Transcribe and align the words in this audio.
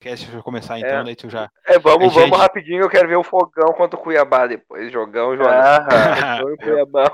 podcast 0.00 0.30
vai 0.30 0.42
começar 0.42 0.78
então, 0.78 1.00
é. 1.00 1.04
daí 1.04 1.14
tu 1.14 1.28
já. 1.28 1.50
É, 1.66 1.78
vamos, 1.78 2.12
vamos 2.14 2.30
gente... 2.30 2.36
rapidinho, 2.36 2.82
eu 2.82 2.88
quero 2.88 3.06
ver 3.06 3.16
o 3.16 3.22
fogão 3.22 3.72
contra 3.74 3.98
o 3.98 4.02
Cuiabá 4.02 4.46
depois. 4.46 4.90
Jogão, 4.90 5.36
Jonas. 5.36 5.52
Ah, 5.52 6.40
Cuiabá. 6.58 7.04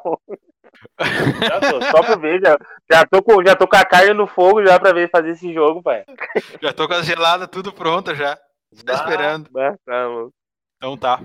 já 1.42 1.60
tô, 1.60 1.82
só 1.82 2.02
pra 2.02 2.16
ver, 2.16 2.40
já, 2.40 2.56
já, 2.90 3.04
tô 3.04 3.22
com, 3.22 3.44
já 3.44 3.56
tô 3.56 3.66
com 3.66 3.76
a 3.76 3.84
carne 3.84 4.14
no 4.14 4.26
fogo 4.26 4.64
já 4.64 4.78
pra 4.78 4.92
ver 4.92 5.10
fazer 5.10 5.30
esse 5.30 5.52
jogo, 5.52 5.82
pai. 5.82 6.04
Já 6.62 6.72
tô 6.72 6.86
com 6.86 6.94
as 6.94 7.04
geladas 7.04 7.48
tudo 7.48 7.72
pronta 7.72 8.14
já. 8.14 8.36
Tá 8.84 8.94
esperando. 8.94 9.50
Bah, 9.50 9.74
tá, 9.84 10.06
então 10.76 10.96
tá. 10.96 11.20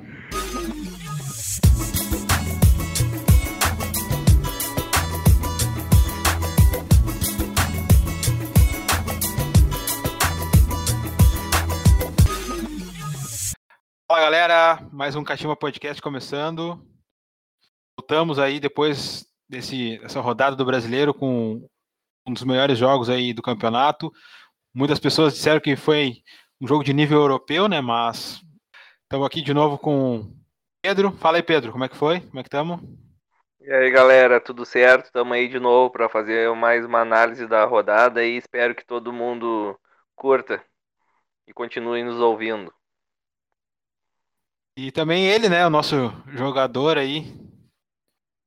Fala 14.11 14.23
galera, 14.23 14.89
mais 14.91 15.15
um 15.15 15.23
Catimba 15.23 15.55
Podcast 15.55 16.01
começando. 16.01 16.85
Voltamos 17.97 18.39
aí 18.39 18.59
depois 18.59 19.25
desse, 19.47 19.99
dessa 19.99 20.19
rodada 20.19 20.53
do 20.53 20.65
brasileiro 20.65 21.13
com 21.13 21.65
um 22.27 22.33
dos 22.33 22.43
melhores 22.43 22.77
jogos 22.77 23.09
aí 23.09 23.31
do 23.33 23.41
campeonato. 23.41 24.11
Muitas 24.75 24.99
pessoas 24.99 25.33
disseram 25.33 25.61
que 25.61 25.77
foi 25.77 26.15
um 26.59 26.67
jogo 26.67 26.83
de 26.83 26.91
nível 26.91 27.19
europeu, 27.19 27.69
né? 27.69 27.79
Mas 27.79 28.41
estamos 29.03 29.25
aqui 29.25 29.41
de 29.41 29.53
novo 29.53 29.77
com 29.77 30.29
Pedro. 30.81 31.13
Fala 31.13 31.37
aí, 31.37 31.43
Pedro, 31.43 31.71
como 31.71 31.85
é 31.85 31.87
que 31.87 31.95
foi? 31.95 32.19
Como 32.19 32.39
é 32.41 32.43
que 32.43 32.49
estamos? 32.49 32.81
E 33.61 33.71
aí, 33.71 33.89
galera, 33.91 34.41
tudo 34.41 34.65
certo? 34.65 35.05
Estamos 35.05 35.31
aí 35.31 35.47
de 35.47 35.57
novo 35.57 35.89
para 35.89 36.09
fazer 36.09 36.53
mais 36.53 36.85
uma 36.85 36.99
análise 36.99 37.47
da 37.47 37.63
rodada 37.63 38.25
e 38.25 38.35
espero 38.35 38.75
que 38.75 38.85
todo 38.85 39.13
mundo 39.13 39.79
curta 40.17 40.61
e 41.47 41.53
continue 41.53 42.03
nos 42.03 42.19
ouvindo. 42.19 42.73
E 44.75 44.91
também 44.91 45.25
ele, 45.25 45.49
né, 45.49 45.65
o 45.65 45.69
nosso 45.69 45.95
jogador 46.27 46.97
aí, 46.97 47.33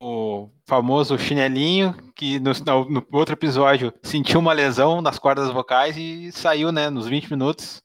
o 0.00 0.50
famoso 0.66 1.18
chinelinho, 1.18 1.94
que 2.14 2.38
no, 2.40 2.52
no, 2.88 3.06
outro 3.12 3.34
episódio 3.34 3.92
sentiu 4.02 4.40
uma 4.40 4.52
lesão 4.52 5.02
nas 5.02 5.18
cordas 5.18 5.50
vocais 5.50 5.96
e 5.96 6.32
saiu, 6.32 6.72
né, 6.72 6.88
nos 6.88 7.06
20 7.06 7.30
minutos. 7.30 7.82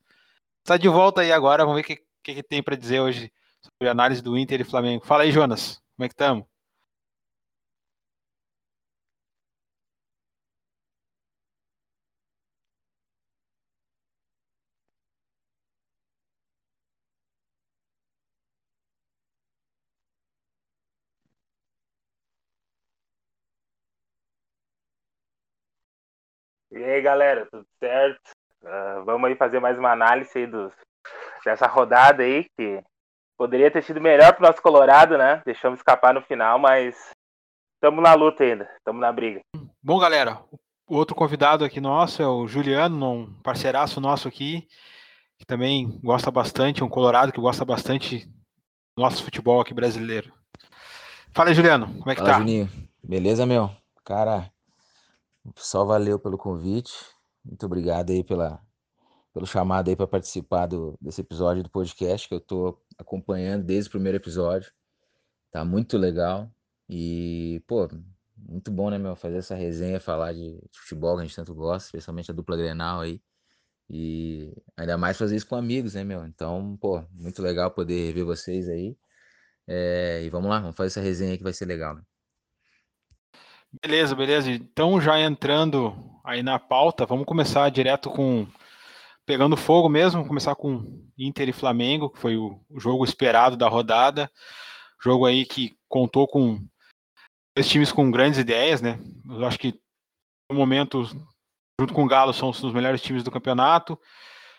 Está 0.63 0.77
de 0.77 0.87
volta 0.87 1.21
aí 1.21 1.31
agora, 1.31 1.65
vamos 1.65 1.81
ver 1.81 1.81
o 1.81 1.87
que, 1.87 2.03
que, 2.23 2.35
que 2.35 2.43
tem 2.43 2.63
para 2.63 2.77
dizer 2.77 3.01
hoje 3.01 3.31
sobre 3.61 3.89
a 3.89 3.91
análise 3.91 4.21
do 4.21 4.37
Inter 4.37 4.61
e 4.61 4.63
Flamengo. 4.63 5.05
Fala 5.05 5.23
aí, 5.23 5.31
Jonas, 5.31 5.81
como 5.95 6.05
é 6.05 6.07
que 6.07 6.13
estamos? 6.13 6.48
E 26.79 26.83
aí, 26.85 27.01
galera, 27.01 27.45
tudo 27.51 27.65
certo? 27.77 28.21
Uh, 28.63 29.03
vamos 29.03 29.27
aí 29.27 29.35
fazer 29.35 29.59
mais 29.59 29.77
uma 29.77 29.91
análise 29.91 30.31
aí 30.33 30.47
dos, 30.47 30.71
dessa 31.43 31.67
rodada 31.67 32.23
aí, 32.23 32.45
que 32.57 32.81
poderia 33.37 33.69
ter 33.69 33.83
sido 33.83 33.99
melhor 33.99 34.33
pro 34.33 34.47
nosso 34.47 34.61
Colorado, 34.61 35.17
né? 35.17 35.41
Deixamos 35.43 35.79
escapar 35.79 36.13
no 36.13 36.21
final, 36.21 36.57
mas 36.57 36.95
estamos 37.75 38.01
na 38.01 38.13
luta 38.13 38.45
ainda, 38.45 38.63
estamos 38.77 39.01
na 39.01 39.11
briga. 39.11 39.41
Bom, 39.83 39.99
galera, 39.99 40.41
o 40.87 40.95
outro 40.95 41.13
convidado 41.13 41.65
aqui 41.65 41.81
nosso 41.81 42.21
é 42.21 42.27
o 42.27 42.47
Juliano, 42.47 43.11
um 43.11 43.33
parceiraço 43.43 43.99
nosso 43.99 44.29
aqui, 44.29 44.65
que 45.37 45.45
também 45.45 45.99
gosta 46.01 46.31
bastante, 46.31 46.81
um 46.81 46.87
colorado 46.87 47.33
que 47.33 47.41
gosta 47.41 47.65
bastante 47.65 48.25
do 48.95 49.03
nosso 49.03 49.21
futebol 49.21 49.59
aqui 49.59 49.73
brasileiro. 49.73 50.31
Fala 51.33 51.49
aí, 51.49 51.55
Juliano, 51.55 51.87
como 51.87 52.09
é 52.09 52.15
que 52.15 52.21
Fala, 52.21 52.35
tá? 52.35 52.39
Juninho. 52.39 52.69
Beleza, 53.03 53.45
meu? 53.45 53.69
Cara, 54.05 54.49
só 55.57 55.85
valeu 55.85 56.19
pelo 56.19 56.37
convite. 56.37 56.93
Muito 57.43 57.65
obrigado 57.65 58.11
aí 58.11 58.23
pela, 58.23 58.61
pelo 59.33 59.45
chamado 59.45 59.89
aí 59.89 59.95
para 59.95 60.07
participar 60.07 60.67
do, 60.67 60.97
desse 61.01 61.21
episódio 61.21 61.63
do 61.63 61.69
podcast 61.69 62.27
que 62.27 62.33
eu 62.33 62.39
estou 62.39 62.81
acompanhando 62.97 63.63
desde 63.65 63.89
o 63.89 63.91
primeiro 63.91 64.17
episódio. 64.17 64.71
Tá 65.51 65.65
muito 65.65 65.97
legal. 65.97 66.51
E, 66.89 67.63
pô, 67.67 67.87
muito 68.37 68.71
bom, 68.71 68.89
né, 68.89 68.97
meu? 68.97 69.15
Fazer 69.15 69.37
essa 69.37 69.55
resenha, 69.55 69.99
falar 69.99 70.33
de, 70.33 70.55
de 70.55 70.79
futebol 70.79 71.15
que 71.15 71.21
a 71.21 71.25
gente 71.25 71.35
tanto 71.35 71.53
gosta, 71.53 71.87
especialmente 71.87 72.31
a 72.31 72.33
dupla 72.33 72.57
Grenal 72.57 73.01
aí. 73.01 73.21
E 73.89 74.53
ainda 74.77 74.97
mais 74.97 75.17
fazer 75.17 75.35
isso 75.35 75.47
com 75.47 75.55
amigos, 75.55 75.95
né, 75.95 76.03
meu? 76.03 76.25
Então, 76.25 76.77
pô, 76.77 77.03
muito 77.11 77.41
legal 77.41 77.71
poder 77.71 78.13
ver 78.13 78.23
vocês 78.23 78.69
aí. 78.69 78.97
É, 79.67 80.23
e 80.23 80.29
vamos 80.29 80.49
lá, 80.49 80.59
vamos 80.59 80.75
fazer 80.75 80.87
essa 80.87 81.01
resenha 81.01 81.37
que 81.37 81.43
vai 81.43 81.53
ser 81.53 81.65
legal, 81.65 81.95
né? 81.95 82.03
Beleza, 83.71 84.15
beleza. 84.15 84.51
Então, 84.51 84.99
já 84.99 85.19
entrando 85.19 85.93
aí 86.23 86.41
na 86.41 86.57
pauta, 86.57 87.05
vamos 87.05 87.25
começar 87.25 87.69
direto 87.69 88.09
com 88.09 88.47
pegando 89.25 89.55
fogo 89.55 89.87
mesmo, 89.87 90.27
começar 90.27 90.55
com 90.55 91.07
Inter 91.15 91.49
e 91.49 91.53
Flamengo, 91.53 92.09
que 92.09 92.17
foi 92.17 92.35
o, 92.35 92.59
jogo 92.77 93.03
esperado 93.03 93.55
da 93.55 93.69
rodada. 93.69 94.31
Jogo 94.99 95.27
aí 95.27 95.45
que 95.45 95.77
contou 95.87 96.27
com 96.27 96.59
dois 97.55 97.69
times 97.69 97.91
com 97.91 98.09
grandes 98.09 98.39
ideias, 98.39 98.81
né? 98.81 98.99
Eu 99.29 99.45
acho 99.45 99.59
que 99.59 99.79
no 100.49 100.57
momento, 100.57 101.03
junto 101.79 101.93
com 101.93 102.03
o 102.03 102.07
Galo, 102.07 102.33
são 102.33 102.49
os 102.49 102.73
melhores 102.73 103.01
times 103.01 103.23
do 103.23 103.29
campeonato. 103.29 103.99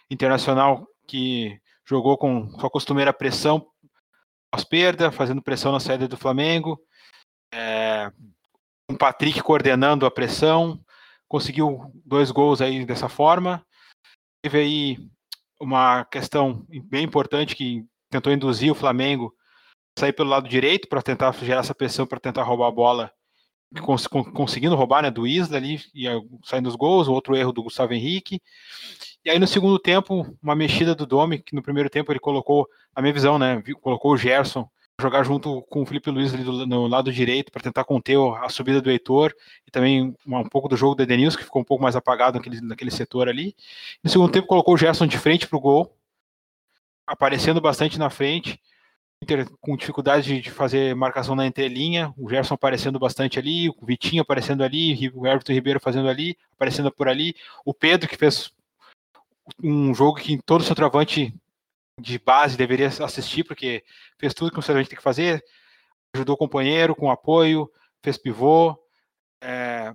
Internacional 0.09 0.87
que 1.09 1.61
jogou 1.85 2.17
com 2.17 2.49
sua 2.61 2.71
costumeira 2.71 3.13
pressão 3.13 3.67
pós-perda, 4.53 5.11
fazendo 5.11 5.43
pressão 5.43 5.73
na 5.73 5.81
saída 5.81 6.07
do 6.07 6.17
Flamengo. 6.17 6.81
É, 7.53 8.09
o 8.95 8.99
Patrick 8.99 9.43
coordenando 9.43 10.07
a 10.07 10.11
pressão, 10.11 10.81
conseguiu 11.29 11.91
dois 12.05 12.31
gols 12.31 12.61
aí 12.61 12.85
dessa 12.85 13.09
forma. 13.09 13.65
Teve 14.43 14.59
aí 14.59 14.99
uma 15.61 16.05
questão 16.05 16.65
bem 16.85 17.05
importante 17.05 17.55
que 17.55 17.85
tentou 18.11 18.33
induzir 18.33 18.73
o 18.73 18.75
Flamengo 18.75 19.35
a 19.97 20.01
sair 20.01 20.13
pelo 20.13 20.31
lado 20.31 20.49
direito 20.49 20.89
para 20.89 21.03
tentar 21.03 21.33
gerar 21.33 21.61
essa 21.61 21.75
pressão 21.75 22.07
para 22.07 22.19
tentar 22.19 22.43
roubar 22.43 22.69
a 22.69 22.73
bola, 22.73 23.13
cons 23.83 24.07
conseguindo 24.07 24.75
roubar 24.75 25.03
né, 25.03 25.11
do 25.11 25.27
Isla 25.27 25.57
ali, 25.57 25.81
e 25.95 26.07
saindo 26.45 26.69
os 26.69 26.75
gols, 26.75 27.07
outro 27.07 27.37
erro 27.37 27.53
do 27.53 27.63
Gustavo 27.63 27.93
Henrique. 27.93 28.41
E 29.25 29.31
aí 29.31 29.39
no 29.39 29.47
segundo 29.47 29.79
tempo, 29.79 30.27
uma 30.43 30.57
mexida 30.57 30.95
do 30.95 31.07
Domi, 31.07 31.39
que 31.39 31.55
no 31.55 31.63
primeiro 31.63 31.91
tempo 31.91 32.11
ele 32.11 32.19
colocou, 32.19 32.67
na 32.97 33.03
minha 33.03 33.15
visão, 33.15 33.39
né, 33.39 33.63
colocou 33.81 34.13
o 34.13 34.17
Gerson 34.17 34.69
jogar 35.01 35.25
junto 35.25 35.63
com 35.63 35.83
o 35.83 35.87
Felipe 35.87 36.11
Luiz 36.11 36.33
ali 36.33 36.45
do, 36.45 36.67
no 36.67 36.87
lado 36.87 37.13
direito 37.13 37.51
para 37.51 37.63
tentar 37.63 37.85
conter 37.85 38.17
a 38.43 38.49
subida 38.49 38.81
do 38.81 38.91
Heitor 38.91 39.35
e 39.67 39.71
também 39.71 40.15
um 40.27 40.49
pouco 40.49 40.69
do 40.69 40.77
jogo 40.77 40.95
do 40.95 41.03
Edenilson, 41.03 41.39
que 41.39 41.45
ficou 41.45 41.63
um 41.63 41.65
pouco 41.65 41.83
mais 41.83 41.97
apagado 41.97 42.39
naquele, 42.39 42.61
naquele 42.61 42.91
setor 42.91 43.29
ali. 43.29 43.57
No 44.03 44.11
segundo 44.11 44.31
tempo 44.31 44.47
colocou 44.47 44.75
o 44.75 44.79
Gerson 44.79 45.07
de 45.07 45.19
frente 45.19 45.47
para 45.49 45.57
o 45.57 45.61
gol, 45.61 45.97
aparecendo 47.07 47.61
bastante 47.61 47.99
na 47.99 48.11
frente, 48.11 48.61
Inter 49.23 49.47
com 49.61 49.77
dificuldade 49.77 50.41
de, 50.41 50.51
fazer 50.51 50.95
marcação 50.95 51.37
na 51.37 51.47
entrelinha, 51.47 52.15
o 52.17 52.29
Gerson 52.29 52.55
aparecendo 52.55 52.99
bastante 52.99 53.39
ali, 53.39 53.69
o 53.69 53.77
Vitinho 53.83 54.23
aparecendo 54.23 54.65
ali, 54.65 55.11
o 55.15 55.27
Everton 55.27 55.53
Ribeiro 55.53 55.79
fazendo 55.79 56.09
ali, 56.09 56.39
aparecendo 56.55 56.91
por 56.91 57.07
ali, 57.07 57.37
o 57.63 57.75
Pedro 57.75 58.09
que 58.09 58.17
fez 58.17 58.51
um 59.63 59.93
jogo 59.95 60.19
que 60.19 60.41
todo 60.43 60.65
centroavante 60.65 61.35
de 61.99 62.19
base 62.19 62.57
deveria 62.57 62.89
assistir, 62.89 63.45
porque 63.45 63.85
fez 64.19 64.35
tudo 64.35 64.51
que 64.51 64.59
o 64.59 64.63
gente 64.63 64.89
tem 64.89 64.97
que 64.97 65.03
fazer, 65.03 65.43
ajudou 66.15 66.35
o 66.35 66.39
companheiro 66.39 66.95
com 66.95 67.11
apoio, 67.11 67.71
fez 68.03 68.19
pivô, 68.19 68.77
é, 69.43 69.93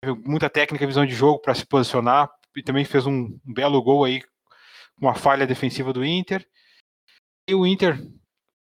teve 0.00 0.18
muita 0.24 0.50
técnica 0.50 0.84
e 0.84 0.86
visão 0.86 1.06
de 1.06 1.14
jogo 1.14 1.40
para 1.40 1.54
se 1.54 1.66
posicionar, 1.66 2.30
e 2.56 2.62
também 2.62 2.84
fez 2.84 3.06
um, 3.06 3.38
um 3.46 3.52
belo 3.52 3.80
gol 3.82 4.04
aí 4.04 4.22
com 4.22 5.06
uma 5.06 5.14
falha 5.14 5.46
defensiva 5.46 5.92
do 5.92 6.04
Inter. 6.04 6.46
E 7.48 7.54
o 7.54 7.66
Inter, 7.66 7.98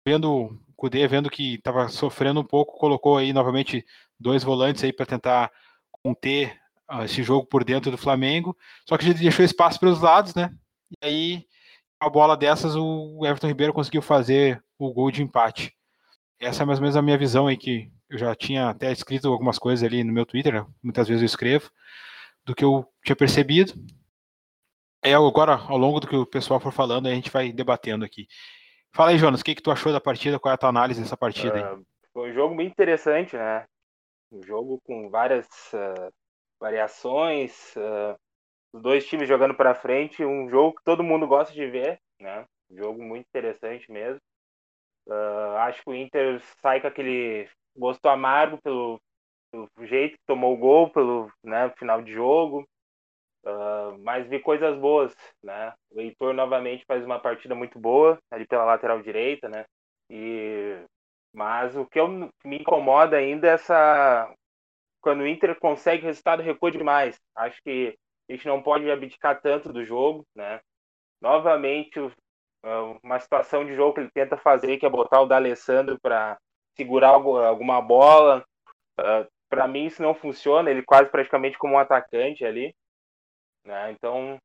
vendo 0.07 0.31
o 0.31 0.59
Cudê, 0.75 1.07
vendo 1.07 1.29
que 1.29 1.55
estava 1.55 1.89
sofrendo 1.89 2.39
um 2.39 2.45
pouco, 2.45 2.77
colocou 2.77 3.17
aí 3.17 3.33
novamente 3.33 3.85
dois 4.19 4.43
volantes 4.43 4.83
aí 4.83 4.93
para 4.93 5.05
tentar 5.05 5.51
conter 5.91 6.59
uh, 6.91 7.03
esse 7.03 7.23
jogo 7.23 7.45
por 7.47 7.63
dentro 7.63 7.91
do 7.91 7.97
Flamengo, 7.97 8.55
só 8.87 8.97
que 8.97 9.05
a 9.05 9.07
gente 9.07 9.21
deixou 9.21 9.43
espaço 9.43 9.79
para 9.79 9.89
os 9.89 10.01
lados, 10.01 10.35
né? 10.35 10.55
E 11.01 11.05
aí 11.05 11.47
uma 12.01 12.09
bola 12.09 12.37
dessas, 12.37 12.75
o 12.75 13.25
Everton 13.25 13.47
Ribeiro 13.47 13.73
conseguiu 13.73 14.01
fazer 14.01 14.63
o 14.77 14.93
gol 14.93 15.11
de 15.11 15.23
empate. 15.23 15.75
Essa 16.39 16.63
é 16.63 16.65
mais 16.65 16.79
ou 16.79 16.83
menos 16.83 16.95
a 16.95 17.01
minha 17.01 17.17
visão 17.17 17.47
aí, 17.47 17.57
que 17.57 17.91
eu 18.09 18.17
já 18.17 18.35
tinha 18.35 18.69
até 18.69 18.91
escrito 18.91 19.27
algumas 19.27 19.57
coisas 19.57 19.83
ali 19.83 20.03
no 20.03 20.13
meu 20.13 20.25
Twitter, 20.25 20.53
né? 20.53 20.65
muitas 20.81 21.07
vezes 21.07 21.21
eu 21.21 21.25
escrevo, 21.25 21.69
do 22.45 22.55
que 22.55 22.63
eu 22.63 22.87
tinha 23.03 23.15
percebido. 23.15 23.73
É 25.03 25.13
agora, 25.13 25.55
ao 25.55 25.77
longo 25.77 25.99
do 25.99 26.07
que 26.07 26.15
o 26.15 26.25
pessoal 26.25 26.59
for 26.59 26.71
falando, 26.71 27.07
a 27.07 27.13
gente 27.13 27.31
vai 27.31 27.51
debatendo 27.51 28.05
aqui. 28.05 28.27
Fala 28.93 29.11
aí, 29.11 29.17
Jonas, 29.17 29.41
o 29.41 29.43
que, 29.43 29.55
que 29.55 29.61
tu 29.61 29.71
achou 29.71 29.91
da 29.91 30.01
partida? 30.01 30.39
Qual 30.39 30.51
é 30.51 30.55
a 30.55 30.57
tua 30.57 30.69
análise 30.69 31.01
dessa 31.01 31.17
partida? 31.17 31.75
Uh, 31.75 31.85
foi 32.13 32.31
um 32.31 32.33
jogo 32.33 32.55
bem 32.55 32.67
interessante, 32.67 33.35
né? 33.35 33.65
Um 34.31 34.41
jogo 34.43 34.81
com 34.83 35.09
várias 35.09 35.45
uh, 35.73 36.11
variações. 36.59 37.75
Uh, 37.75 38.17
os 38.77 38.81
dois 38.81 39.05
times 39.07 39.27
jogando 39.27 39.55
para 39.55 39.75
frente, 39.75 40.23
um 40.23 40.49
jogo 40.49 40.77
que 40.77 40.83
todo 40.83 41.03
mundo 41.03 41.27
gosta 41.27 41.53
de 41.53 41.65
ver, 41.67 41.99
né? 42.19 42.45
Um 42.69 42.77
jogo 42.77 43.03
muito 43.03 43.25
interessante 43.27 43.91
mesmo. 43.91 44.19
Uh, 45.07 45.57
acho 45.59 45.81
que 45.81 45.89
o 45.89 45.95
Inter 45.95 46.41
sai 46.61 46.79
com 46.79 46.87
aquele 46.87 47.49
gosto 47.75 48.05
amargo 48.07 48.59
pelo, 48.61 48.99
pelo 49.51 49.69
jeito 49.87 50.13
que 50.13 50.25
tomou 50.25 50.53
o 50.53 50.57
gol, 50.57 50.89
pelo 50.89 51.31
né, 51.43 51.69
final 51.77 52.01
de 52.01 52.11
jogo. 52.11 52.67
Uh, 53.45 53.97
mas 53.99 54.27
vi 54.27 54.39
coisas 54.39 54.77
boas, 54.77 55.15
né? 55.41 55.73
O 55.91 56.01
Heitor 56.01 56.33
novamente 56.33 56.83
faz 56.85 57.03
uma 57.05 57.19
partida 57.19 57.55
muito 57.55 57.79
boa 57.79 58.19
ali 58.29 58.45
pela 58.45 58.65
lateral 58.65 59.01
direita, 59.01 59.47
né? 59.47 59.65
E 60.09 60.77
mas 61.33 61.75
o 61.75 61.85
que 61.85 61.99
eu, 61.99 62.07
me 62.43 62.57
incomoda 62.59 63.15
ainda 63.15 63.47
é 63.47 63.51
essa 63.51 64.33
quando 65.01 65.21
o 65.21 65.27
Inter 65.27 65.57
consegue 65.59 66.03
resultado 66.03 66.41
recua 66.41 66.71
demais. 66.71 67.17
Acho 67.35 67.61
que 67.63 67.95
a 68.29 68.33
gente 68.33 68.47
não 68.47 68.61
pode 68.61 68.89
abdicar 68.89 69.41
tanto 69.41 69.71
do 69.71 69.85
jogo, 69.85 70.25
né? 70.35 70.59
Novamente 71.21 71.99
uma 73.03 73.19
situação 73.19 73.65
de 73.65 73.75
jogo 73.75 73.93
que 73.93 73.99
ele 74.01 74.11
tenta 74.11 74.35
fazer 74.37 74.77
que 74.77 74.85
é 74.85 74.89
botar 74.89 75.21
o 75.21 75.25
D'Alessandro 75.25 75.97
para 76.01 76.37
segurar 76.75 77.09
alguma 77.09 77.81
bola. 77.81 78.43
Uh, 78.99 79.27
para 79.49 79.67
mim 79.67 79.85
isso 79.85 80.01
não 80.01 80.13
funciona, 80.13 80.69
ele 80.69 80.83
quase 80.83 81.09
praticamente 81.09 81.57
como 81.57 81.75
um 81.75 81.79
atacante 81.79 82.43
ali. 82.43 82.75
Né? 83.65 83.91
Então, 83.91 84.37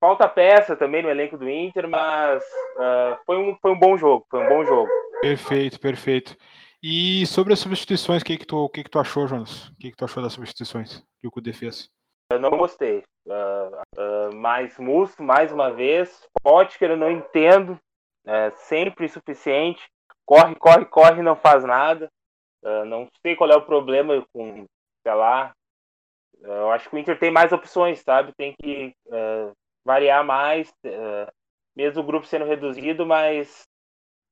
falta 0.00 0.28
peça 0.28 0.76
também 0.76 1.02
no 1.02 1.10
elenco 1.10 1.36
do 1.36 1.48
Inter, 1.48 1.88
mas 1.88 2.42
uh, 2.42 3.18
foi, 3.26 3.36
um, 3.36 3.56
foi 3.60 3.70
um 3.72 3.78
bom 3.78 3.96
jogo, 3.96 4.26
foi 4.30 4.44
um 4.44 4.48
bom 4.48 4.64
jogo. 4.64 4.90
Perfeito, 5.20 5.78
perfeito. 5.78 6.36
E 6.82 7.26
sobre 7.26 7.52
as 7.52 7.58
substituições, 7.58 8.22
o 8.22 8.24
que, 8.24 8.36
que, 8.36 8.46
tu, 8.46 8.68
que, 8.68 8.84
que 8.84 8.90
tu 8.90 8.98
achou, 8.98 9.26
Jonas? 9.26 9.68
O 9.68 9.76
que, 9.76 9.90
que 9.90 9.96
tu 9.96 10.04
achou 10.04 10.22
das 10.22 10.34
substituições 10.34 11.02
que 11.20 11.26
o 11.26 11.30
Cudê 11.30 11.52
fez? 11.52 11.90
Eu 12.30 12.40
não 12.40 12.50
gostei. 12.50 13.04
Uh, 13.26 14.30
uh, 14.30 14.34
mais 14.34 14.78
Musto, 14.78 15.22
mais 15.22 15.52
uma 15.52 15.70
vez. 15.70 16.26
Potker 16.42 16.90
eu 16.90 16.96
não 16.96 17.10
entendo. 17.10 17.78
É 18.26 18.50
sempre 18.52 19.04
insuficiente. 19.04 19.82
Corre, 20.24 20.54
corre, 20.54 20.84
corre 20.86 21.22
não 21.22 21.36
faz 21.36 21.64
nada. 21.64 22.10
Uh, 22.62 22.84
não 22.86 23.08
sei 23.20 23.36
qual 23.36 23.50
é 23.50 23.56
o 23.56 23.66
problema 23.66 24.24
com, 24.32 24.64
sei 25.02 25.14
lá, 25.14 25.52
eu 26.40 26.70
acho 26.72 26.88
que 26.88 26.96
o 26.96 26.98
Inter 26.98 27.18
tem 27.18 27.30
mais 27.30 27.52
opções, 27.52 28.00
sabe? 28.00 28.32
Tem 28.34 28.54
que 28.60 28.94
variar 29.84 30.24
mais, 30.24 30.72
mesmo 31.76 32.02
o 32.02 32.04
grupo 32.04 32.26
sendo 32.26 32.44
reduzido, 32.44 33.06
mas 33.06 33.66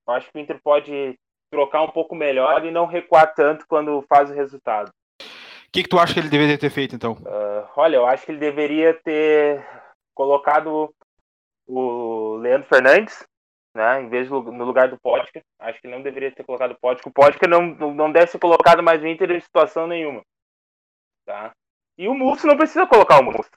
eu 0.06 0.14
acho 0.14 0.30
que 0.30 0.38
o 0.38 0.40
Inter 0.40 0.60
pode 0.62 1.18
trocar 1.50 1.82
um 1.82 1.90
pouco 1.90 2.14
melhor 2.14 2.64
e 2.64 2.70
não 2.70 2.86
recuar 2.86 3.34
tanto 3.34 3.66
quando 3.66 4.02
faz 4.08 4.30
o 4.30 4.34
resultado. 4.34 4.90
O 5.72 5.74
que, 5.74 5.84
que 5.84 5.88
tu 5.88 5.98
acha 5.98 6.12
que 6.12 6.20
ele 6.20 6.28
deveria 6.28 6.58
ter 6.58 6.68
feito, 6.68 6.94
então? 6.94 7.12
Uh, 7.12 7.66
olha, 7.76 7.96
eu 7.96 8.04
acho 8.04 8.26
que 8.26 8.32
ele 8.32 8.38
deveria 8.38 8.92
ter 8.92 9.66
colocado 10.14 10.94
o 11.66 12.36
Leandro 12.36 12.68
Fernandes, 12.68 13.26
né, 13.74 14.02
em 14.02 14.08
vez 14.10 14.28
do, 14.28 14.42
no 14.42 14.66
lugar 14.66 14.88
do 14.90 15.00
Pótica. 15.00 15.40
Acho 15.58 15.80
que 15.80 15.88
não 15.88 16.02
deveria 16.02 16.30
ter 16.30 16.44
colocado 16.44 16.72
o 16.72 16.78
Pótica. 16.78 17.08
O 17.08 17.12
Pótica 17.12 17.48
não, 17.48 17.62
não 17.68 18.12
deve 18.12 18.30
ser 18.30 18.38
colocado 18.38 18.82
mais 18.82 19.00
no 19.00 19.08
Inter 19.08 19.30
em 19.30 19.40
situação 19.40 19.86
nenhuma. 19.86 20.20
Tá? 21.24 21.52
E 21.96 22.06
o 22.06 22.12
Musso 22.12 22.46
não 22.46 22.58
precisa 22.58 22.86
colocar 22.86 23.20
o 23.20 23.24
Musso. 23.24 23.50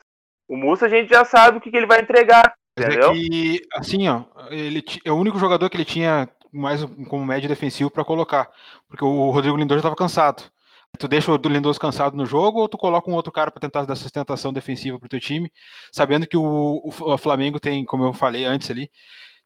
O 0.48 0.56
Musso 0.56 0.86
a 0.86 0.90
gente 0.90 1.10
já 1.10 1.26
sabe 1.26 1.58
o 1.58 1.62
que, 1.62 1.70
que 1.70 1.76
ele 1.76 1.86
vai 1.86 2.00
entregar. 2.00 2.56
É 2.78 2.82
entendeu? 2.82 3.12
É 3.12 3.14
que, 3.14 3.62
assim, 3.74 4.08
ó, 4.08 4.24
ele 4.50 4.82
é 5.04 5.12
o 5.12 5.18
único 5.18 5.38
jogador 5.38 5.70
que 5.70 5.76
ele 5.76 5.84
tinha 5.84 6.30
mais 6.50 6.82
como 7.10 7.26
médio 7.26 7.50
defensivo 7.50 7.92
para 7.92 8.06
colocar. 8.06 8.50
Porque 8.88 9.04
o 9.04 9.32
Rodrigo 9.32 9.58
Lindoso 9.58 9.80
estava 9.80 9.98
cansado. 9.98 10.50
Tu 10.98 11.08
deixa 11.08 11.32
o 11.32 11.36
Lindoso 11.38 11.80
cansado 11.80 12.16
no 12.16 12.26
jogo 12.26 12.60
ou 12.60 12.70
tu 12.70 12.78
coloca 12.78 13.10
um 13.10 13.14
outro 13.14 13.32
cara 13.32 13.52
para 13.52 13.62
tentar 13.62 13.86
dar 13.86 13.96
sustentação 13.96 14.54
defensiva 14.54 15.00
para 15.00 15.06
o 15.08 15.10
teu 15.10 15.20
time, 15.20 15.52
sabendo 15.92 16.28
que 16.28 16.38
o, 16.38 16.82
o, 16.84 17.18
Flamengo 17.18 17.60
tem, 17.60 17.84
como 17.86 18.06
eu 18.06 18.14
falei 18.14 18.46
antes 18.46 18.70
ali, 18.70 18.90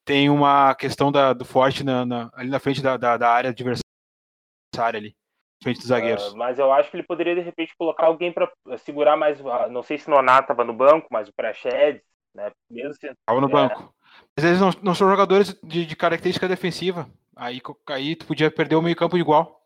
tem 0.03 0.29
uma 0.29 0.75
questão 0.75 1.11
da, 1.11 1.33
do 1.33 1.45
forte 1.45 1.83
na, 1.83 2.05
na, 2.05 2.29
ali 2.33 2.49
na 2.49 2.59
frente 2.59 2.81
da, 2.81 2.97
da, 2.97 3.17
da 3.17 3.29
área 3.29 3.49
adversária 3.49 4.97
ali 4.97 5.15
frente 5.61 5.79
dos 5.79 5.87
zagueiros. 5.87 6.33
Uh, 6.33 6.37
mas 6.37 6.57
eu 6.57 6.71
acho 6.71 6.89
que 6.89 6.97
ele 6.97 7.03
poderia, 7.03 7.35
de 7.35 7.41
repente, 7.41 7.75
colocar 7.77 8.07
alguém 8.07 8.31
para 8.31 8.49
segurar 8.77 9.17
mais. 9.17 9.39
Uh, 9.39 9.69
não 9.69 9.83
sei 9.83 9.97
se 9.97 10.07
o 10.07 10.11
Nonato 10.11 10.43
estava 10.43 10.63
no 10.63 10.73
banco, 10.73 11.07
mas 11.11 11.27
o 11.27 11.33
Praxedes, 11.33 12.01
né? 12.33 12.51
Mesmo 12.69 12.91
Estava 12.91 13.41
no 13.41 13.49
é... 13.49 13.51
banco. 13.51 13.93
Mas 14.35 14.45
eles 14.45 14.59
não, 14.59 14.71
não 14.81 14.95
são 14.95 15.09
jogadores 15.09 15.55
de, 15.63 15.85
de, 15.85 15.95
característica 15.95 16.47
defensiva. 16.47 17.09
Aí, 17.35 17.61
aí 17.87 18.15
tu 18.15 18.25
podia 18.25 18.49
perder 18.49 18.75
o 18.75 18.81
meio-campo 18.81 19.17
igual. 19.17 19.58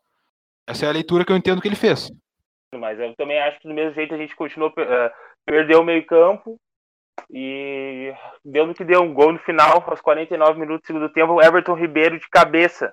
Essa 0.66 0.86
é 0.86 0.88
a 0.88 0.92
leitura 0.92 1.24
que 1.24 1.32
eu 1.32 1.36
entendo 1.36 1.60
que 1.60 1.68
ele 1.68 1.76
fez. 1.76 2.10
Mas 2.74 2.98
eu 2.98 3.14
também 3.14 3.38
acho 3.40 3.60
que 3.60 3.68
do 3.68 3.74
mesmo 3.74 3.94
jeito 3.94 4.14
a 4.14 4.18
gente 4.18 4.34
continuou. 4.34 4.70
Uh, 4.70 5.10
perdeu 5.44 5.80
o 5.80 5.84
meio-campo. 5.84 6.58
E 7.30 8.12
deu 8.44 8.66
no 8.66 8.74
que 8.74 8.84
deu 8.84 9.00
um 9.00 9.14
gol 9.14 9.32
no 9.32 9.38
final, 9.38 9.84
aos 9.86 10.00
49 10.00 10.58
minutos 10.58 10.82
do 10.82 10.86
segundo 10.86 11.08
tempo, 11.08 11.34
o 11.34 11.42
Everton 11.42 11.74
Ribeiro 11.74 12.18
de 12.18 12.28
cabeça, 12.28 12.92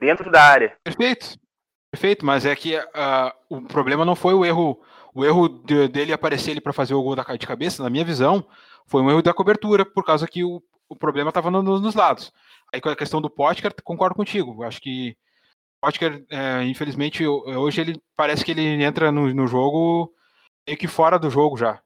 dentro 0.00 0.30
da 0.30 0.42
área. 0.42 0.76
Perfeito. 0.82 1.38
Perfeito, 1.90 2.24
mas 2.24 2.44
é 2.44 2.54
que 2.54 2.76
uh, 2.76 3.32
o 3.48 3.62
problema 3.62 4.04
não 4.04 4.14
foi 4.14 4.34
o 4.34 4.44
erro, 4.44 4.80
o 5.14 5.24
erro 5.24 5.48
de, 5.48 5.88
dele 5.88 6.12
aparecer 6.12 6.50
ele 6.50 6.60
para 6.60 6.72
fazer 6.72 6.94
o 6.94 7.02
gol 7.02 7.16
da, 7.16 7.22
de 7.22 7.46
cabeça, 7.46 7.82
na 7.82 7.88
minha 7.88 8.04
visão, 8.04 8.46
foi 8.86 9.00
um 9.00 9.10
erro 9.10 9.22
da 9.22 9.32
cobertura, 9.32 9.86
por 9.86 10.04
causa 10.04 10.26
que 10.26 10.44
o, 10.44 10.62
o 10.88 10.96
problema 10.96 11.30
estava 11.30 11.50
no, 11.50 11.62
nos 11.62 11.94
lados. 11.94 12.32
Aí 12.72 12.80
com 12.80 12.90
a 12.90 12.96
questão 12.96 13.22
do 13.22 13.30
Potker, 13.30 13.72
concordo 13.82 14.14
contigo. 14.14 14.62
Acho 14.64 14.80
que 14.80 15.16
Potker, 15.80 16.24
é, 16.30 16.64
infelizmente, 16.64 17.26
hoje 17.26 17.80
ele 17.80 18.02
parece 18.16 18.44
que 18.44 18.50
ele 18.50 18.82
entra 18.82 19.12
no, 19.12 19.32
no 19.32 19.46
jogo 19.46 20.12
meio 20.66 20.78
que 20.78 20.88
fora 20.88 21.18
do 21.18 21.30
jogo 21.30 21.56
já. 21.56 21.80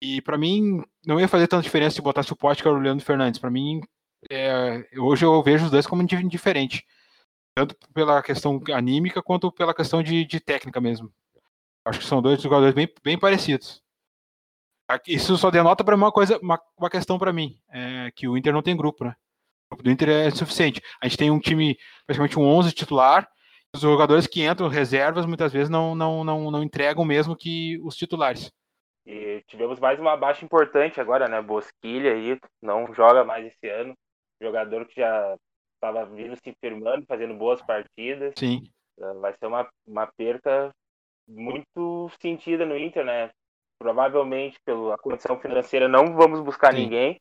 E 0.00 0.20
para 0.22 0.38
mim 0.38 0.82
não 1.06 1.20
ia 1.20 1.28
fazer 1.28 1.46
tanta 1.46 1.62
diferença 1.62 1.96
se 1.96 2.02
botasse 2.02 2.32
o 2.32 2.36
Potker 2.36 2.72
ou 2.72 2.78
o 2.78 2.80
Leandro 2.80 3.04
Fernandes. 3.04 3.40
Para 3.40 3.50
mim, 3.50 3.80
é, 4.30 4.84
hoje 4.96 5.24
eu 5.24 5.42
vejo 5.42 5.66
os 5.66 5.70
dois 5.70 5.86
como 5.86 6.02
indiferente 6.02 6.84
tanto 7.54 7.76
pela 7.92 8.22
questão 8.22 8.60
anímica 8.72 9.22
quanto 9.22 9.52
pela 9.52 9.74
questão 9.74 10.02
de, 10.02 10.24
de 10.24 10.40
técnica 10.40 10.80
mesmo. 10.80 11.12
Acho 11.84 11.98
que 11.98 12.06
são 12.06 12.22
dois 12.22 12.40
jogadores 12.40 12.74
bem, 12.74 12.88
bem 13.02 13.18
parecidos. 13.18 13.82
Isso 15.06 15.36
só 15.36 15.50
denota 15.50 15.82
para 15.82 15.96
uma 15.96 16.12
coisa, 16.12 16.38
uma, 16.38 16.60
uma 16.76 16.90
questão 16.90 17.18
para 17.18 17.32
mim, 17.32 17.58
é 17.70 18.10
que 18.14 18.28
o 18.28 18.36
Inter 18.36 18.52
não 18.52 18.62
tem 18.62 18.76
grupo, 18.76 19.04
né? 19.04 19.14
Do 19.76 19.90
Inter 19.90 20.08
é 20.08 20.30
suficiente. 20.30 20.80
A 21.00 21.06
gente 21.06 21.18
tem 21.18 21.30
um 21.30 21.38
time, 21.38 21.76
praticamente 22.06 22.38
um 22.38 22.44
11 22.44 22.72
titular, 22.72 23.28
os 23.74 23.80
jogadores 23.80 24.26
que 24.26 24.44
entram 24.44 24.68
reservas 24.68 25.24
muitas 25.24 25.52
vezes 25.52 25.70
não, 25.70 25.94
não, 25.94 26.22
não, 26.22 26.50
não 26.50 26.62
entregam 26.62 27.04
mesmo 27.04 27.36
que 27.36 27.80
os 27.82 27.96
titulares. 27.96 28.52
E 29.06 29.42
tivemos 29.48 29.80
mais 29.80 29.98
uma 29.98 30.16
baixa 30.16 30.44
importante 30.44 31.00
agora, 31.00 31.26
né? 31.26 31.40
Bosquilha 31.40 32.12
aí 32.12 32.38
não 32.60 32.92
joga 32.94 33.24
mais 33.24 33.46
esse 33.46 33.68
ano. 33.68 33.94
Jogador 34.40 34.86
que 34.86 35.00
já 35.00 35.36
estava 35.74 36.04
vindo 36.04 36.36
se 36.36 36.54
firmando, 36.60 37.06
fazendo 37.06 37.34
boas 37.34 37.60
partidas. 37.62 38.34
Sim. 38.38 38.62
Uh, 38.98 39.20
vai 39.20 39.32
ser 39.32 39.46
uma, 39.46 39.68
uma 39.86 40.06
perca 40.06 40.70
muito 41.26 42.10
sentida 42.20 42.64
no 42.64 42.76
Inter, 42.76 43.04
né? 43.04 43.30
Provavelmente, 43.78 44.58
pela 44.64 44.96
condição 44.98 45.40
financeira, 45.40 45.88
não 45.88 46.14
vamos 46.14 46.40
buscar 46.40 46.72
Sim. 46.72 46.82
ninguém. 46.82 47.20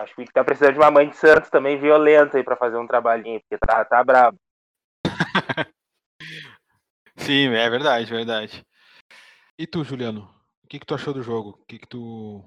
Acho 0.00 0.14
que 0.14 0.22
está 0.22 0.42
precisando 0.42 0.72
de 0.72 0.78
uma 0.78 0.90
mãe 0.90 1.10
de 1.10 1.16
Santos 1.16 1.50
também 1.50 1.78
violenta 1.78 2.38
aí 2.38 2.42
para 2.42 2.56
fazer 2.56 2.78
um 2.78 2.86
trabalhinho, 2.86 3.38
porque 3.40 3.58
tá, 3.58 3.84
tá 3.84 4.02
brabo. 4.02 4.38
Sim, 7.18 7.48
é 7.48 7.68
verdade, 7.68 8.10
verdade. 8.10 8.66
E 9.58 9.66
tu, 9.66 9.84
Juliano? 9.84 10.34
O 10.64 10.68
que, 10.68 10.78
que 10.78 10.86
tu 10.86 10.94
achou 10.94 11.12
do 11.12 11.22
jogo? 11.22 11.50
O 11.50 11.66
que, 11.66 11.78
que 11.78 11.86
tu 11.86 12.42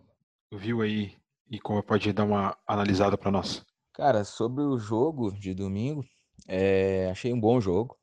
viu 0.51 0.81
aí 0.81 1.15
e 1.47 1.59
como 1.59 1.83
pode 1.83 2.11
dar 2.11 2.23
uma 2.23 2.57
analisada 2.67 3.15
para 3.15 3.29
nós? 3.29 3.63
Cara, 3.93 4.23
sobre 4.23 4.63
o 4.63 4.79
jogo 4.79 5.31
de 5.31 5.53
domingo, 5.53 6.03
é, 6.47 7.11
achei 7.11 7.31
um 7.31 7.39
bom 7.39 7.61
jogo. 7.61 7.95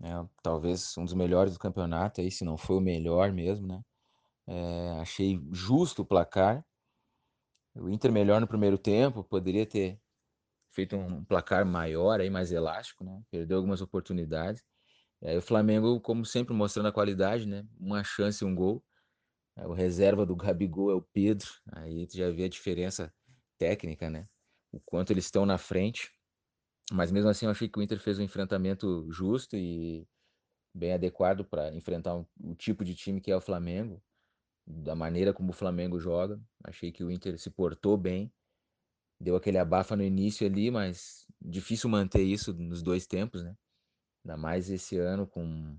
Né? 0.00 0.28
Talvez 0.42 0.98
um 0.98 1.04
dos 1.04 1.14
melhores 1.14 1.52
do 1.52 1.60
campeonato, 1.60 2.20
aí, 2.20 2.32
se 2.32 2.44
não 2.44 2.56
foi 2.56 2.78
o 2.78 2.80
melhor 2.80 3.30
mesmo, 3.30 3.68
né? 3.68 3.80
É, 4.48 4.98
achei 5.00 5.40
justo 5.52 6.02
o 6.02 6.06
placar. 6.06 6.64
O 7.76 7.88
Inter 7.90 8.12
melhor 8.12 8.40
no 8.40 8.46
primeiro 8.46 8.78
tempo, 8.78 9.22
poderia 9.24 9.66
ter 9.66 10.00
feito 10.72 10.96
um 10.96 11.24
placar 11.24 11.64
maior, 11.66 12.20
aí, 12.20 12.30
mais 12.30 12.52
elástico, 12.52 13.04
né? 13.04 13.22
Perdeu 13.30 13.58
algumas 13.58 13.80
oportunidades. 13.80 14.62
E 15.22 15.28
aí 15.28 15.36
o 15.36 15.42
Flamengo, 15.42 16.00
como 16.00 16.24
sempre, 16.24 16.54
mostrando 16.54 16.88
a 16.88 16.92
qualidade, 16.92 17.46
né? 17.46 17.66
Uma 17.78 18.04
chance 18.04 18.44
um 18.44 18.54
gol. 18.54 18.84
O 19.56 19.72
reserva 19.72 20.26
do 20.26 20.36
Gabigol 20.36 20.90
é 20.90 20.94
o 20.94 21.02
Pedro. 21.02 21.48
Aí 21.72 22.06
tu 22.06 22.16
já 22.16 22.30
vê 22.30 22.44
a 22.44 22.48
diferença 22.48 23.12
técnica, 23.58 24.10
né? 24.10 24.28
o 24.76 24.80
quanto 24.80 25.12
eles 25.12 25.24
estão 25.24 25.46
na 25.46 25.58
frente. 25.58 26.12
Mas 26.92 27.10
mesmo 27.10 27.30
assim, 27.30 27.46
eu 27.46 27.50
achei 27.50 27.68
que 27.68 27.78
o 27.78 27.82
Inter 27.82 27.98
fez 28.00 28.18
um 28.18 28.22
enfrentamento 28.22 29.10
justo 29.10 29.56
e 29.56 30.06
bem 30.74 30.92
adequado 30.92 31.44
para 31.44 31.74
enfrentar 31.74 32.14
um, 32.14 32.26
o 32.40 32.54
tipo 32.54 32.84
de 32.84 32.94
time 32.94 33.20
que 33.20 33.30
é 33.30 33.36
o 33.36 33.40
Flamengo, 33.40 34.02
da 34.66 34.94
maneira 34.94 35.32
como 35.32 35.50
o 35.50 35.54
Flamengo 35.54 35.98
joga. 36.00 36.40
Achei 36.64 36.90
que 36.90 37.04
o 37.04 37.10
Inter 37.10 37.38
se 37.38 37.50
portou 37.50 37.96
bem, 37.96 38.32
deu 39.20 39.36
aquele 39.36 39.58
abafa 39.58 39.94
no 39.96 40.02
início 40.02 40.46
ali, 40.46 40.70
mas 40.70 41.26
difícil 41.40 41.88
manter 41.88 42.22
isso 42.22 42.52
nos 42.54 42.82
dois 42.82 43.06
tempos, 43.06 43.42
né? 43.44 43.56
Ainda 44.24 44.36
mais 44.36 44.68
esse 44.68 44.96
ano 44.98 45.26
com, 45.26 45.78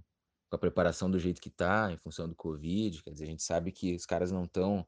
com 0.50 0.56
a 0.56 0.60
preparação 0.60 1.12
do 1.12 1.20
jeito 1.20 1.42
que 1.42 1.50
tá, 1.50 1.92
em 1.92 1.98
função 1.98 2.30
do 2.30 2.36
Covid. 2.36 3.04
Quer 3.04 3.12
dizer, 3.12 3.26
a 3.26 3.28
gente 3.28 3.44
sabe 3.44 3.72
que 3.72 3.94
os 3.96 4.06
caras 4.06 4.32
não 4.32 4.46
estão 4.46 4.88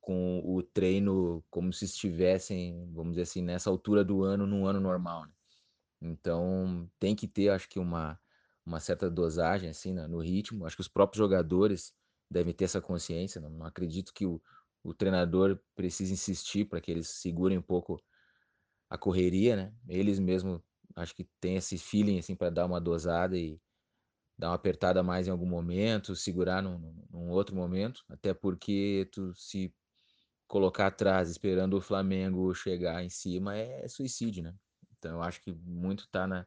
com 0.00 0.40
o 0.44 0.62
treino 0.62 1.44
como 1.50 1.72
se 1.72 1.84
estivessem, 1.84 2.90
vamos 2.92 3.12
dizer 3.12 3.22
assim, 3.22 3.42
nessa 3.42 3.70
altura 3.70 4.04
do 4.04 4.22
ano, 4.22 4.46
num 4.46 4.66
ano 4.66 4.80
normal. 4.80 5.26
Né? 5.26 5.32
Então 6.02 6.90
tem 6.98 7.14
que 7.14 7.28
ter, 7.28 7.50
acho 7.50 7.68
que 7.68 7.78
uma 7.78 8.18
uma 8.66 8.80
certa 8.80 9.10
dosagem 9.10 9.68
assim 9.68 9.92
no 9.92 10.18
ritmo. 10.20 10.64
Acho 10.64 10.76
que 10.76 10.80
os 10.80 10.88
próprios 10.88 11.18
jogadores 11.18 11.92
devem 12.30 12.54
ter 12.54 12.64
essa 12.64 12.80
consciência. 12.80 13.40
Não, 13.40 13.50
não 13.50 13.66
acredito 13.66 14.12
que 14.12 14.26
o, 14.26 14.40
o 14.82 14.94
treinador 14.94 15.58
precise 15.74 16.12
insistir 16.12 16.66
para 16.66 16.80
que 16.80 16.90
eles 16.90 17.08
segurem 17.08 17.58
um 17.58 17.62
pouco 17.62 18.02
a 18.88 18.98
correria, 18.98 19.56
né? 19.56 19.74
Eles 19.88 20.18
mesmo 20.18 20.62
acho 20.96 21.14
que 21.14 21.28
tem 21.40 21.56
esse 21.56 21.78
feeling 21.78 22.18
assim 22.18 22.36
para 22.36 22.50
dar 22.50 22.66
uma 22.66 22.80
dosada 22.80 23.36
e 23.36 23.60
dar 24.38 24.48
uma 24.50 24.54
apertada 24.54 25.02
mais 25.02 25.26
em 25.26 25.30
algum 25.30 25.46
momento, 25.46 26.14
segurar 26.14 26.62
num, 26.62 26.94
num, 27.10 27.30
outro 27.30 27.54
momento, 27.54 28.04
até 28.08 28.34
porque 28.34 29.08
tu 29.12 29.34
se 29.34 29.72
colocar 30.46 30.88
atrás 30.88 31.30
esperando 31.30 31.74
o 31.76 31.80
Flamengo 31.80 32.54
chegar 32.54 33.02
em 33.02 33.10
cima 33.10 33.56
é 33.56 33.88
suicídio, 33.88 34.42
né? 34.42 34.54
Então 34.98 35.12
eu 35.12 35.22
acho 35.22 35.40
que 35.42 35.52
muito 35.52 36.08
tá 36.08 36.26
na 36.26 36.46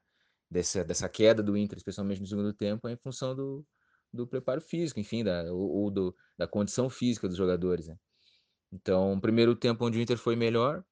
dessa, 0.49 0.83
dessa 0.83 1.09
queda 1.09 1.43
do 1.43 1.57
Inter, 1.57 1.77
especialmente 1.77 2.21
no 2.21 2.27
segundo 2.27 2.53
tempo, 2.53 2.87
é 2.87 2.93
em 2.93 2.97
função 2.97 3.35
do, 3.35 3.65
do 4.11 4.27
preparo 4.27 4.61
físico, 4.61 4.99
enfim, 4.99 5.23
da, 5.23 5.43
ou, 5.53 5.83
ou 5.83 5.91
do, 5.91 6.15
da 6.37 6.47
condição 6.47 6.89
física 6.89 7.27
dos 7.27 7.37
jogadores. 7.37 7.87
Né? 7.87 7.97
Então, 8.71 9.13
o 9.13 9.21
primeiro 9.21 9.55
tempo 9.55 9.85
onde 9.85 9.97
o 9.97 10.01
Inter 10.01 10.17
foi 10.17 10.35
melhor, 10.35 10.83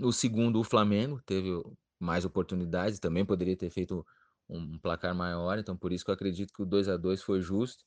o 0.00 0.12
segundo 0.12 0.60
o 0.60 0.64
Flamengo 0.64 1.20
teve 1.24 1.50
mais 1.98 2.24
oportunidades, 2.24 2.98
também 2.98 3.24
poderia 3.24 3.56
ter 3.56 3.70
feito 3.70 4.04
um 4.48 4.78
placar 4.78 5.14
maior, 5.14 5.58
então 5.58 5.76
por 5.76 5.92
isso 5.92 6.04
que 6.04 6.10
eu 6.10 6.14
acredito 6.14 6.52
que 6.52 6.62
o 6.62 6.66
2 6.66 6.88
a 6.88 6.96
2 6.96 7.22
foi 7.22 7.40
justo. 7.40 7.84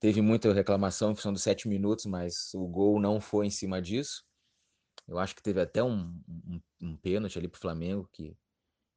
Teve 0.00 0.20
muita 0.20 0.52
reclamação 0.52 1.12
em 1.12 1.14
função 1.14 1.32
dos 1.32 1.42
sete 1.42 1.68
minutos, 1.68 2.06
mas 2.06 2.52
o 2.54 2.66
gol 2.66 3.00
não 3.00 3.20
foi 3.20 3.46
em 3.46 3.50
cima 3.50 3.80
disso. 3.80 4.24
Eu 5.06 5.18
acho 5.18 5.34
que 5.34 5.42
teve 5.42 5.60
até 5.60 5.82
um, 5.82 6.20
um, 6.28 6.60
um 6.80 6.96
pênalti 6.96 7.38
ali 7.38 7.48
para 7.48 7.58
o 7.58 7.60
Flamengo, 7.60 8.08
que 8.12 8.36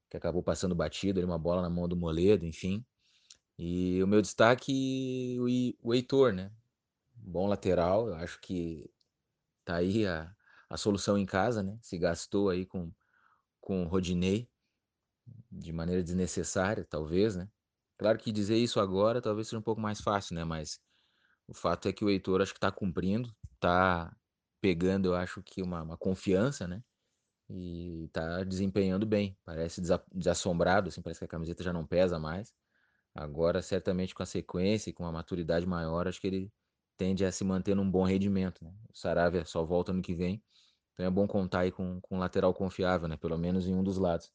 que 0.10 0.18
acabou 0.18 0.44
passando 0.44 0.76
batido, 0.76 1.20
ali, 1.20 1.26
uma 1.26 1.38
bola 1.38 1.62
na 1.62 1.70
mão 1.70 1.88
do 1.88 1.98
Moledo, 1.98 2.46
enfim. 2.46 2.86
E 3.58 4.02
o 4.04 4.08
meu 4.08 4.22
destaque, 4.22 5.38
o, 5.82 5.94
Heitor, 5.94 6.34
né? 6.34 6.52
Bom 7.16 7.48
lateral, 7.48 8.10
eu 8.10 8.16
acho 8.16 8.40
que 8.42 8.90
tá 9.64 9.78
aí 9.78 10.06
a, 10.06 10.34
a 10.70 10.78
solução 10.78 11.18
em 11.18 11.26
casa, 11.26 11.64
né? 11.64 11.78
Se 11.82 11.98
gastou 11.98 12.50
aí 12.50 12.66
com, 12.66 12.92
com 13.62 13.84
o 13.84 13.88
Rodinei 13.88 14.50
de 15.52 15.72
maneira 15.72 16.04
desnecessária, 16.04 16.86
talvez, 16.86 17.36
né? 17.36 17.50
Claro 17.98 18.20
que 18.20 18.32
dizer 18.32 18.58
isso 18.58 18.80
agora 18.80 19.22
talvez 19.22 19.48
seja 19.48 19.60
um 19.60 19.64
pouco 19.64 19.82
mais 19.82 20.02
fácil, 20.02 20.36
né? 20.36 20.44
Mas 20.44 20.82
o 21.48 21.54
fato 21.54 21.88
é 21.88 21.94
que 21.94 22.04
o 22.04 22.10
Heitor 22.10 22.42
acho 22.42 22.54
que 22.54 22.60
tá 22.60 22.72
cumprindo, 22.72 23.34
tá 23.60 24.16
pegando, 24.60 25.08
eu 25.08 25.16
acho 25.16 25.42
que 25.44 25.62
uma, 25.62 25.82
uma 25.82 25.98
confiança, 25.98 26.68
né? 26.68 26.84
e 27.50 28.10
tá 28.12 28.44
desempenhando 28.44 29.06
bem. 29.06 29.38
Parece 29.44 29.82
desassombrado, 30.14 30.90
assim, 30.90 31.02
parece 31.02 31.20
que 31.20 31.26
a 31.26 31.30
camiseta 31.30 31.64
já 31.64 31.74
não 31.74 31.86
pesa 31.86 32.20
mais. 32.20 32.54
Agora, 33.16 33.62
certamente 33.62 34.14
com 34.16 34.24
a 34.24 34.26
sequência 34.26 34.90
e 34.90 34.94
com 34.94 35.06
a 35.06 35.12
maturidade 35.12 35.66
maior, 35.66 36.08
acho 36.08 36.22
que 36.22 36.28
ele 36.28 36.54
tende 36.98 37.26
a 37.26 37.32
se 37.32 37.44
manter 37.46 37.76
num 37.76 37.90
bom 37.90 38.04
rendimento. 38.04 38.64
Né? 38.64 38.74
O 38.90 38.98
Saravia 38.98 39.46
só 39.46 39.64
volta 39.66 39.94
no 39.94 40.02
que 40.02 40.14
vem, 40.16 40.44
então 40.94 41.06
é 41.06 41.10
bom 41.10 41.28
contar 41.28 41.62
aí 41.62 41.72
com, 41.72 42.02
com 42.02 42.18
um 42.18 42.20
lateral 42.20 42.54
confiável, 42.54 43.08
né? 43.08 43.18
pelo 43.18 43.38
menos 43.38 43.68
em 43.68 43.74
um 43.76 43.84
dos 43.84 43.98
lados. 43.98 44.34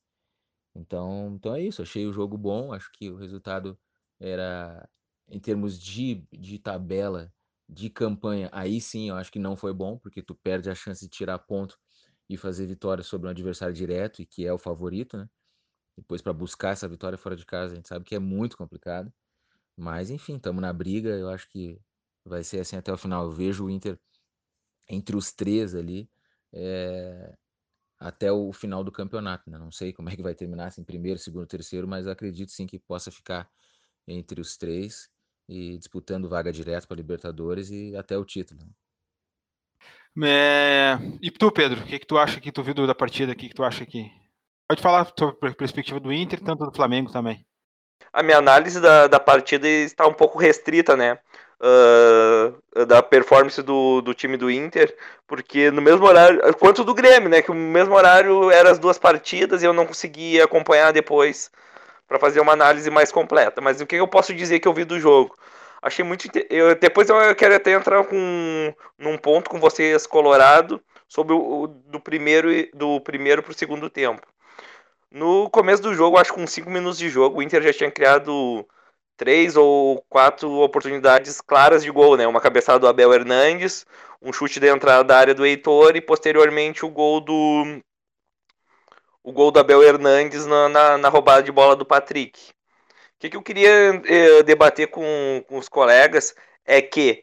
Então, 0.75 1.35
então 1.35 1.55
é 1.55 1.63
isso, 1.63 1.83
achei 1.83 2.07
o 2.07 2.13
jogo 2.13 2.39
bom, 2.39 2.73
acho 2.73 2.91
que 2.93 3.11
o 3.11 3.17
resultado 3.17 3.79
era, 4.21 4.89
em 5.29 5.41
termos 5.41 5.79
de, 5.79 6.27
de 6.33 6.59
tabela, 6.59 7.33
de 7.69 7.91
campanha, 7.91 8.49
aí 8.53 8.81
sim 8.81 9.09
eu 9.09 9.17
acho 9.17 9.33
que 9.33 9.39
não 9.39 9.57
foi 9.57 9.73
bom, 9.75 9.99
porque 9.99 10.23
tu 10.23 10.35
perde 10.35 10.71
a 10.71 10.75
chance 10.75 11.05
de 11.05 11.11
tirar 11.11 11.39
ponto 11.41 11.79
e 12.29 12.37
fazer 12.37 12.67
vitória 12.67 13.03
sobre 13.05 13.29
um 13.29 13.31
adversário 13.31 13.75
direto 13.75 14.23
e 14.23 14.27
que 14.27 14.47
é 14.47 14.53
o 14.53 14.59
favorito, 14.59 15.17
né? 15.17 15.29
Depois 16.01 16.23
para 16.23 16.33
buscar 16.33 16.71
essa 16.73 16.89
vitória 16.89 17.19
fora 17.19 17.37
de 17.37 17.45
casa, 17.47 17.73
a 17.73 17.77
gente 17.77 17.89
sabe 17.89 18.05
que 18.05 18.15
é 18.15 18.19
muito 18.19 18.57
complicado. 18.57 19.13
Mas 19.77 20.11
enfim, 20.11 20.37
estamos 20.37 20.61
na 20.63 20.73
briga, 20.73 21.11
eu 21.11 21.29
acho 21.31 21.49
que 21.51 21.81
vai 22.25 22.43
ser 22.45 22.61
assim 22.61 22.77
até 22.77 22.93
o 22.93 22.99
final. 22.99 23.25
Eu 23.25 23.33
vejo 23.33 23.67
o 23.67 23.71
Inter 23.71 23.99
entre 24.89 25.17
os 25.17 25.33
três 25.33 25.75
ali 25.75 26.11
é, 26.53 27.35
até 27.99 28.33
o 28.33 28.53
final 28.53 28.83
do 28.85 28.93
campeonato. 28.93 29.51
Né? 29.51 29.59
Não 29.59 29.73
sei 29.73 29.93
como 29.93 30.11
é 30.11 30.17
que 30.17 30.23
vai 30.23 30.35
terminar, 30.35 30.67
assim, 30.69 30.85
primeiro, 30.85 31.19
segundo, 31.19 31.47
terceiro, 31.47 31.87
mas 31.87 32.07
acredito 32.07 32.51
sim 32.53 32.67
que 32.67 32.79
possa 32.79 33.11
ficar 33.11 33.49
entre 34.09 34.41
os 34.41 34.57
três 34.57 35.11
e 35.49 35.79
disputando 35.79 36.29
vaga 36.29 36.53
direta 36.53 36.87
para 36.87 36.97
Libertadores 36.97 37.71
e 37.71 37.97
até 37.97 38.17
o 38.17 38.25
título. 38.25 38.61
Né? 38.61 38.73
É... 40.23 40.99
E 41.23 41.31
tu, 41.31 41.51
Pedro, 41.53 41.81
o 41.81 41.87
que, 41.87 41.99
que 41.99 42.07
tu 42.07 42.19
acha 42.19 42.41
que 42.41 42.53
tu 42.53 42.63
viu 42.63 42.75
da 42.75 42.95
partida? 42.95 43.33
O 43.33 43.37
que, 43.37 43.49
que 43.49 43.55
tu 43.55 43.63
acha 43.63 43.87
que. 43.87 44.11
Pode 44.71 44.83
falar 44.83 45.13
sobre 45.19 45.49
a 45.49 45.53
perspectiva 45.53 45.99
do 45.99 46.13
Inter, 46.13 46.39
tanto 46.39 46.65
do 46.65 46.73
Flamengo 46.73 47.11
também. 47.11 47.45
A 48.13 48.23
minha 48.23 48.39
análise 48.39 48.81
da, 48.81 49.09
da 49.09 49.19
partida 49.19 49.67
está 49.67 50.07
um 50.07 50.13
pouco 50.13 50.39
restrita, 50.39 50.97
né? 50.97 51.19
Uh, 51.61 52.87
da 52.87 53.03
performance 53.03 53.61
do, 53.65 54.01
do 54.01 54.15
time 54.15 54.37
do 54.37 54.49
Inter, 54.49 54.97
porque 55.27 55.73
no 55.73 55.83
mesmo 55.83 56.07
horário, 56.07 56.41
quanto 56.55 56.85
do 56.85 56.95
Grêmio, 56.95 57.29
né? 57.29 57.43
Que 57.43 57.51
o 57.51 57.55
mesmo 57.55 57.97
horário 57.97 58.49
eram 58.53 58.71
as 58.71 58.79
duas 58.79 58.97
partidas 58.97 59.61
e 59.61 59.67
eu 59.67 59.73
não 59.73 59.85
conseguia 59.85 60.45
acompanhar 60.45 60.93
depois 60.93 61.51
para 62.07 62.21
fazer 62.21 62.39
uma 62.39 62.53
análise 62.53 62.89
mais 62.93 63.11
completa. 63.11 63.61
Mas 63.61 63.81
o 63.81 63.87
que 63.89 63.97
eu 63.97 64.07
posso 64.07 64.33
dizer 64.33 64.61
que 64.61 64.69
eu 64.69 64.73
vi 64.73 64.85
do 64.85 65.01
jogo? 65.01 65.35
Achei 65.83 66.05
muito. 66.05 66.29
Eu, 66.49 66.77
depois 66.77 67.09
eu 67.09 67.35
quero 67.35 67.57
até 67.57 67.73
entrar 67.73 68.05
com 68.05 68.73
num 68.97 69.19
ponto 69.19 69.51
com 69.51 69.59
vocês, 69.59 70.07
Colorado, 70.07 70.81
sobre 71.09 71.35
o, 71.35 71.67
do 71.67 71.99
primeiro 71.99 72.49
do 72.73 73.01
primeiro 73.01 73.43
para 73.43 73.51
o 73.51 73.59
segundo 73.59 73.91
tempo. 73.91 74.25
No 75.11 75.51
começo 75.51 75.83
do 75.83 75.95
jogo, 75.95 76.19
acho 76.19 76.33
que 76.33 76.41
com 76.41 76.47
5 76.47 76.71
minutos 76.71 76.99
de 76.99 77.09
jogo, 77.09 77.39
o 77.39 77.43
Inter 77.43 77.63
já 77.63 77.73
tinha 77.73 77.91
criado 77.91 78.67
três 79.17 79.57
ou 79.57 80.03
quatro 80.09 80.51
oportunidades 80.61 81.41
claras 81.41 81.83
de 81.83 81.91
gol, 81.91 82.17
né? 82.17 82.27
Uma 82.27 82.41
cabeçada 82.41 82.79
do 82.79 82.89
Abel 82.89 83.13
Hernandes, 83.13 83.87
um 84.23 84.33
chute 84.33 84.61
da 84.61 84.69
entrada 84.69 85.05
da 85.05 85.19
área 85.19 85.35
do 85.35 85.45
Heitor 85.45 85.97
e 85.97 86.01
posteriormente 86.01 86.85
o 86.85 86.89
gol 86.89 87.21
do 87.21 87.83
o 89.23 89.33
gol 89.33 89.51
do 89.51 89.61
Abel 89.61 89.83
Hernandes 89.83 90.47
na, 90.47 90.69
na, 90.69 90.99
na 90.99 91.09
roubada 91.09 91.43
de 91.43 91.53
bola 91.53 91.77
do 91.77 91.85
Patrick 91.85 92.41
que, 93.21 93.29
que 93.31 93.37
eu 93.37 93.43
queria 93.43 94.03
eh, 94.07 94.43
debater 94.43 94.89
com, 94.89 95.45
com 95.47 95.59
os 95.59 95.69
colegas 95.69 96.35
é 96.65 96.81
que 96.83 97.23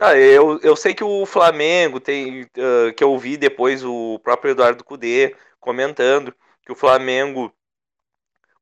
ah, 0.00 0.16
eu, 0.16 0.58
eu 0.62 0.76
sei 0.76 0.94
que 0.94 1.04
o 1.04 1.24
Flamengo 1.24 1.98
tem. 2.00 2.42
Uh, 2.42 2.92
que 2.94 3.02
eu 3.02 3.10
ouvi 3.12 3.36
depois 3.38 3.82
o 3.82 4.18
próprio 4.22 4.50
Eduardo 4.50 4.84
Cudê 4.84 5.34
comentando 5.58 6.34
que 6.66 6.72
o 6.72 6.76
Flamengo, 6.76 7.52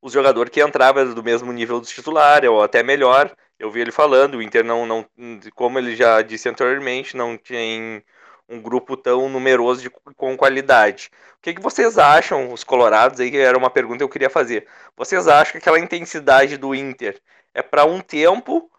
os 0.01 0.13
jogadores 0.13 0.53
que 0.53 0.63
entravam 0.63 1.15
do 1.15 1.25
mesmo 1.25 1.51
nível 1.53 1.81
do 1.81 1.87
titular, 1.87 2.45
ou 2.45 2.63
até 2.63 2.83
melhor. 2.83 3.35
Eu 3.59 3.71
vi 3.71 3.81
ele 3.81 3.93
falando, 3.93 4.35
o 4.37 4.43
Inter 4.43 4.63
não, 4.65 4.85
não 4.85 5.07
como 5.55 5.79
ele 5.79 5.97
já 5.97 6.21
disse 6.21 6.49
anteriormente, 6.49 7.17
não 7.17 7.37
tem 7.39 8.05
um 8.49 8.61
grupo 8.61 8.97
tão 8.97 9.29
numeroso 9.31 9.81
de, 9.81 9.91
com 9.91 10.37
qualidade. 10.37 11.11
O 11.39 11.43
que, 11.43 11.55
que 11.55 11.63
vocês 11.63 11.97
acham, 11.99 12.53
os 12.53 12.63
colorados, 12.63 13.21
aí 13.21 13.35
era 13.37 13.57
uma 13.57 13.71
pergunta 13.71 13.99
que 13.99 14.05
eu 14.05 14.09
queria 14.09 14.29
fazer. 14.29 14.69
Vocês 14.97 15.27
acham 15.27 15.53
que 15.53 15.59
aquela 15.59 15.79
intensidade 15.79 16.59
do 16.59 16.75
Inter 16.75 17.21
é 17.55 17.63
para 17.63 17.87
um 17.87 18.01
tempo, 18.01 18.71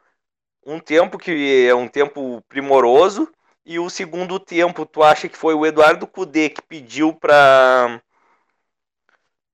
um 0.63 0.79
tempo 0.79 1.17
que 1.17 1.67
é 1.67 1.74
um 1.74 1.88
tempo 1.88 2.44
primoroso, 2.48 3.32
e 3.65 3.79
o 3.79 3.89
segundo 3.89 4.39
tempo, 4.39 4.86
tu 4.86 5.01
acha 5.01 5.27
que 5.27 5.38
foi 5.38 5.55
o 5.55 5.65
Eduardo 5.65 6.05
Cudê 6.05 6.50
que 6.50 6.62
pediu 6.62 7.13
para 7.13 8.00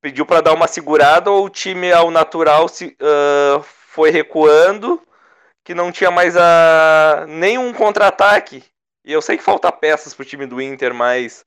pediu 0.02 0.26
para 0.26 0.42
dar 0.42 0.54
uma 0.54 0.68
segurada 0.68 1.32
ou 1.32 1.46
o 1.46 1.50
time 1.50 1.92
ao 1.94 2.12
natural 2.12 2.68
se, 2.68 2.98
uh, 3.00 3.62
foi 3.64 4.10
recuando, 4.10 5.02
que 5.64 5.76
não 5.76 5.92
tinha 5.92 6.12
mais 6.12 6.36
a 6.36 7.26
nenhum 7.28 7.72
contra-ataque 7.72 8.64
e 9.04 9.12
eu 9.12 9.22
sei 9.22 9.38
que 9.38 9.44
falta 9.44 9.72
peças 9.72 10.14
pro 10.14 10.26
time 10.26 10.46
do 10.46 10.62
Inter, 10.62 10.94
mas 10.94 11.46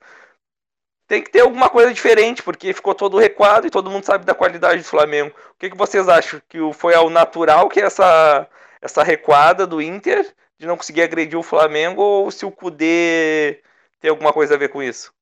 tem 1.06 1.22
que 1.22 1.30
ter 1.30 1.40
alguma 1.40 1.68
coisa 1.68 1.92
diferente, 1.92 2.42
porque 2.42 2.72
ficou 2.72 2.94
todo 2.94 3.18
recuado 3.18 3.66
e 3.66 3.70
todo 3.70 3.90
mundo 3.90 4.04
sabe 4.04 4.24
da 4.24 4.34
qualidade 4.34 4.82
do 4.82 4.88
Flamengo. 4.88 5.34
O 5.52 5.58
que, 5.58 5.70
que 5.70 5.76
vocês 5.76 6.08
acham? 6.08 6.40
Que 6.48 6.58
foi 6.72 6.94
ao 6.94 7.08
natural 7.08 7.68
que 7.68 7.80
essa, 7.80 8.48
essa 8.80 9.02
recuada 9.02 9.66
do 9.66 9.80
Inter 9.80 10.34
de 10.58 10.66
não 10.66 10.76
conseguir 10.76 11.02
agredir 11.02 11.38
o 11.38 11.42
Flamengo 11.42 12.02
ou 12.02 12.30
se 12.30 12.44
o 12.44 12.50
Kudê 12.50 13.62
tem 14.00 14.10
alguma 14.10 14.32
coisa 14.32 14.54
a 14.54 14.58
ver 14.58 14.70
com 14.70 14.82
isso? 14.82 15.12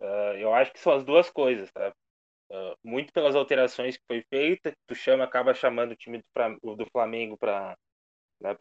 Uh, 0.00 0.36
eu 0.36 0.54
acho 0.54 0.72
que 0.72 0.80
são 0.80 0.92
as 0.92 1.04
duas 1.04 1.30
coisas, 1.30 1.70
tá? 1.72 1.92
Uh, 2.54 2.76
muito 2.84 3.12
pelas 3.12 3.34
alterações 3.34 3.96
que 3.96 4.04
foi 4.06 4.22
feita, 4.30 4.72
tu 4.86 4.94
chama, 4.94 5.24
acaba 5.24 5.52
chamando 5.52 5.90
o 5.90 5.96
time 5.96 6.22
do, 6.62 6.76
do 6.76 6.86
Flamengo 6.92 7.36
para 7.36 7.76
né, 8.40 8.54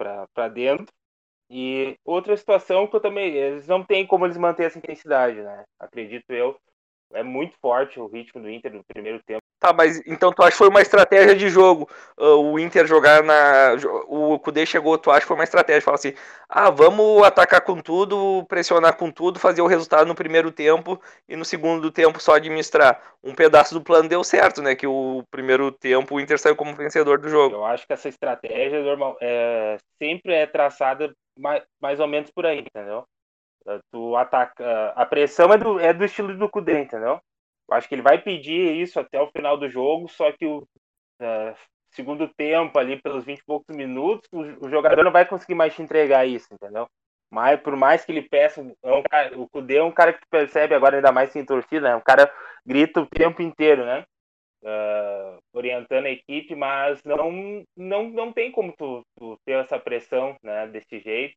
dentro, 0.51 0.91
e 1.47 1.95
outra 2.03 2.35
situação 2.35 2.87
que 2.87 2.95
eu 2.95 2.99
também. 2.99 3.35
Eles 3.35 3.67
não 3.67 3.83
tem 3.83 4.07
como 4.07 4.25
eles 4.25 4.37
manter 4.37 4.63
essa 4.63 4.79
intensidade, 4.79 5.39
né? 5.41 5.63
Acredito 5.79 6.31
eu. 6.31 6.59
É 7.11 7.21
muito 7.21 7.55
forte 7.61 7.99
o 7.99 8.07
ritmo 8.07 8.41
do 8.41 8.49
Inter 8.49 8.73
no 8.73 8.83
primeiro 8.83 9.21
tempo. 9.23 9.43
Tá, 9.63 9.71
mas 9.71 10.05
então 10.05 10.33
tu 10.33 10.41
acha 10.41 10.51
que 10.51 10.57
foi 10.57 10.67
uma 10.67 10.81
estratégia 10.81 11.33
de 11.33 11.47
jogo 11.47 11.89
uh, 12.17 12.35
o 12.35 12.59
Inter 12.59 12.85
jogar 12.85 13.23
na. 13.23 13.77
O 14.09 14.37
Kudê 14.37 14.65
chegou, 14.65 14.97
tu 14.97 15.09
acha 15.09 15.21
que 15.21 15.27
foi 15.27 15.37
uma 15.37 15.45
estratégia? 15.45 15.81
Fala 15.81 15.95
assim: 15.95 16.13
ah, 16.49 16.69
vamos 16.69 17.23
atacar 17.23 17.61
com 17.61 17.79
tudo, 17.79 18.45
pressionar 18.49 18.97
com 18.97 19.09
tudo, 19.09 19.39
fazer 19.39 19.61
o 19.61 19.67
resultado 19.67 20.05
no 20.05 20.15
primeiro 20.15 20.51
tempo 20.51 21.01
e 21.29 21.37
no 21.37 21.45
segundo 21.45 21.89
tempo 21.91 22.21
só 22.21 22.35
administrar. 22.35 23.01
Um 23.23 23.33
pedaço 23.33 23.73
do 23.73 23.81
plano 23.81 24.09
deu 24.09 24.21
certo, 24.21 24.61
né? 24.61 24.75
Que 24.75 24.85
o 24.85 25.23
primeiro 25.31 25.71
tempo 25.71 26.15
o 26.15 26.19
Inter 26.19 26.37
saiu 26.37 26.57
como 26.57 26.75
vencedor 26.75 27.17
do 27.17 27.29
jogo. 27.29 27.55
Eu 27.55 27.63
acho 27.63 27.87
que 27.87 27.93
essa 27.93 28.09
estratégia 28.09 28.83
normal, 28.83 29.15
é, 29.21 29.77
sempre 29.97 30.33
é 30.33 30.45
traçada 30.45 31.13
mais, 31.39 31.63
mais 31.81 32.01
ou 32.01 32.07
menos 32.07 32.29
por 32.31 32.45
aí, 32.45 32.59
entendeu? 32.59 33.05
Tu 33.93 34.15
ataca. 34.17 34.89
A 34.93 35.05
pressão 35.05 35.53
é 35.53 35.57
do, 35.57 35.79
é 35.79 35.93
do 35.93 36.03
estilo 36.03 36.37
do 36.37 36.49
Kudê, 36.49 36.81
entendeu? 36.81 37.21
Acho 37.71 37.87
que 37.87 37.95
ele 37.95 38.01
vai 38.01 38.21
pedir 38.21 38.75
isso 38.75 38.99
até 38.99 39.19
o 39.19 39.31
final 39.31 39.57
do 39.57 39.69
jogo, 39.69 40.07
só 40.09 40.31
que 40.31 40.45
o 40.45 40.59
uh, 40.59 41.55
segundo 41.91 42.27
tempo, 42.27 42.77
ali 42.77 43.01
pelos 43.01 43.23
20 43.23 43.39
e 43.39 43.45
poucos 43.45 43.75
minutos, 43.75 44.27
o, 44.31 44.65
o, 44.65 44.69
jogador 44.69 45.03
não 45.03 45.11
vai 45.11 45.25
conseguir 45.25 45.55
mais 45.55 45.73
te 45.73 45.81
entregar 45.81 46.25
isso, 46.25 46.47
entendeu? 46.53 46.87
Mas 47.31 47.59
por 47.61 47.75
mais 47.75 48.05
que 48.05 48.11
ele 48.11 48.21
peça, 48.21 48.61
é 48.83 48.91
um 48.93 49.03
cara, 49.03 49.39
o 49.39 49.49
Kudê 49.49 49.77
é 49.77 49.83
um 49.83 49.91
cara 49.91 50.13
que 50.13 50.19
tu 50.19 50.27
percebe 50.29 50.75
agora, 50.75 50.97
ainda 50.97 51.11
mais 51.11 51.31
sem 51.31 51.43
torcida, 51.45 51.89
né? 51.89 51.95
Um 51.95 52.01
cara 52.01 52.31
grita 52.65 53.01
o 53.01 53.07
tempo 53.07 53.41
inteiro, 53.41 53.85
né? 53.85 54.05
Uh, 54.63 55.39
orientando 55.51 56.05
a 56.05 56.11
equipe, 56.11 56.55
mas 56.55 57.03
não, 57.03 57.65
não, 57.75 58.09
não 58.09 58.31
tem 58.31 58.51
como 58.51 58.71
tu, 58.77 59.01
tu 59.17 59.37
ter 59.45 59.53
essa 59.53 59.77
pressão 59.77 60.37
né, 60.41 60.67
desse 60.67 60.99
jeito. 60.99 61.35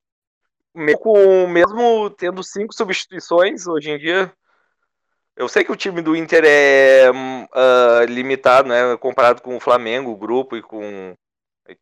Mesmo, 0.74 1.48
mesmo 1.48 2.10
tendo 2.10 2.42
cinco 2.42 2.74
substituições 2.74 3.66
hoje 3.66 3.90
em 3.90 3.98
dia, 3.98 4.32
eu 5.36 5.48
sei 5.48 5.62
que 5.62 5.70
o 5.70 5.76
time 5.76 6.00
do 6.00 6.16
Inter 6.16 6.42
é 6.46 7.10
uh, 7.10 8.04
limitado, 8.08 8.68
né? 8.68 8.96
Comparado 8.96 9.42
com 9.42 9.54
o 9.54 9.60
Flamengo, 9.60 10.10
o 10.10 10.16
grupo, 10.16 10.56
e 10.56 10.62
com. 10.62 11.14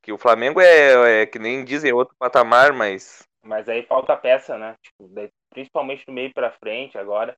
Que 0.03 0.13
o 0.13 0.19
Flamengo 0.19 0.61
é, 0.61 1.23
é 1.23 1.27
que 1.27 1.39
nem 1.39 1.65
dizem 1.65 1.93
outro 1.93 2.17
patamar, 2.19 2.73
mas. 2.73 3.23
Mas 3.43 3.69
aí 3.69 3.85
falta 3.85 4.17
peça, 4.17 4.59
né? 4.59 4.75
Tipo, 4.83 5.09
principalmente 5.51 6.05
do 6.05 6.13
meio 6.13 6.33
para 6.35 6.51
frente 6.53 6.99
agora. 6.99 7.37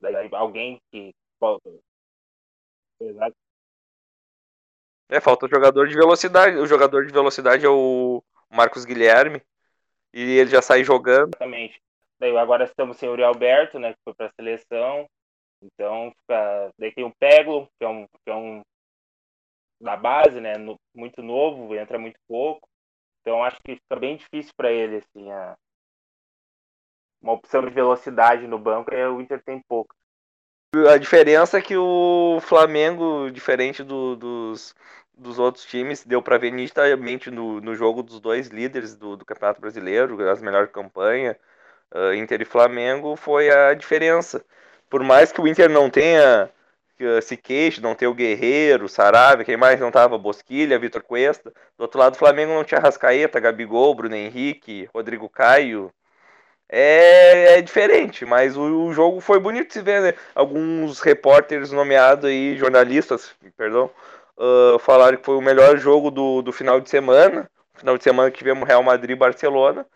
Daí 0.00 0.28
alguém 0.32 0.80
que. 0.90 1.14
É, 5.08 5.20
falta 5.20 5.46
jogador 5.46 5.86
de 5.86 5.94
velocidade. 5.94 6.56
O 6.56 6.66
jogador 6.66 7.06
de 7.06 7.12
velocidade 7.12 7.64
é 7.64 7.68
o 7.68 8.20
Marcos 8.50 8.84
Guilherme. 8.84 9.40
E 10.12 10.38
ele 10.38 10.50
já 10.50 10.60
sai 10.60 10.82
jogando. 10.82 11.36
Exatamente. 11.36 11.80
Daí 12.18 12.36
agora 12.36 12.64
estamos 12.64 12.96
sem 12.96 13.08
o 13.08 13.12
Uriel 13.12 13.28
Alberto, 13.28 13.78
né? 13.78 13.92
Que 13.92 13.98
foi 14.04 14.14
para 14.14 14.26
a 14.26 14.32
seleção. 14.32 15.08
Então, 15.62 16.12
fica... 16.20 16.70
daí 16.78 16.92
tem 16.92 17.04
o 17.04 17.14
Peglo, 17.18 17.68
que 17.78 17.84
é 17.84 17.88
um, 17.88 18.06
que 18.06 18.30
é 18.30 18.34
um 18.34 18.62
da 19.80 19.96
base, 19.96 20.40
né, 20.40 20.56
no, 20.56 20.78
muito 20.94 21.22
novo, 21.22 21.74
entra 21.74 21.98
muito 21.98 22.18
pouco. 22.28 22.68
Então, 23.20 23.42
acho 23.42 23.58
que 23.64 23.76
fica 23.76 23.96
bem 23.96 24.16
difícil 24.16 24.52
para 24.56 24.70
ele, 24.70 24.96
assim, 24.96 25.30
a... 25.30 25.56
uma 27.22 27.32
opção 27.32 27.62
de 27.62 27.70
velocidade 27.70 28.46
no 28.46 28.58
banco, 28.58 28.92
é 28.92 29.08
o 29.08 29.20
Inter 29.20 29.42
tem 29.42 29.60
pouco. 29.68 29.94
A 30.90 30.96
diferença 30.96 31.58
é 31.58 31.62
que 31.62 31.76
o 31.76 32.38
Flamengo, 32.40 33.30
diferente 33.30 33.84
do, 33.84 34.16
dos, 34.16 34.74
dos 35.12 35.38
outros 35.38 35.66
times, 35.66 36.04
deu 36.04 36.22
para 36.22 36.38
ver 36.38 36.50
nitidamente 36.50 37.30
no, 37.30 37.60
no 37.60 37.74
jogo 37.74 38.02
dos 38.02 38.18
dois 38.18 38.48
líderes 38.48 38.96
do, 38.96 39.16
do 39.16 39.24
Campeonato 39.24 39.60
Brasileiro, 39.60 40.28
as 40.30 40.40
melhores 40.40 40.70
campanhas, 40.72 41.36
uh, 41.94 42.14
Inter 42.14 42.40
e 42.40 42.46
Flamengo, 42.46 43.16
foi 43.16 43.50
a 43.50 43.74
diferença 43.74 44.44
por 44.92 45.02
mais 45.02 45.32
que 45.32 45.40
o 45.40 45.48
Inter 45.48 45.70
não 45.70 45.88
tenha 45.88 46.50
se 47.22 47.34
queixe, 47.34 47.80
não 47.80 47.94
ter 47.94 48.06
o 48.06 48.14
Guerreiro, 48.14 48.84
o 48.84 48.88
Sarabia, 48.90 49.42
quem 49.42 49.56
mais 49.56 49.80
não 49.80 49.90
tava? 49.90 50.18
Bosquilha, 50.18 50.78
Vitor 50.78 51.02
Cuesta. 51.02 51.50
Do 51.78 51.82
outro 51.82 51.98
lado, 51.98 52.14
o 52.14 52.18
Flamengo 52.18 52.52
não 52.52 52.62
tinha 52.62 52.78
Rascaeta, 52.78 53.40
Gabigol, 53.40 53.94
Bruno 53.94 54.14
Henrique, 54.14 54.90
Rodrigo 54.94 55.30
Caio. 55.30 55.90
É, 56.68 57.58
é 57.58 57.62
diferente, 57.62 58.26
mas 58.26 58.54
o, 58.54 58.62
o, 58.84 58.92
jogo 58.92 59.18
foi 59.20 59.40
bonito 59.40 59.68
de 59.68 59.72
se 59.72 59.80
ver, 59.80 60.02
né? 60.02 60.14
Alguns 60.34 61.00
repórteres 61.00 61.72
nomeados 61.72 62.26
aí, 62.26 62.54
jornalistas, 62.58 63.34
perdão, 63.56 63.90
uh, 64.36 64.78
falaram 64.78 65.16
que 65.16 65.24
foi 65.24 65.36
o 65.36 65.40
melhor 65.40 65.78
jogo 65.78 66.10
do, 66.10 66.42
do 66.42 66.52
final 66.52 66.80
de 66.80 66.90
semana. 66.90 67.50
Final 67.74 67.96
de 67.96 68.04
semana 68.04 68.30
que 68.30 68.38
tivemos 68.38 68.68
Real 68.68 68.82
Madrid 68.82 69.12
e 69.12 69.18
Barcelona. 69.18 69.86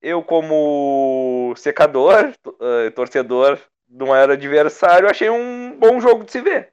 Eu, 0.00 0.22
como 0.22 1.52
secador, 1.56 2.32
uh, 2.46 2.90
torcedor 2.94 3.58
não 3.88 4.14
era 4.14 4.34
adversário, 4.34 5.08
achei 5.08 5.30
um 5.30 5.76
bom 5.78 6.00
jogo 6.00 6.24
de 6.24 6.32
se 6.32 6.40
ver. 6.40 6.70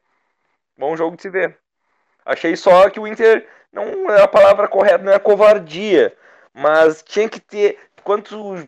Bom 0.78 0.96
jogo 0.96 1.16
de 1.16 1.22
se 1.22 1.30
ver. 1.30 1.58
Achei 2.26 2.56
só 2.56 2.90
que 2.90 3.00
o 3.00 3.08
Inter 3.08 3.48
não 3.72 4.10
é 4.10 4.22
a 4.22 4.28
palavra 4.28 4.68
correta, 4.68 5.04
não 5.04 5.14
é 5.14 5.20
covardia, 5.20 6.16
mas 6.54 7.02
tinha 7.02 7.30
que 7.30 7.40
ter 7.40 7.78
quando 8.04 8.24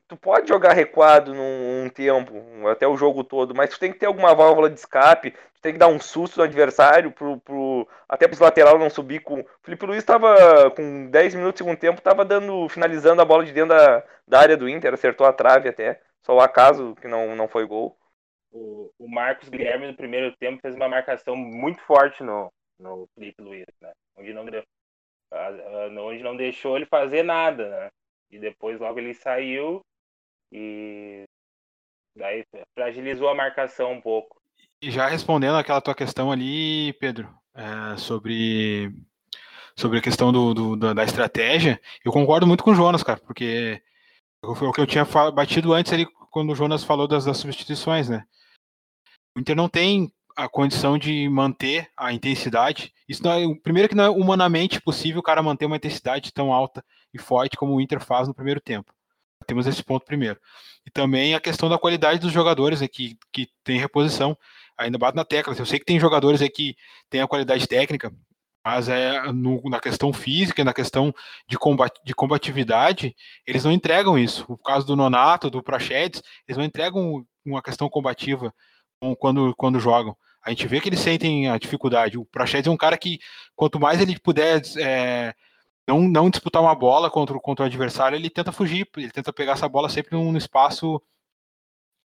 tu, 0.07 0.17
pode 0.17 0.47
jogar 0.47 0.73
recuado 0.73 1.33
num 1.33 1.85
um 1.85 1.89
tempo, 1.89 2.33
até 2.67 2.87
o 2.87 2.95
jogo 2.95 3.23
todo, 3.23 3.55
mas 3.55 3.69
tu 3.71 3.79
tem 3.79 3.91
que 3.91 3.99
ter 3.99 4.05
alguma 4.05 4.33
válvula 4.35 4.69
de 4.69 4.79
escape, 4.79 5.31
tu 5.31 5.61
tem 5.61 5.73
que 5.73 5.79
dar 5.79 5.87
um 5.87 5.99
susto 5.99 6.37
no 6.37 6.43
adversário, 6.43 7.11
pro, 7.11 7.39
pro, 7.39 7.87
até 8.07 8.27
para 8.27 8.35
os 8.35 8.39
lateral 8.39 8.77
não 8.77 8.89
subir 8.89 9.21
com. 9.21 9.39
O 9.39 9.45
Felipe 9.63 9.85
Luiz 9.85 9.99
estava 9.99 10.69
com 10.71 11.07
10 11.09 11.35
minutos 11.35 11.55
de 11.55 11.57
segundo 11.59 11.79
tempo, 11.79 11.97
estava 11.97 12.23
dando, 12.23 12.69
finalizando 12.69 13.21
a 13.21 13.25
bola 13.25 13.43
de 13.43 13.51
dentro 13.51 13.75
da, 13.75 14.03
da 14.27 14.39
área 14.39 14.57
do 14.57 14.69
Inter, 14.69 14.93
acertou 14.93 15.25
a 15.25 15.33
trave 15.33 15.69
até. 15.69 15.99
Só 16.21 16.35
o 16.35 16.41
acaso 16.41 16.95
que 17.01 17.07
não, 17.07 17.35
não 17.35 17.47
foi 17.47 17.65
gol 17.65 17.97
o, 18.53 19.07
Marcos 19.07 19.49
Guilherme 19.49 19.87
no 19.87 19.95
primeiro 19.95 20.35
tempo 20.37 20.61
fez 20.61 20.75
uma 20.75 20.87
marcação 20.87 21.35
muito 21.35 21.81
forte 21.81 22.23
no, 22.23 22.51
no 22.79 23.07
Felipe 23.15 23.41
Luiz, 23.41 23.65
né? 23.81 23.91
Onde 24.15 24.33
não, 24.33 24.45
deu, 24.45 24.63
onde 25.99 26.23
não 26.23 26.37
deixou 26.37 26.77
ele 26.77 26.85
fazer 26.85 27.23
nada, 27.23 27.69
né? 27.69 27.89
E 28.31 28.39
depois 28.39 28.79
logo 28.79 28.99
ele 28.99 29.13
saiu 29.13 29.81
e 30.51 31.23
daí 32.15 32.43
fragilizou 32.75 33.29
a 33.29 33.35
marcação 33.35 33.91
um 33.91 34.01
pouco. 34.01 34.39
E 34.81 34.91
já 34.91 35.07
respondendo 35.07 35.57
aquela 35.57 35.81
tua 35.81 35.95
questão 35.95 36.31
ali, 36.31 36.93
Pedro, 36.93 37.33
é, 37.55 37.97
sobre 37.97 38.91
sobre 39.75 39.97
a 39.97 40.01
questão 40.01 40.31
do, 40.31 40.53
do, 40.53 40.93
da 40.93 41.03
estratégia, 41.03 41.81
eu 42.05 42.11
concordo 42.11 42.45
muito 42.45 42.63
com 42.63 42.71
o 42.71 42.75
Jonas, 42.75 43.01
cara, 43.01 43.19
porque 43.19 43.81
foi 44.55 44.67
o 44.67 44.71
que 44.71 44.79
eu 44.79 44.85
tinha 44.85 45.03
batido 45.33 45.73
antes 45.73 45.91
ali 45.91 46.05
quando 46.29 46.51
o 46.51 46.55
Jonas 46.55 46.83
falou 46.83 47.07
das, 47.07 47.25
das 47.25 47.37
substituições, 47.37 48.07
né? 48.07 48.23
O 49.35 49.39
Inter 49.39 49.55
não 49.55 49.67
tem 49.67 50.11
a 50.35 50.47
condição 50.47 50.97
de 50.97 51.27
manter 51.29 51.89
a 51.97 52.11
intensidade. 52.11 52.93
Isso 53.07 53.23
não 53.23 53.31
é, 53.31 53.55
primeiro 53.61 53.89
que 53.89 53.95
não 53.95 54.03
é 54.03 54.09
humanamente 54.09 54.81
possível 54.81 55.19
o 55.19 55.23
cara 55.23 55.43
manter 55.43 55.65
uma 55.65 55.75
intensidade 55.75 56.31
tão 56.31 56.51
alta 56.51 56.83
e 57.13 57.19
forte 57.19 57.57
como 57.57 57.73
o 57.73 57.81
Inter 57.81 57.99
faz 57.99 58.27
no 58.27 58.33
primeiro 58.33 58.59
tempo. 58.59 58.93
Temos 59.45 59.67
esse 59.67 59.83
ponto 59.83 60.05
primeiro. 60.05 60.39
E 60.85 60.91
também 60.91 61.35
a 61.35 61.39
questão 61.39 61.69
da 61.69 61.77
qualidade 61.77 62.19
dos 62.19 62.31
jogadores 62.31 62.81
aqui 62.81 63.17
que 63.31 63.47
tem 63.63 63.79
reposição. 63.79 64.37
Ainda 64.77 64.97
bato 64.97 65.15
na 65.15 65.25
tecla. 65.25 65.55
Eu 65.57 65.65
sei 65.65 65.79
que 65.79 65.85
tem 65.85 65.99
jogadores 65.99 66.41
aqui 66.41 66.73
que 66.73 66.77
têm 67.09 67.21
a 67.21 67.27
qualidade 67.27 67.67
técnica, 67.67 68.11
mas 68.65 68.87
é 68.87 69.31
no, 69.31 69.61
na 69.69 69.79
questão 69.79 70.13
física, 70.13 70.63
na 70.63 70.73
questão 70.73 71.13
de, 71.47 71.57
combat, 71.57 71.93
de 72.03 72.15
combatividade, 72.15 73.15
eles 73.45 73.63
não 73.63 73.71
entregam 73.71 74.17
isso. 74.17 74.45
O 74.47 74.57
caso 74.57 74.87
do 74.87 74.95
Nonato, 74.95 75.49
do 75.49 75.61
Prachedes, 75.61 76.23
eles 76.47 76.57
não 76.57 76.65
entregam 76.65 77.25
uma 77.45 77.61
questão 77.61 77.89
combativa 77.89 78.53
quando, 79.19 79.53
quando 79.55 79.79
jogam. 79.79 80.15
A 80.43 80.49
gente 80.49 80.67
vê 80.67 80.81
que 80.81 80.89
eles 80.89 80.99
sentem 80.99 81.49
a 81.49 81.57
dificuldade. 81.57 82.17
O 82.17 82.25
Praxedes 82.25 82.67
é 82.67 82.71
um 82.71 82.77
cara 82.77 82.97
que, 82.97 83.19
quanto 83.55 83.79
mais 83.79 84.01
ele 84.01 84.19
puder 84.19 84.61
é, 84.77 85.33
não, 85.87 86.01
não 86.01 86.29
disputar 86.29 86.61
uma 86.61 86.75
bola 86.75 87.09
contra, 87.09 87.37
contra 87.39 87.63
o 87.63 87.65
adversário, 87.67 88.15
ele 88.15 88.29
tenta 88.29 88.51
fugir, 88.51 88.87
ele 88.97 89.11
tenta 89.11 89.31
pegar 89.31 89.53
essa 89.53 89.69
bola 89.69 89.89
sempre 89.89 90.15
num 90.17 90.35
espaço 90.37 91.01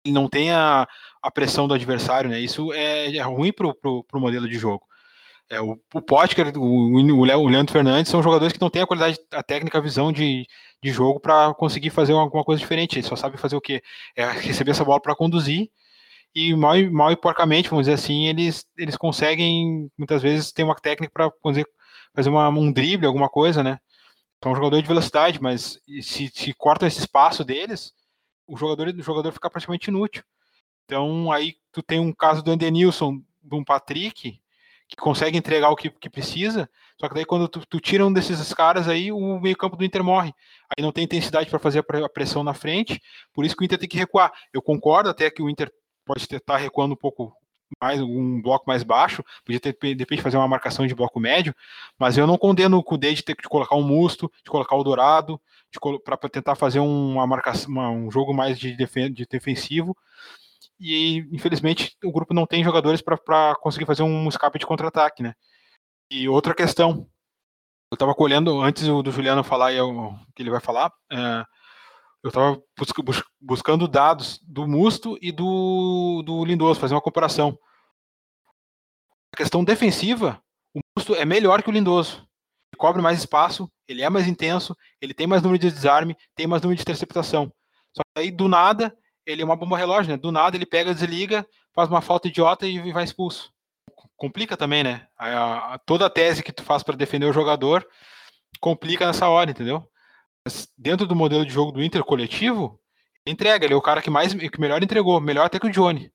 que 0.04 0.12
não 0.12 0.28
tenha 0.28 0.86
a 1.22 1.30
pressão 1.30 1.66
do 1.68 1.74
adversário, 1.74 2.30
né? 2.30 2.40
Isso 2.40 2.72
é, 2.72 3.16
é 3.16 3.22
ruim 3.22 3.52
para 3.52 3.66
o 3.66 4.04
modelo 4.14 4.48
de 4.48 4.56
jogo. 4.58 4.84
É, 5.48 5.60
o, 5.60 5.80
o 5.94 6.02
Potker, 6.02 6.56
o, 6.58 6.96
o, 6.96 7.24
Leandro 7.24 7.72
Fernandes 7.72 8.10
são 8.10 8.22
jogadores 8.22 8.52
que 8.52 8.60
não 8.60 8.70
têm 8.70 8.82
a 8.82 8.86
qualidade, 8.86 9.18
a 9.32 9.42
técnica, 9.42 9.78
a 9.78 9.80
visão 9.80 10.12
de, 10.12 10.44
de 10.82 10.90
jogo 10.90 11.20
para 11.20 11.54
conseguir 11.54 11.90
fazer 11.90 12.12
alguma 12.12 12.44
coisa 12.44 12.60
diferente. 12.60 12.96
Eles 12.96 13.06
só 13.06 13.16
sabem 13.16 13.38
fazer 13.38 13.56
o 13.56 13.60
quê? 13.60 13.82
É 14.16 14.24
receber 14.28 14.72
essa 14.72 14.84
bola 14.84 15.00
para 15.00 15.14
conduzir 15.14 15.70
e 16.36 16.54
mal, 16.54 16.74
mal 16.90 17.10
e 17.10 17.16
porcamente, 17.16 17.70
vamos 17.70 17.86
dizer 17.86 17.94
assim, 17.94 18.26
eles, 18.26 18.66
eles 18.76 18.94
conseguem 18.94 19.90
muitas 19.96 20.20
vezes 20.20 20.52
ter 20.52 20.64
uma 20.64 20.74
técnica 20.74 21.10
para 21.10 21.32
fazer, 21.42 21.64
uma, 22.28 22.50
um 22.50 22.70
drible, 22.70 23.06
alguma 23.06 23.30
coisa, 23.30 23.62
né? 23.62 23.78
São 24.42 24.52
um 24.52 24.54
jogador 24.54 24.82
de 24.82 24.86
velocidade, 24.86 25.40
mas 25.40 25.80
se, 26.02 26.28
se 26.28 26.52
cortam 26.52 26.86
esse 26.86 26.98
espaço 26.98 27.42
deles, 27.42 27.94
o 28.46 28.54
jogador, 28.54 28.88
o 28.88 29.02
jogador 29.02 29.32
fica 29.32 29.48
praticamente 29.48 29.88
inútil. 29.88 30.22
Então 30.84 31.32
aí 31.32 31.54
tu 31.72 31.82
tem 31.82 31.98
um 31.98 32.12
caso 32.12 32.42
do 32.42 32.50
Andenilson, 32.50 33.22
de 33.42 33.54
um 33.54 33.64
Patrick, 33.64 34.38
que 34.88 34.96
consegue 34.96 35.38
entregar 35.38 35.70
o 35.70 35.76
que, 35.76 35.88
que 35.88 36.10
precisa, 36.10 36.68
só 37.00 37.08
que 37.08 37.14
daí 37.14 37.24
quando 37.24 37.48
tu, 37.48 37.64
tu 37.66 37.80
tira 37.80 38.04
um 38.04 38.12
desses 38.12 38.52
caras 38.52 38.88
aí, 38.88 39.10
o 39.10 39.40
meio 39.40 39.56
campo 39.56 39.74
do 39.74 39.84
Inter 39.86 40.04
morre. 40.04 40.34
Aí 40.68 40.84
não 40.84 40.92
tem 40.92 41.04
intensidade 41.04 41.48
para 41.48 41.58
fazer 41.58 41.78
a 41.78 42.08
pressão 42.10 42.44
na 42.44 42.52
frente, 42.52 43.00
por 43.32 43.46
isso 43.46 43.56
que 43.56 43.62
o 43.62 43.64
Inter 43.64 43.78
tem 43.78 43.88
que 43.88 43.96
recuar. 43.96 44.30
Eu 44.52 44.60
concordo 44.60 45.08
até 45.08 45.30
que 45.30 45.42
o 45.42 45.48
Inter 45.48 45.72
pode 46.06 46.24
estar 46.24 46.56
recuando 46.56 46.94
um 46.94 46.96
pouco 46.96 47.36
mais 47.80 48.00
um 48.00 48.40
bloco 48.40 48.64
mais 48.66 48.84
baixo, 48.84 49.24
podia 49.44 49.58
ter 49.58 49.76
de 49.80 49.98
repente 49.98 50.22
fazer 50.22 50.36
uma 50.36 50.46
marcação 50.46 50.86
de 50.86 50.94
bloco 50.94 51.18
médio, 51.18 51.54
mas 51.98 52.16
eu 52.16 52.26
não 52.26 52.38
condeno 52.38 52.78
o 52.78 52.82
Cudê 52.82 53.12
de 53.12 53.22
ter 53.22 53.34
que 53.34 53.48
colocar 53.48 53.74
um 53.74 53.82
Musto, 53.82 54.30
de 54.44 54.50
colocar 54.50 54.76
o 54.76 54.84
Dourado, 54.84 55.40
para 56.04 56.16
tentar 56.28 56.54
fazer 56.54 56.78
uma 56.78 57.26
marcação, 57.26 57.68
uma, 57.68 57.90
um 57.90 58.10
jogo 58.10 58.32
mais 58.32 58.58
de, 58.58 58.76
defen 58.76 59.12
de 59.12 59.26
defensivo. 59.26 59.96
E 60.78 61.26
infelizmente 61.32 61.96
o 62.04 62.12
grupo 62.12 62.32
não 62.32 62.46
tem 62.46 62.62
jogadores 62.62 63.02
para 63.02 63.56
conseguir 63.56 63.86
fazer 63.86 64.02
um 64.02 64.28
escape 64.28 64.58
de 64.58 64.66
contra-ataque, 64.66 65.22
né? 65.22 65.34
E 66.10 66.28
outra 66.28 66.54
questão, 66.54 67.08
eu 67.90 67.96
estava 67.96 68.14
colhendo 68.14 68.60
antes 68.60 68.86
do 68.86 69.10
Juliano 69.10 69.42
falar 69.42 69.72
e 69.72 69.80
o 69.80 70.14
que 70.34 70.42
ele 70.42 70.50
vai 70.50 70.60
falar. 70.60 70.92
É, 71.10 71.44
eu 72.26 72.28
estava 72.28 72.60
buscando 73.40 73.86
dados 73.86 74.40
do 74.42 74.66
Musto 74.66 75.16
e 75.22 75.30
do, 75.30 76.22
do 76.24 76.44
Lindoso, 76.44 76.80
fazer 76.80 76.94
uma 76.94 77.00
comparação. 77.00 77.56
A 79.32 79.36
questão 79.36 79.62
defensiva, 79.62 80.42
o 80.74 80.80
Musto 80.96 81.14
é 81.14 81.24
melhor 81.24 81.62
que 81.62 81.68
o 81.68 81.72
Lindoso. 81.72 82.26
Ele 82.72 82.78
cobre 82.78 83.00
mais 83.00 83.20
espaço, 83.20 83.70
ele 83.86 84.02
é 84.02 84.10
mais 84.10 84.26
intenso, 84.26 84.76
ele 85.00 85.14
tem 85.14 85.26
mais 85.26 85.40
número 85.40 85.60
de 85.60 85.70
desarme, 85.70 86.16
tem 86.34 86.48
mais 86.48 86.60
número 86.62 86.76
de 86.76 86.82
interceptação. 86.82 87.52
Só 87.96 88.02
que 88.02 88.20
aí, 88.20 88.30
do 88.32 88.48
nada, 88.48 88.96
ele 89.24 89.42
é 89.42 89.44
uma 89.44 89.56
bomba 89.56 89.78
relógio, 89.78 90.10
né? 90.10 90.16
Do 90.16 90.32
nada 90.32 90.56
ele 90.56 90.66
pega, 90.66 90.92
desliga, 90.92 91.46
faz 91.72 91.88
uma 91.88 92.00
falta 92.00 92.26
idiota 92.26 92.66
e 92.66 92.92
vai 92.92 93.04
expulso. 93.04 93.52
Complica 94.16 94.56
também, 94.56 94.82
né? 94.82 95.06
A, 95.16 95.74
a, 95.74 95.78
toda 95.78 96.06
a 96.06 96.10
tese 96.10 96.42
que 96.42 96.52
tu 96.52 96.64
faz 96.64 96.82
para 96.82 96.96
defender 96.96 97.26
o 97.26 97.32
jogador 97.32 97.86
complica 98.60 99.06
nessa 99.06 99.28
hora, 99.28 99.50
entendeu? 99.50 99.88
Dentro 100.76 101.06
do 101.06 101.16
modelo 101.16 101.44
de 101.44 101.52
jogo 101.52 101.72
do 101.72 101.82
Inter 101.82 102.04
coletivo, 102.04 102.80
entrega, 103.26 103.64
ele 103.64 103.74
é 103.74 103.76
o 103.76 103.82
cara 103.82 104.02
que 104.02 104.10
mais 104.10 104.32
que 104.32 104.60
melhor 104.60 104.82
entregou, 104.82 105.20
melhor 105.20 105.46
até 105.46 105.58
que 105.58 105.66
o 105.66 105.72
Johnny. 105.72 106.10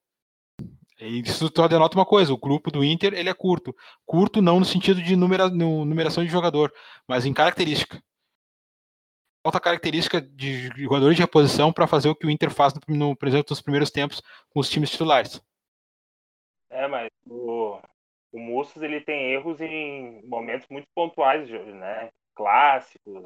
E 1.00 1.22
isso 1.22 1.52
só 1.56 1.68
denota 1.68 1.98
uma 1.98 2.06
coisa, 2.06 2.32
o 2.32 2.38
grupo 2.38 2.70
do 2.70 2.84
Inter 2.84 3.14
ele 3.14 3.30
é 3.30 3.34
curto. 3.34 3.76
Curto 4.06 4.42
não 4.42 4.60
no 4.60 4.66
sentido 4.66 5.02
de 5.02 5.16
numera, 5.16 5.50
no, 5.50 5.84
numeração 5.84 6.24
de 6.24 6.30
jogador, 6.30 6.72
mas 7.08 7.26
em 7.26 7.34
característica. 7.34 8.02
Falta 9.44 9.60
característica 9.60 10.22
de 10.22 10.68
jogador 10.78 11.14
de 11.16 11.22
reposição 11.22 11.74
para 11.74 11.88
fazer 11.88 12.10
o 12.10 12.16
que 12.16 12.28
o 12.28 12.30
Inter 12.30 12.52
faz, 12.52 12.74
no, 12.88 12.96
no, 12.96 13.16
por 13.16 13.28
exemplo, 13.28 13.48
nos 13.50 13.62
primeiros 13.62 13.90
tempos 13.90 14.22
com 14.52 14.60
os 14.60 14.70
times 14.70 14.92
titulares. 14.92 15.42
É, 16.70 16.88
mas 16.88 17.10
o, 17.28 17.80
o 18.32 18.40
Mussos 18.40 18.84
ele 18.84 19.02
tem 19.02 19.34
erros 19.34 19.60
em 19.60 20.24
momentos 20.28 20.68
muito 20.70 20.88
pontuais, 20.94 21.50
né? 21.50 22.12
Clássicos, 22.36 23.26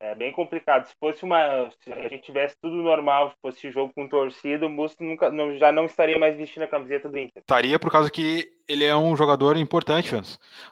é 0.00 0.14
bem 0.14 0.32
complicado. 0.32 0.86
Se 0.86 0.94
fosse 0.98 1.22
uma. 1.22 1.70
Se 1.82 1.92
a 1.92 2.08
gente 2.08 2.22
tivesse 2.22 2.56
tudo 2.60 2.74
normal, 2.76 3.30
se 3.30 3.36
fosse 3.42 3.70
jogo 3.70 3.92
com 3.94 4.08
torcida, 4.08 4.66
o 4.66 4.70
Musto 4.70 5.04
nunca, 5.04 5.30
não, 5.30 5.56
já 5.58 5.70
não 5.70 5.84
estaria 5.84 6.18
mais 6.18 6.36
vestindo 6.36 6.62
a 6.62 6.68
camiseta 6.68 7.08
do 7.08 7.18
Inter. 7.18 7.42
Estaria 7.42 7.78
por 7.78 7.92
causa 7.92 8.10
que 8.10 8.50
ele 8.66 8.84
é 8.84 8.96
um 8.96 9.14
jogador 9.14 9.56
importante, 9.56 10.14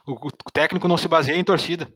O, 0.05 0.13
o 0.13 0.51
técnico 0.51 0.87
não 0.87 0.97
se 0.97 1.07
baseia 1.07 1.37
em 1.37 1.43
torcida. 1.43 1.87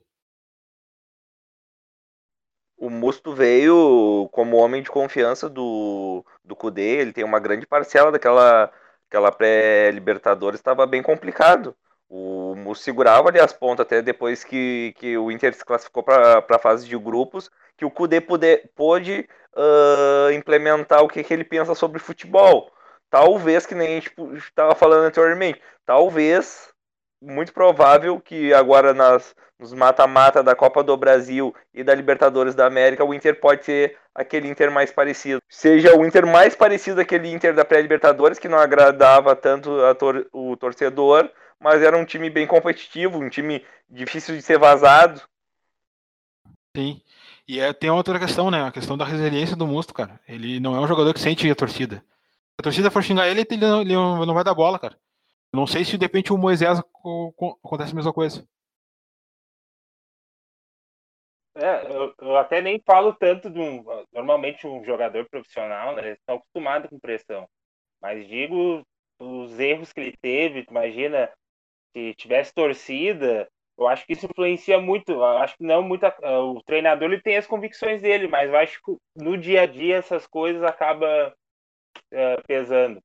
O 2.77 2.89
Musto 2.89 3.33
veio 3.33 4.29
como 4.31 4.57
homem 4.57 4.83
de 4.83 4.91
confiança 4.91 5.49
do, 5.49 6.23
do 6.43 6.55
Cudê, 6.55 6.99
ele 6.99 7.13
tem 7.13 7.23
uma 7.23 7.39
grande 7.39 7.65
parcela 7.65 8.11
daquela 8.11 8.71
aquela 9.07 9.31
pré-Libertadores, 9.31 10.59
estava 10.59 10.85
bem 10.87 11.01
complicado. 11.01 11.75
O 12.15 12.75
segurava 12.75 13.29
ali 13.29 13.39
as 13.39 13.51
pontas 13.51 13.87
até 13.87 13.99
depois 13.99 14.43
que, 14.43 14.93
que 14.97 15.17
o 15.17 15.31
Inter 15.31 15.51
se 15.55 15.65
classificou 15.65 16.03
para 16.03 16.45
a 16.47 16.59
fase 16.59 16.87
de 16.87 16.95
grupos, 16.95 17.49
que 17.75 17.83
o 17.83 17.89
Kudê 17.89 18.21
puder, 18.21 18.69
pôde 18.75 19.27
uh, 19.55 20.31
implementar 20.31 21.01
o 21.01 21.07
que, 21.07 21.23
que 21.23 21.33
ele 21.33 21.43
pensa 21.43 21.73
sobre 21.73 21.97
futebol. 21.97 22.71
Talvez, 23.09 23.65
que 23.65 23.73
nem 23.73 23.87
a 23.87 23.91
gente 23.99 24.13
estava 24.37 24.75
falando 24.75 25.05
anteriormente, 25.05 25.59
talvez, 25.87 26.71
muito 27.19 27.51
provável 27.51 28.19
que 28.19 28.53
agora 28.53 28.93
nas, 28.93 29.35
nos 29.57 29.73
mata-mata 29.73 30.43
da 30.43 30.55
Copa 30.55 30.83
do 30.83 30.95
Brasil 30.95 31.51
e 31.73 31.83
da 31.83 31.95
Libertadores 31.95 32.53
da 32.53 32.67
América, 32.67 33.03
o 33.03 33.11
Inter 33.11 33.39
pode 33.39 33.65
ser 33.65 33.97
aquele 34.13 34.47
Inter 34.47 34.71
mais 34.71 34.91
parecido. 34.91 35.41
Seja 35.49 35.97
o 35.97 36.05
Inter 36.05 36.27
mais 36.27 36.55
parecido 36.55 37.01
àquele 37.01 37.31
Inter 37.31 37.55
da 37.55 37.65
pré-Libertadores, 37.65 38.37
que 38.37 38.47
não 38.47 38.59
agradava 38.59 39.35
tanto 39.35 39.71
tor 39.97 40.27
o 40.31 40.55
torcedor, 40.55 41.27
mas 41.59 41.81
era 41.81 41.97
um 41.97 42.05
time 42.05 42.29
bem 42.29 42.47
competitivo, 42.47 43.17
um 43.17 43.29
time 43.29 43.65
difícil 43.89 44.35
de 44.35 44.41
ser 44.41 44.57
vazado. 44.57 45.21
Sim. 46.75 47.01
E 47.47 47.59
é, 47.59 47.73
tem 47.73 47.89
outra 47.89 48.19
questão, 48.19 48.49
né? 48.49 48.63
A 48.63 48.71
questão 48.71 48.97
da 48.97 49.05
resiliência 49.05 49.55
do 49.55 49.67
Musto, 49.67 49.93
cara. 49.93 50.19
Ele 50.27 50.59
não 50.59 50.75
é 50.75 50.79
um 50.79 50.87
jogador 50.87 51.13
que 51.13 51.19
sente 51.19 51.49
a 51.49 51.55
torcida. 51.55 51.97
Se 51.97 52.59
a 52.59 52.63
torcida 52.63 52.91
for 52.91 53.03
xingar 53.03 53.27
ele, 53.27 53.41
ele 53.41 53.57
não, 53.57 53.81
ele 53.81 53.93
não 53.93 54.33
vai 54.33 54.43
dar 54.43 54.53
bola, 54.53 54.79
cara. 54.79 54.97
Eu 55.51 55.57
não 55.57 55.67
sei 55.67 55.83
se 55.85 55.97
de 55.97 56.05
repente 56.05 56.33
o 56.33 56.37
Moisés 56.37 56.79
acontece 56.79 57.91
a 57.91 57.95
mesma 57.95 58.13
coisa. 58.13 58.47
É, 61.55 61.85
eu, 61.95 62.15
eu, 62.19 62.37
até 62.37 62.61
nem 62.61 62.81
falo 62.83 63.13
tanto 63.13 63.49
de 63.49 63.59
um. 63.59 63.83
Normalmente 64.11 64.65
um 64.65 64.83
jogador 64.83 65.29
profissional, 65.29 65.95
né? 65.95 66.07
Eles 66.07 66.19
estão 66.19 66.37
acostumados 66.37 66.89
com 66.89 66.99
pressão. 66.99 67.47
Mas 68.01 68.27
digo 68.27 68.83
os 69.19 69.59
erros 69.59 69.93
que 69.93 69.99
ele 69.99 70.17
teve, 70.17 70.65
imagina 70.67 71.31
se 71.93 72.13
tivesse 72.15 72.53
torcida, 72.53 73.47
eu 73.77 73.87
acho 73.87 74.05
que 74.05 74.13
isso 74.13 74.25
influencia 74.25 74.79
muito. 74.79 75.11
Eu 75.11 75.25
acho 75.37 75.57
que 75.57 75.63
não 75.63 75.81
muita. 75.81 76.13
O 76.41 76.61
treinador 76.63 77.11
ele 77.11 77.21
tem 77.21 77.37
as 77.37 77.47
convicções 77.47 78.01
dele, 78.01 78.27
mas 78.27 78.49
eu 78.49 78.57
acho 78.57 78.79
que 78.83 78.95
no 79.15 79.37
dia 79.37 79.61
a 79.61 79.65
dia 79.65 79.97
essas 79.97 80.27
coisas 80.27 80.63
acabam 80.63 81.31
uh, 82.11 82.47
pesando. 82.47 83.01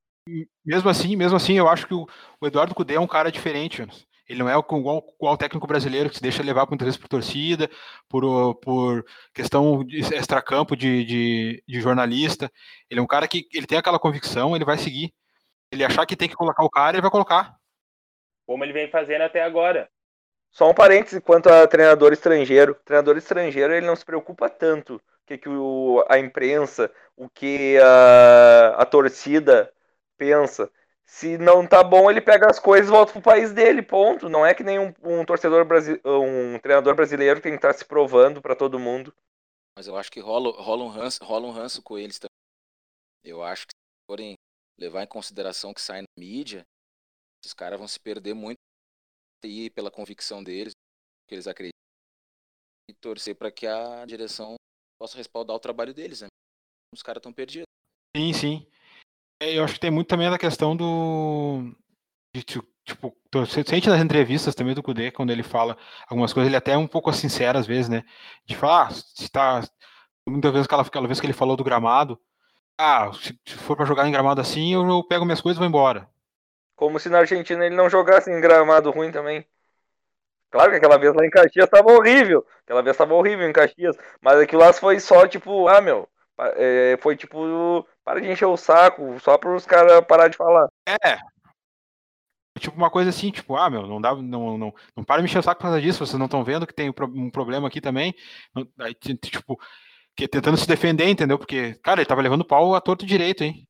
Mesmo 0.64 0.90
assim, 0.90 1.16
mesmo 1.16 1.36
assim, 1.36 1.56
eu 1.56 1.68
acho 1.68 1.86
que 1.86 1.94
o, 1.94 2.06
o 2.40 2.46
Eduardo 2.46 2.74
Cudê 2.74 2.94
é 2.94 3.00
um 3.00 3.06
cara 3.06 3.32
diferente. 3.32 3.86
Ele 4.28 4.40
não 4.40 4.48
é 4.48 4.52
igual, 4.52 5.02
igual 5.18 5.38
técnico 5.38 5.66
brasileiro 5.66 6.10
que 6.10 6.16
se 6.16 6.22
deixa 6.22 6.42
levar 6.42 6.66
muitas 6.68 6.84
vezes 6.84 7.00
por 7.00 7.08
torcida, 7.08 7.70
por, 8.06 8.54
por 8.56 9.02
questão 9.32 9.82
de 9.82 10.00
extracampo 10.00 10.76
de, 10.76 11.02
de, 11.02 11.64
de 11.66 11.80
jornalista. 11.80 12.52
Ele 12.90 13.00
é 13.00 13.02
um 13.02 13.06
cara 13.06 13.26
que 13.26 13.48
ele 13.54 13.66
tem 13.66 13.78
aquela 13.78 13.98
convicção, 13.98 14.54
ele 14.54 14.66
vai 14.66 14.76
seguir. 14.76 15.14
Ele 15.72 15.82
achar 15.82 16.04
que 16.04 16.14
tem 16.16 16.28
que 16.28 16.36
colocar 16.36 16.62
o 16.62 16.68
cara, 16.68 16.96
ele 16.96 17.02
vai 17.02 17.10
colocar 17.10 17.57
como 18.48 18.64
ele 18.64 18.72
vem 18.72 18.88
fazendo 18.88 19.20
até 19.20 19.42
agora. 19.42 19.90
Só 20.50 20.70
um 20.70 20.74
parêntese 20.74 21.20
quanto 21.20 21.50
a 21.50 21.68
treinador 21.68 22.14
estrangeiro. 22.14 22.72
O 22.72 22.76
treinador 22.76 23.18
estrangeiro 23.18 23.74
ele 23.74 23.86
não 23.86 23.94
se 23.94 24.06
preocupa 24.06 24.48
tanto 24.48 24.96
o 24.96 25.00
que, 25.26 25.36
que 25.36 25.50
o, 25.50 26.02
a 26.08 26.18
imprensa, 26.18 26.90
o 27.14 27.28
que 27.28 27.76
a, 27.76 28.76
a 28.78 28.86
torcida 28.86 29.70
pensa. 30.16 30.70
Se 31.04 31.36
não 31.36 31.66
tá 31.66 31.84
bom, 31.84 32.10
ele 32.10 32.22
pega 32.22 32.50
as 32.50 32.58
coisas 32.58 32.88
e 32.88 32.90
volta 32.90 33.12
pro 33.12 33.20
país 33.20 33.52
dele, 33.52 33.82
ponto. 33.82 34.30
Não 34.30 34.46
é 34.46 34.54
que 34.54 34.64
nem 34.64 34.78
um, 34.78 34.94
um 35.02 35.26
torcedor 35.26 35.66
brasileiro, 35.66 36.02
um 36.22 36.58
treinador 36.58 36.94
brasileiro 36.94 37.42
tem 37.42 37.52
que 37.52 37.58
estar 37.58 37.74
tá 37.74 37.78
se 37.78 37.84
provando 37.84 38.40
para 38.40 38.56
todo 38.56 38.78
mundo. 38.78 39.14
Mas 39.76 39.86
eu 39.86 39.94
acho 39.94 40.10
que 40.10 40.20
rola, 40.20 40.50
rola, 40.52 40.84
um 40.84 40.88
ranço, 40.88 41.22
rola 41.22 41.46
um 41.46 41.52
ranço 41.52 41.82
com 41.82 41.98
eles 41.98 42.18
também. 42.18 42.32
Eu 43.22 43.42
acho 43.42 43.66
que 43.66 43.74
se 43.74 44.06
forem 44.10 44.34
levar 44.78 45.02
em 45.02 45.06
consideração 45.06 45.74
que 45.74 45.82
sai 45.82 46.00
na 46.00 46.06
mídia, 46.18 46.64
os 47.44 47.54
caras 47.54 47.78
vão 47.78 47.88
se 47.88 47.98
perder 47.98 48.34
muito 48.34 48.58
e 49.44 49.70
pela 49.70 49.90
convicção 49.90 50.42
deles, 50.42 50.72
que 51.28 51.34
eles 51.34 51.46
acreditam, 51.46 51.78
e 52.90 52.94
torcer 52.94 53.36
para 53.36 53.52
que 53.52 53.66
a 53.66 54.04
direção 54.04 54.56
possa 54.98 55.16
respaldar 55.16 55.56
o 55.56 55.60
trabalho 55.60 55.94
deles. 55.94 56.22
Né? 56.22 56.28
Os 56.92 57.02
caras 57.02 57.20
estão 57.20 57.32
perdidos. 57.32 57.66
Sim, 58.16 58.32
sim. 58.32 58.66
É, 59.40 59.56
eu 59.56 59.64
acho 59.64 59.74
que 59.74 59.80
tem 59.80 59.90
muito 59.90 60.08
também 60.08 60.26
a 60.26 60.38
questão 60.38 60.76
do. 60.76 61.72
De, 62.34 62.42
tipo, 62.42 63.16
você 63.32 63.62
sente 63.64 63.88
nas 63.88 64.00
entrevistas 64.00 64.54
também 64.54 64.74
do 64.74 64.82
Kudê, 64.82 65.10
quando 65.10 65.30
ele 65.30 65.42
fala 65.42 65.78
algumas 66.08 66.32
coisas, 66.32 66.48
ele 66.48 66.56
até 66.56 66.72
é 66.72 66.78
um 66.78 66.88
pouco 66.88 67.12
sincero 67.12 67.58
às 67.58 67.66
vezes, 67.66 67.88
né? 67.88 68.04
De 68.44 68.56
falar, 68.56 68.88
ah, 68.88 68.90
se 68.90 69.28
tá. 69.30 69.62
Muitas 70.26 70.52
vezes, 70.52 70.66
aquela, 70.66 70.82
aquela 70.82 71.06
vez 71.06 71.20
que 71.20 71.26
ele 71.26 71.32
falou 71.32 71.56
do 71.56 71.64
gramado, 71.64 72.20
ah, 72.76 73.10
se, 73.12 73.38
se 73.46 73.54
for 73.54 73.76
para 73.76 73.86
jogar 73.86 74.06
em 74.06 74.12
gramado 74.12 74.40
assim, 74.40 74.74
eu, 74.74 74.86
eu 74.86 75.04
pego 75.04 75.24
minhas 75.24 75.40
coisas 75.40 75.56
e 75.56 75.60
vou 75.60 75.68
embora. 75.68 76.08
Como 76.78 77.00
se 77.00 77.08
na 77.08 77.18
Argentina 77.18 77.66
ele 77.66 77.74
não 77.74 77.90
jogasse 77.90 78.30
em 78.30 78.40
gramado 78.40 78.92
ruim 78.92 79.10
também. 79.10 79.44
Claro 80.48 80.70
que 80.70 80.76
aquela 80.76 80.96
vez 80.96 81.12
lá 81.12 81.26
em 81.26 81.30
Caxias 81.30 81.64
estava 81.64 81.92
horrível. 81.92 82.46
Aquela 82.62 82.82
vez 82.82 82.94
estava 82.94 83.14
horrível 83.14 83.48
em 83.48 83.52
Caxias. 83.52 83.96
Mas 84.22 84.38
aquilo 84.38 84.62
lá 84.62 84.72
foi 84.72 85.00
só 85.00 85.26
tipo, 85.26 85.66
ah, 85.66 85.80
meu. 85.80 86.08
É, 86.54 86.96
foi 87.00 87.16
tipo, 87.16 87.84
para 88.04 88.20
de 88.20 88.30
encher 88.30 88.46
o 88.46 88.56
saco, 88.56 89.18
só 89.18 89.36
para 89.36 89.52
os 89.56 89.66
caras 89.66 90.00
parar 90.06 90.28
de 90.28 90.36
falar. 90.36 90.68
É. 90.88 91.18
Tipo 92.60 92.76
uma 92.76 92.90
coisa 92.90 93.10
assim, 93.10 93.32
tipo, 93.32 93.56
ah, 93.56 93.68
meu, 93.68 93.84
não 93.84 94.00
dá, 94.00 94.14
não, 94.14 94.56
não, 94.56 94.72
não 94.96 95.04
para 95.04 95.20
de 95.20 95.26
encher 95.26 95.40
o 95.40 95.42
saco 95.42 95.58
por 95.60 95.64
causa 95.64 95.80
disso, 95.80 96.06
vocês 96.06 96.16
não 96.16 96.26
estão 96.26 96.44
vendo 96.44 96.64
que 96.64 96.72
tem 96.74 96.90
um 96.90 97.30
problema 97.30 97.66
aqui 97.66 97.80
também. 97.80 98.14
Aí, 98.78 98.94
tipo, 98.94 99.58
tentando 100.14 100.56
se 100.56 100.66
defender, 100.66 101.08
entendeu? 101.08 101.38
Porque, 101.38 101.74
cara, 101.82 102.00
ele 102.00 102.08
tava 102.08 102.22
levando 102.22 102.44
pau 102.44 102.72
a 102.76 102.80
torto 102.80 103.04
direito, 103.04 103.42
hein? 103.42 103.67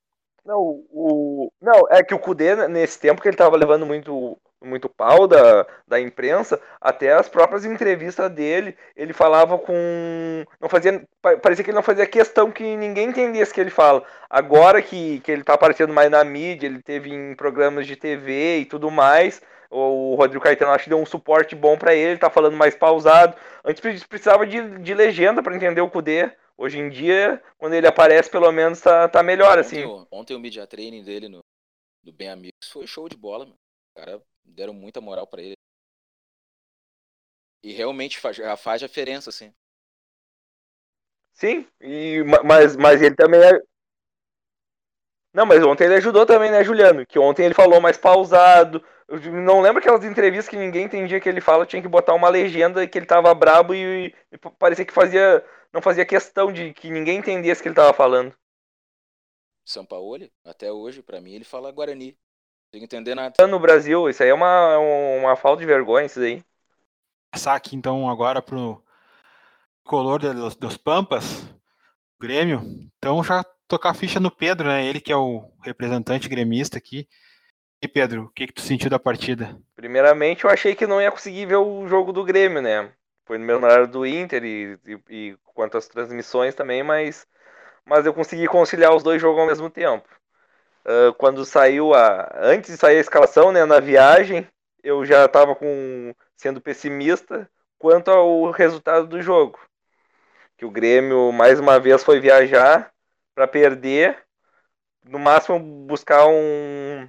Não, 0.49 0.83
o, 0.91 1.53
não, 1.61 1.87
é 1.91 2.03
que 2.03 2.15
o 2.15 2.19
Kudê, 2.19 2.57
nesse 2.69 2.99
tempo 2.99 3.21
que 3.21 3.29
ele 3.29 3.37
tava 3.37 3.55
levando 3.55 3.85
muito 3.85 4.39
muito 4.63 4.89
pau 4.89 5.29
da, 5.29 5.67
da 5.87 6.01
imprensa, 6.01 6.61
até 6.81 7.13
as 7.13 7.29
próprias 7.29 7.65
entrevistas 7.67 8.31
dele, 8.33 8.75
ele 8.97 9.13
falava 9.13 9.59
com. 9.59 10.45
não 10.59 10.69
fazia 10.71 11.07
Parecia 11.21 11.63
que 11.63 11.71
ele 11.71 11.77
não 11.77 11.83
fazia 11.83 12.07
questão 12.07 12.51
que 12.51 12.65
ninguém 12.77 13.11
entendesse 13.11 13.53
o 13.53 13.55
que 13.55 13.61
ele 13.61 13.71
fala. 13.71 14.03
Agora 14.29 14.81
que, 14.81 15.21
que 15.21 15.31
ele 15.31 15.43
está 15.43 15.53
aparecendo 15.53 15.93
mais 15.93 16.11
na 16.11 16.25
mídia, 16.25 16.67
ele 16.67 16.83
teve 16.83 17.13
em 17.13 17.35
programas 17.35 17.87
de 17.87 17.95
TV 17.95 18.61
e 18.61 18.65
tudo 18.65 18.91
mais. 18.91 19.43
O 19.71 20.15
Rodrigo 20.15 20.43
Caetano 20.43 20.73
acho 20.73 20.85
que 20.85 20.91
deu 20.91 20.99
um 20.99 21.05
suporte 21.07 21.55
bom 21.55 21.77
para 21.77 21.95
ele, 21.95 22.19
tá 22.19 22.31
falando 22.31 22.57
mais 22.57 22.75
pausado. 22.75 23.37
Antes 23.63 24.03
precisava 24.05 24.47
de, 24.47 24.79
de 24.79 24.95
legenda 24.95 25.43
para 25.43 25.55
entender 25.55 25.83
o 25.83 25.91
Kudê. 25.91 26.33
Hoje 26.61 26.77
em 26.77 26.91
dia, 26.91 27.41
quando 27.57 27.75
ele 27.75 27.87
aparece, 27.87 28.29
pelo 28.29 28.51
menos 28.51 28.81
tá, 28.81 29.09
tá 29.09 29.23
melhor, 29.23 29.59
ontem, 29.59 29.61
assim. 29.61 30.07
Ontem 30.11 30.35
o 30.35 30.41
media 30.41 30.67
training 30.67 31.05
dele 31.05 31.29
no, 31.29 31.39
do 32.03 32.13
Bem 32.13 32.29
Amigos 32.29 32.69
foi 32.73 32.85
show 32.85 33.09
de 33.09 33.17
bola. 33.17 33.47
O 33.47 33.55
cara 33.95 34.21
deram 34.45 34.75
muita 34.75 35.01
moral 35.01 35.25
para 35.25 35.41
ele. 35.41 35.55
E 37.63 37.73
realmente 37.73 38.19
faz, 38.19 38.39
faz 38.61 38.81
diferença, 38.81 39.31
assim. 39.31 39.55
Sim, 41.33 41.65
e, 41.81 42.25
mas, 42.45 42.75
mas 42.75 43.01
ele 43.01 43.15
também 43.15 43.41
é... 43.41 43.63
Não, 45.33 45.47
mas 45.47 45.63
ontem 45.63 45.85
ele 45.85 45.95
ajudou 45.95 46.27
também, 46.27 46.51
né, 46.51 46.65
Juliano? 46.65 47.07
Que 47.07 47.21
ontem 47.21 47.45
ele 47.45 47.55
falou 47.55 47.81
mais 47.81 47.97
pausado. 47.97 48.85
Eu 49.09 49.21
não 49.33 49.63
lembro 49.63 49.79
aquelas 49.79 50.05
entrevistas 50.05 50.49
que 50.49 50.57
ninguém 50.57 50.85
entendia 50.85 51.19
que 51.19 51.29
ele 51.29 51.41
fala, 51.41 51.65
tinha 51.65 51.81
que 51.81 51.89
botar 51.89 52.15
uma 52.15 52.29
legenda 52.29 52.87
que 52.87 52.99
ele 52.99 53.07
tava 53.07 53.33
brabo 53.35 53.75
e, 53.75 54.15
e 54.31 54.39
parecia 54.59 54.85
que 54.85 54.93
fazia. 54.93 55.43
não 55.73 55.81
fazia 55.81 56.05
questão 56.05 56.53
de 56.53 56.75
que 56.75 56.91
ninguém 56.91 57.19
entendesse 57.19 57.61
o 57.61 57.63
que 57.63 57.69
ele 57.69 57.75
tava 57.75 57.95
falando. 57.95 58.37
São 59.65 59.85
Paulo, 59.85 60.29
até 60.45 60.71
hoje, 60.71 61.03
para 61.03 61.21
mim, 61.21 61.33
ele 61.33 61.45
fala 61.45 61.73
Guarani. 61.73 62.17
Não 62.73 62.83
entender 62.83 63.15
nada. 63.15 63.47
No 63.47 63.59
Brasil, 63.59 64.09
isso 64.11 64.23
aí 64.23 64.29
é 64.29 64.35
uma, 64.35 64.79
uma 64.79 65.37
falta 65.37 65.61
de 65.61 65.67
vergonha, 65.67 66.05
isso 66.05 66.21
aí. 66.21 66.45
Passar 67.31 67.55
aqui 67.55 67.77
então 67.77 68.09
agora 68.11 68.43
pro 68.43 68.83
color 69.85 70.21
dos, 70.21 70.55
dos 70.55 70.77
Pampas, 70.77 71.47
Grêmio. 72.21 72.61
Então 72.99 73.25
já 73.25 73.43
tocar 73.67 73.91
a 73.91 73.95
ficha 73.95 74.21
no 74.21 74.31
Pedro, 74.31 74.69
né? 74.69 74.85
Ele 74.85 75.01
que 75.01 75.13
é 75.13 75.17
o 75.17 75.51
representante 75.63 76.29
gremista 76.29 76.77
aqui. 76.77 77.09
E 77.81 77.87
Pedro, 77.87 78.25
o 78.25 78.29
que, 78.31 78.49
que 78.49 78.53
tu 78.53 78.61
sentiu 78.61 78.91
da 78.91 78.99
partida? 78.99 79.57
Primeiramente, 79.77 80.45
eu 80.45 80.51
achei 80.51 80.75
que 80.75 80.87
não 80.87 81.01
ia 81.01 81.13
conseguir 81.13 81.47
ver 81.47 81.57
o 81.57 81.87
jogo 81.87 82.13
do 82.13 82.25
Grêmio, 82.25 82.61
né? 82.61 82.93
Foi 83.25 83.39
no 83.39 83.45
mesmo 83.45 83.65
horário 83.65 83.87
do 83.87 84.05
Inter 84.05 84.43
e, 84.45 84.79
e, 84.85 85.01
e 85.09 85.37
quanto 85.45 85.77
às 85.77 85.87
transmissões 85.87 86.55
também, 86.55 86.83
mas, 86.83 87.27
mas 87.85 88.05
eu 88.05 88.13
consegui 88.13 88.49
conciliar 88.49 88.95
os 88.95 89.03
dois 89.03 89.21
jogos 89.21 89.41
ao 89.41 89.47
mesmo 89.47 89.71
tempo. 89.71 90.09
Uh, 90.85 91.13
quando 91.15 91.45
saiu 91.45 91.95
a. 91.95 92.33
Antes 92.35 92.71
de 92.73 92.77
sair 92.77 92.97
a 92.97 93.01
escalação, 93.01 93.53
né, 93.53 93.65
na 93.65 93.79
viagem, 93.79 94.49
eu 94.83 95.05
já 95.05 95.27
estava 95.27 95.55
com 95.55 96.15
sendo 96.37 96.61
pessimista 96.61 97.49
quanto 97.79 98.11
ao 98.11 98.51
resultado 98.51 99.07
do 99.07 99.23
jogo. 99.23 99.61
Que 100.57 100.65
o 100.65 100.71
Grêmio 100.71 101.31
mais 101.33 101.61
uma 101.61 101.79
vez 101.79 102.03
foi 102.03 102.19
viajar 102.19 102.93
para 103.35 103.47
perder, 103.47 104.19
no 105.05 105.19
máximo 105.19 105.59
buscar 105.87 106.27
um, 106.27 107.09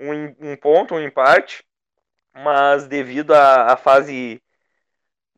um, 0.00 0.52
um, 0.52 0.56
ponto, 0.56 0.94
um 0.94 1.00
empate, 1.00 1.64
mas 2.34 2.86
devido 2.88 3.32
à, 3.32 3.72
à 3.72 3.76
fase 3.76 4.42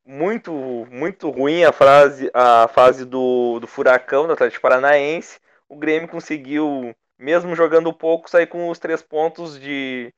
muito 0.04 0.52
muito 0.90 1.30
ruim 1.30 1.62
a 1.64 1.72
fase 1.72 2.30
a 2.34 2.66
fase 2.68 3.04
do, 3.04 3.60
do 3.60 3.66
furacão 3.66 4.26
do 4.26 4.32
Atlético 4.32 4.62
Paranaense, 4.62 5.40
o 5.68 5.76
Grêmio 5.76 6.08
conseguiu 6.08 6.94
mesmo 7.18 7.54
jogando 7.54 7.92
pouco, 7.92 8.28
sair 8.28 8.46
com 8.46 8.68
os 8.68 8.78
três 8.78 9.00
pontos 9.02 9.58
de 9.58 10.12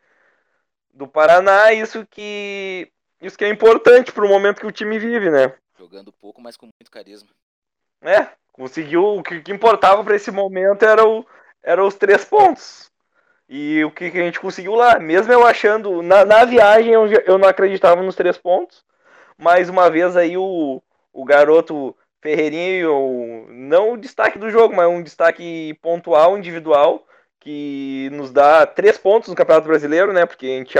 do 0.92 1.08
Paraná, 1.08 1.72
isso 1.72 2.06
que 2.06 2.90
isso 3.20 3.36
que 3.36 3.44
é 3.44 3.48
importante 3.48 4.12
para 4.12 4.24
o 4.24 4.28
momento 4.28 4.60
que 4.60 4.66
o 4.66 4.72
time 4.72 4.98
vive, 4.98 5.30
né? 5.30 5.54
Jogando 5.78 6.12
pouco, 6.12 6.40
mas 6.40 6.56
com 6.56 6.66
muito 6.66 6.90
carisma. 6.90 7.28
É, 8.00 8.28
conseguiu 8.52 9.16
o 9.16 9.22
que, 9.22 9.40
que 9.40 9.52
importava 9.52 10.04
para 10.04 10.16
esse 10.16 10.30
momento 10.30 10.84
era 10.84 11.06
o 11.06 11.26
era 11.62 11.84
os 11.84 11.94
três 11.94 12.24
pontos. 12.24 12.90
E 13.48 13.84
o 13.84 13.90
que, 13.90 14.10
que 14.10 14.18
a 14.18 14.22
gente 14.22 14.40
conseguiu 14.40 14.74
lá, 14.74 14.98
mesmo 14.98 15.32
eu 15.32 15.46
achando 15.46 16.02
na, 16.02 16.24
na 16.24 16.44
viagem 16.44 16.92
eu, 16.92 17.06
eu 17.06 17.38
não 17.38 17.48
acreditava 17.48 18.02
nos 18.02 18.16
três 18.16 18.38
pontos, 18.38 18.84
mais 19.36 19.68
uma 19.68 19.90
vez 19.90 20.16
aí 20.16 20.36
o, 20.36 20.82
o 21.12 21.24
garoto 21.24 21.94
Ferreirinho, 22.22 23.46
não 23.50 23.92
o 23.92 23.96
destaque 23.98 24.38
do 24.38 24.50
jogo, 24.50 24.74
mas 24.74 24.88
um 24.88 25.02
destaque 25.02 25.74
pontual, 25.82 26.38
individual, 26.38 27.06
que 27.38 28.08
nos 28.12 28.32
dá 28.32 28.66
três 28.66 28.96
pontos 28.96 29.28
no 29.28 29.34
Campeonato 29.34 29.68
Brasileiro, 29.68 30.12
né? 30.12 30.24
Porque 30.24 30.46
a 30.46 30.58
gente 30.58 30.74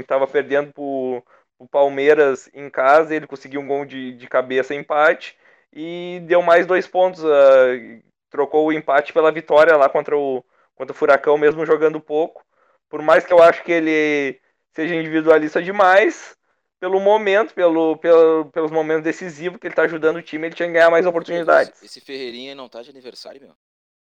estava 0.00 0.26
per, 0.26 0.32
perdendo 0.32 0.72
pro, 0.72 1.22
o 1.56 1.68
Palmeiras 1.68 2.50
em 2.52 2.68
casa, 2.68 3.14
ele 3.14 3.28
conseguiu 3.28 3.60
um 3.60 3.66
gol 3.68 3.84
de, 3.84 4.12
de 4.14 4.26
cabeça 4.26 4.74
empate 4.74 5.36
e 5.72 6.20
deu 6.26 6.42
mais 6.42 6.66
dois 6.66 6.88
pontos. 6.88 7.22
Uh, 7.22 8.02
trocou 8.28 8.66
o 8.66 8.72
empate 8.72 9.12
pela 9.12 9.30
vitória 9.30 9.76
lá 9.76 9.88
contra 9.88 10.16
o, 10.16 10.44
contra 10.82 10.92
o 10.92 10.98
Furacão, 10.98 11.38
mesmo 11.38 11.64
jogando 11.64 12.00
pouco. 12.00 12.44
Por 12.88 13.00
mais 13.00 13.24
que 13.24 13.32
eu 13.32 13.40
acho 13.40 13.62
que 13.62 13.70
ele 13.70 14.40
seja 14.74 14.94
individualista 14.94 15.62
demais, 15.62 16.36
pelo 16.80 16.98
momento, 16.98 17.54
pelo, 17.54 17.96
pelo, 17.98 18.46
pelos 18.46 18.70
momentos 18.72 19.04
decisivos 19.04 19.58
que 19.58 19.68
ele 19.68 19.74
tá 19.74 19.82
ajudando 19.82 20.16
o 20.16 20.22
time, 20.22 20.48
ele 20.48 20.54
tinha 20.54 20.66
que 20.66 20.74
ganhar 20.74 20.90
mais 20.90 21.06
oportunidades. 21.06 21.80
Esse, 21.82 22.00
Ferreirinha 22.00 22.54
não 22.54 22.68
tá 22.68 22.82
de 22.82 22.90
aniversário, 22.90 23.40
meu. 23.40 23.54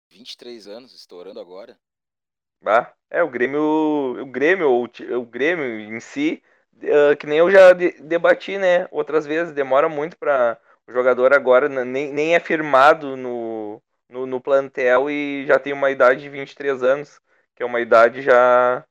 23 0.09 0.67
anos, 0.67 0.95
estourando 0.95 1.39
agora. 1.39 1.77
Ah, 2.65 2.93
é, 3.09 3.21
o 3.21 3.29
Grêmio, 3.29 3.61
o 4.21 4.25
Grêmio, 4.25 4.69
o, 4.69 4.83
o 5.17 5.25
Grêmio 5.25 5.65
em 5.65 5.99
si, 5.99 6.41
uh, 6.75 7.17
que 7.17 7.27
nem 7.27 7.39
eu 7.39 7.51
já 7.51 7.73
de, 7.73 7.91
debati, 8.01 8.57
né, 8.57 8.87
outras 8.89 9.25
vezes, 9.25 9.53
demora 9.53 9.89
muito 9.89 10.17
para 10.17 10.57
o 10.87 10.93
jogador 10.93 11.33
agora 11.33 11.67
nem, 11.67 12.13
nem 12.13 12.35
é 12.35 12.39
firmado 12.39 13.17
no, 13.17 13.81
no, 14.13 14.25
no 14.27 14.39
plantel 14.41 15.09
e 15.09 15.45
já 15.47 15.59
tem 15.59 15.73
uma 15.73 15.91
idade 15.91 16.21
de 16.21 16.29
23 16.29 16.83
anos, 16.83 17.19
que 17.55 17.63
é 17.63 17.65
uma 17.65 17.81
idade 17.81 18.21
já 18.21 18.85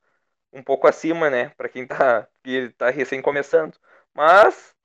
um 0.53 0.63
pouco 0.63 0.87
acima, 0.87 1.29
né? 1.29 1.49
Para 1.57 1.69
quem 1.69 1.87
tá, 1.87 2.27
que 2.43 2.69
tá 2.77 2.89
recém 2.89 3.21
começando. 3.21 3.77
Mas 4.13 4.75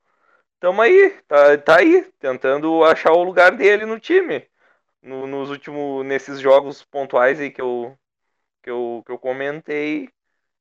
estamos 0.54 0.84
aí, 0.84 1.10
tá, 1.28 1.58
tá 1.58 1.78
aí, 1.78 2.04
tentando 2.20 2.84
achar 2.84 3.12
o 3.12 3.24
lugar 3.24 3.52
dele 3.56 3.86
no 3.86 4.00
time. 4.00 4.48
No, 5.02 5.26
nos 5.26 5.50
últimos, 5.50 6.04
nesses 6.06 6.40
jogos 6.40 6.84
pontuais 6.84 7.40
aí 7.40 7.50
que 7.50 7.60
eu, 7.62 7.98
que 8.62 8.70
eu, 8.70 9.02
que 9.06 9.12
eu 9.12 9.18
comentei, 9.18 10.10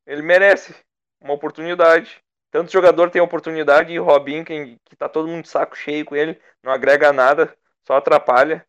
ele 0.06 0.22
merece 0.22 0.76
uma 1.22 1.34
oportunidade. 1.34 2.24
Tanto 2.52 2.72
jogador 2.72 3.12
tem 3.12 3.22
oportunidade 3.22 3.94
e 3.94 4.00
Robinho, 4.00 4.46
que, 4.46 4.80
que 4.86 4.96
tá 4.96 5.10
todo 5.10 5.28
mundo 5.28 5.44
de 5.44 5.50
saco 5.50 5.76
cheio 5.78 6.06
com 6.06 6.16
ele, 6.16 6.40
não 6.64 6.72
agrega 6.72 7.14
nada, 7.14 7.56
só 7.86 7.98
atrapalha. 7.98 8.66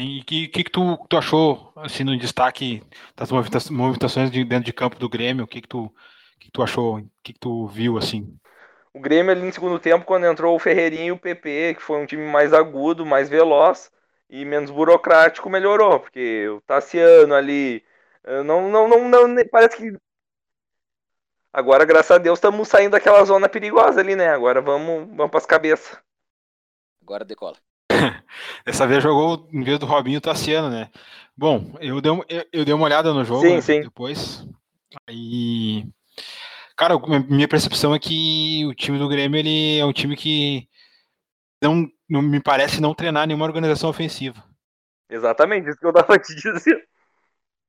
E 0.00 0.20
o 0.20 0.24
que, 0.24 0.48
que, 0.48 0.64
que 0.64 0.70
tu, 0.70 0.96
tu, 1.08 1.16
achou, 1.18 1.72
assim, 1.76 2.04
no 2.04 2.16
destaque 2.16 2.82
das 3.14 3.30
movimentações 3.30 4.30
de, 4.30 4.42
dentro 4.44 4.64
de 4.64 4.72
campo 4.72 4.98
do 4.98 5.10
Grêmio? 5.10 5.44
O 5.44 5.46
que, 5.46 5.60
que, 5.60 5.68
tu, 5.68 5.94
que, 6.38 6.50
tu 6.50 6.62
achou? 6.62 6.98
O 6.98 7.10
que, 7.22 7.34
que 7.34 7.38
tu 7.38 7.66
viu, 7.66 7.98
assim? 7.98 8.34
O 8.94 9.00
Grêmio 9.00 9.30
ali 9.30 9.42
no 9.42 9.52
segundo 9.52 9.78
tempo, 9.78 10.06
quando 10.06 10.24
entrou 10.24 10.56
o 10.56 10.58
Ferreirinho 10.58 11.08
e 11.08 11.12
o 11.12 11.18
PP, 11.18 11.74
que 11.74 11.82
foi 11.82 11.98
um 12.00 12.06
time 12.06 12.26
mais 12.26 12.54
agudo, 12.54 13.04
mais 13.04 13.28
veloz 13.28 13.92
e 14.30 14.42
menos 14.42 14.70
burocrático, 14.70 15.50
melhorou, 15.50 16.00
porque 16.00 16.48
o 16.48 16.62
Tassiano 16.62 17.34
ali, 17.34 17.84
não, 18.44 18.70
não, 18.70 18.88
não, 18.88 19.28
não 19.28 19.44
parece 19.50 19.76
que 19.76 19.98
Agora, 21.52 21.84
graças 21.84 22.12
a 22.12 22.18
Deus, 22.18 22.38
estamos 22.38 22.68
saindo 22.68 22.92
daquela 22.92 23.24
zona 23.24 23.48
perigosa 23.48 24.00
ali, 24.00 24.14
né? 24.14 24.28
Agora 24.28 24.60
vamos, 24.60 25.08
vamos 25.16 25.30
para 25.30 25.38
as 25.38 25.46
cabeças. 25.46 25.98
Agora 27.02 27.24
decola. 27.24 27.56
Dessa 28.64 28.86
vez 28.86 29.02
jogou 29.02 29.48
em 29.52 29.62
vez 29.62 29.78
do 29.78 29.86
Robinho 29.86 30.20
Tassiano, 30.20 30.70
né? 30.70 30.90
Bom, 31.36 31.74
eu 31.80 32.00
dei, 32.00 32.10
eu, 32.28 32.44
eu 32.52 32.64
dei 32.64 32.74
uma 32.74 32.84
olhada 32.84 33.12
no 33.12 33.24
jogo 33.24 33.42
sim, 33.42 33.54
né, 33.54 33.60
sim. 33.60 33.80
depois. 33.80 34.46
Aí, 35.08 35.86
cara, 36.76 36.94
minha 37.28 37.48
percepção 37.48 37.94
é 37.94 37.98
que 37.98 38.64
o 38.66 38.74
time 38.74 38.98
do 38.98 39.08
Grêmio 39.08 39.38
ele 39.38 39.78
é 39.78 39.84
um 39.84 39.92
time 39.92 40.16
que 40.16 40.68
não, 41.62 41.86
não 42.08 42.22
me 42.22 42.40
parece 42.40 42.80
não 42.80 42.94
treinar 42.94 43.26
nenhuma 43.26 43.46
organização 43.46 43.90
ofensiva. 43.90 44.44
Exatamente, 45.08 45.68
isso 45.68 45.78
que 45.78 45.86
eu 45.86 45.92
tava 45.92 46.16
te 46.18 46.34
dizendo. 46.34 46.82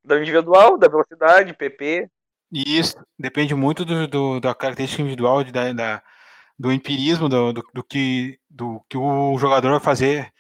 Da 0.04 0.19
individual, 0.19 0.78
da 0.78 0.88
velocidade, 0.88 1.54
PP. 1.54 2.10
E 2.52 2.78
isso 2.78 2.95
depende 3.17 3.56
muito 3.56 3.86
do, 3.86 4.08
do 4.08 4.39
da 4.39 4.54
característica 4.54 5.02
individual, 5.02 5.43
da, 5.43 5.71
da 5.71 6.04
do 6.62 6.71
empirismo 6.71 7.28
do, 7.28 7.54
do, 7.54 7.63
do, 7.74 7.84
que, 7.84 8.38
do 8.47 8.80
que 8.88 8.95
o 8.95 9.36
jogador 9.39 9.71
vai 9.71 9.80
fazer 9.80 10.32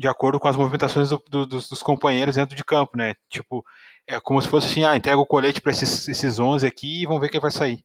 de 0.00 0.08
acordo 0.08 0.40
com 0.40 0.48
as 0.48 0.56
movimentações 0.56 1.10
do, 1.10 1.22
do, 1.28 1.44
dos, 1.44 1.68
dos, 1.68 1.82
companheiros 1.82 2.36
dentro 2.36 2.56
de 2.56 2.64
campo, 2.64 2.96
né? 2.96 3.14
Tipo, 3.28 3.62
é 4.06 4.18
como 4.18 4.40
se 4.40 4.48
fosse 4.48 4.68
assim, 4.68 4.82
ah, 4.82 4.96
entrega 4.96 5.18
o 5.18 5.26
colete 5.26 5.60
para 5.60 5.72
esses, 5.72 6.08
esses 6.08 6.38
11 6.38 6.66
aqui 6.66 7.02
e 7.02 7.06
vamos 7.06 7.20
ver 7.20 7.28
quem 7.28 7.38
vai 7.38 7.50
sair. 7.50 7.84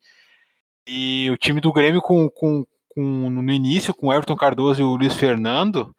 E 0.88 1.30
o 1.30 1.36
time 1.36 1.60
do 1.60 1.74
Grêmio 1.74 2.02
com, 2.02 2.30
com, 2.30 2.66
com 2.88 3.02
no 3.30 3.52
início, 3.52 3.94
com 3.94 4.08
o 4.08 4.14
Everton 4.14 4.38
Cardoso 4.38 4.80
e 4.80 4.84
o 4.86 4.96
Luiz 4.96 5.14
Fernando, 5.14 5.94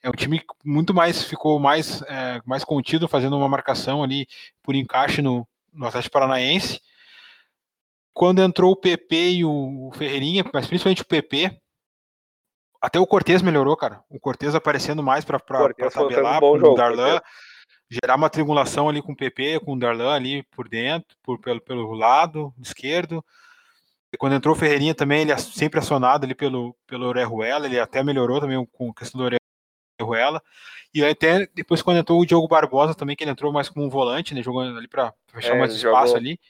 é 0.00 0.08
um 0.08 0.12
time 0.12 0.38
que 0.38 0.46
muito 0.64 0.94
mais 0.94 1.24
ficou 1.24 1.58
mais, 1.58 2.00
é, 2.02 2.40
mais 2.46 2.62
contido, 2.62 3.08
fazendo 3.08 3.36
uma 3.36 3.48
marcação 3.48 4.04
ali 4.04 4.28
por 4.62 4.76
encaixe 4.76 5.20
no, 5.20 5.44
no 5.72 5.84
Atlético 5.84 6.12
Paranaense 6.12 6.80
quando 8.14 8.40
entrou 8.40 8.72
o 8.72 8.76
PP 8.76 9.30
e 9.30 9.44
o 9.44 9.90
Ferreirinha, 9.94 10.42
mas 10.54 10.66
principalmente 10.66 11.02
o 11.02 11.06
PP, 11.06 11.50
até 12.80 12.98
o 12.98 13.06
Cortez 13.06 13.42
melhorou, 13.42 13.76
cara. 13.76 14.02
O 14.08 14.18
Cortez 14.18 14.54
aparecendo 14.54 15.02
mais 15.02 15.24
para 15.24 15.38
tabelar 15.38 16.42
um 16.42 16.60
com 16.60 16.68
o 16.68 16.74
Darlan, 16.74 17.20
gerar 17.90 18.16
uma 18.16 18.30
triangulação 18.30 18.88
ali 18.88 19.02
com 19.02 19.12
o 19.12 19.16
PP, 19.16 19.60
com 19.60 19.74
o 19.74 19.78
Darlan 19.78 20.14
ali 20.14 20.42
por 20.44 20.68
dentro, 20.68 21.16
por, 21.22 21.38
pelo, 21.38 21.60
pelo 21.60 21.92
lado 21.92 22.52
esquerdo. 22.60 23.24
E 24.12 24.16
quando 24.16 24.34
entrou 24.34 24.54
o 24.54 24.58
Ferreirinha 24.58 24.94
também, 24.94 25.22
ele 25.22 25.32
é 25.32 25.36
sempre 25.36 25.78
acionado 25.78 26.24
ali 26.24 26.34
pelo, 26.34 26.76
pelo 26.86 27.06
Orejuela, 27.06 27.66
ele 27.66 27.78
até 27.78 28.02
melhorou 28.02 28.40
também 28.40 28.64
com 28.72 28.90
a 28.90 28.94
questão 28.94 29.20
do 29.20 29.38
Orejuela. 30.00 30.42
E 30.94 31.04
até 31.04 31.46
depois 31.54 31.82
quando 31.82 31.98
entrou 31.98 32.20
o 32.20 32.26
Diogo 32.26 32.48
Barbosa 32.48 32.94
também, 32.94 33.14
que 33.14 33.24
ele 33.24 33.30
entrou 33.30 33.52
mais 33.52 33.68
como 33.68 33.84
um 33.84 33.90
volante, 33.90 34.34
né, 34.34 34.42
jogando 34.42 34.78
ali 34.78 34.88
para 34.88 35.12
fechar 35.32 35.56
é, 35.56 35.58
mais 35.58 35.74
espaço 35.74 36.06
jogou. 36.06 36.16
ali. 36.16 36.40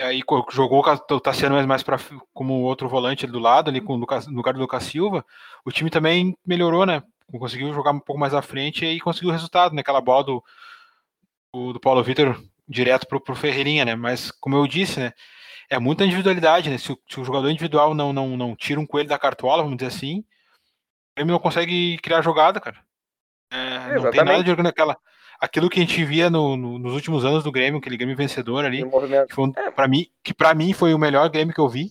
Aí 0.00 0.22
jogou 0.50 0.84
o 0.84 1.20
Tassiano 1.20 1.54
mais, 1.54 1.66
mais 1.66 1.82
para 1.82 1.98
como 2.34 2.62
outro 2.62 2.88
volante 2.88 3.24
ali 3.24 3.32
do 3.32 3.38
lado, 3.38 3.70
ali 3.70 3.80
com 3.80 3.94
o 3.94 3.96
Lucas, 3.96 4.26
no 4.26 4.36
lugar 4.36 4.52
do 4.52 4.60
Lucas 4.60 4.84
Silva. 4.84 5.24
O 5.64 5.72
time 5.72 5.88
também 5.88 6.36
melhorou, 6.46 6.84
né? 6.84 7.02
Conseguiu 7.38 7.72
jogar 7.72 7.92
um 7.92 8.00
pouco 8.00 8.20
mais 8.20 8.34
à 8.34 8.42
frente 8.42 8.84
e 8.84 9.00
conseguiu 9.00 9.30
o 9.30 9.32
resultado, 9.32 9.74
né? 9.74 9.80
Aquela 9.80 10.00
bola 10.00 10.24
do, 10.24 10.44
do, 11.52 11.72
do 11.72 11.80
Paulo 11.80 12.02
Vitor 12.02 12.38
direto 12.68 13.06
pro, 13.06 13.20
pro 13.20 13.34
Ferreirinha, 13.34 13.84
né? 13.84 13.94
Mas 13.94 14.30
como 14.30 14.56
eu 14.56 14.66
disse, 14.66 15.00
né? 15.00 15.12
É 15.68 15.78
muita 15.78 16.04
individualidade, 16.04 16.68
né? 16.68 16.78
Se 16.78 16.92
o, 16.92 16.98
se 17.08 17.18
o 17.18 17.24
jogador 17.24 17.48
individual 17.48 17.94
não, 17.94 18.12
não, 18.12 18.36
não 18.36 18.54
tira 18.54 18.78
um 18.78 18.86
coelho 18.86 19.08
da 19.08 19.18
cartola, 19.18 19.62
vamos 19.62 19.78
dizer 19.78 19.88
assim, 19.88 20.24
ele 21.16 21.30
não 21.30 21.38
consegue 21.38 21.96
criar 21.98 22.20
jogada, 22.20 22.60
cara. 22.60 22.84
É, 23.50 23.94
não 23.98 24.10
tem 24.10 24.24
nada 24.24 24.44
de 24.44 24.50
aquela 24.50 24.96
aquilo 25.40 25.68
que 25.68 25.78
a 25.78 25.82
gente 25.82 26.04
via 26.04 26.28
no, 26.30 26.56
no, 26.56 26.78
nos 26.78 26.94
últimos 26.94 27.24
anos 27.24 27.44
do 27.44 27.52
Grêmio, 27.52 27.78
aquele 27.78 27.96
Grêmio 27.96 28.16
vencedor 28.16 28.64
ali, 28.64 28.84
que, 29.28 29.40
um, 29.40 29.52
é. 29.56 29.70
Pra 29.70 29.88
mim, 29.88 30.06
que 30.22 30.34
para 30.34 30.54
mim 30.54 30.72
foi 30.72 30.94
o 30.94 30.98
melhor 30.98 31.28
Grêmio 31.28 31.54
que 31.54 31.60
eu 31.60 31.68
vi. 31.68 31.88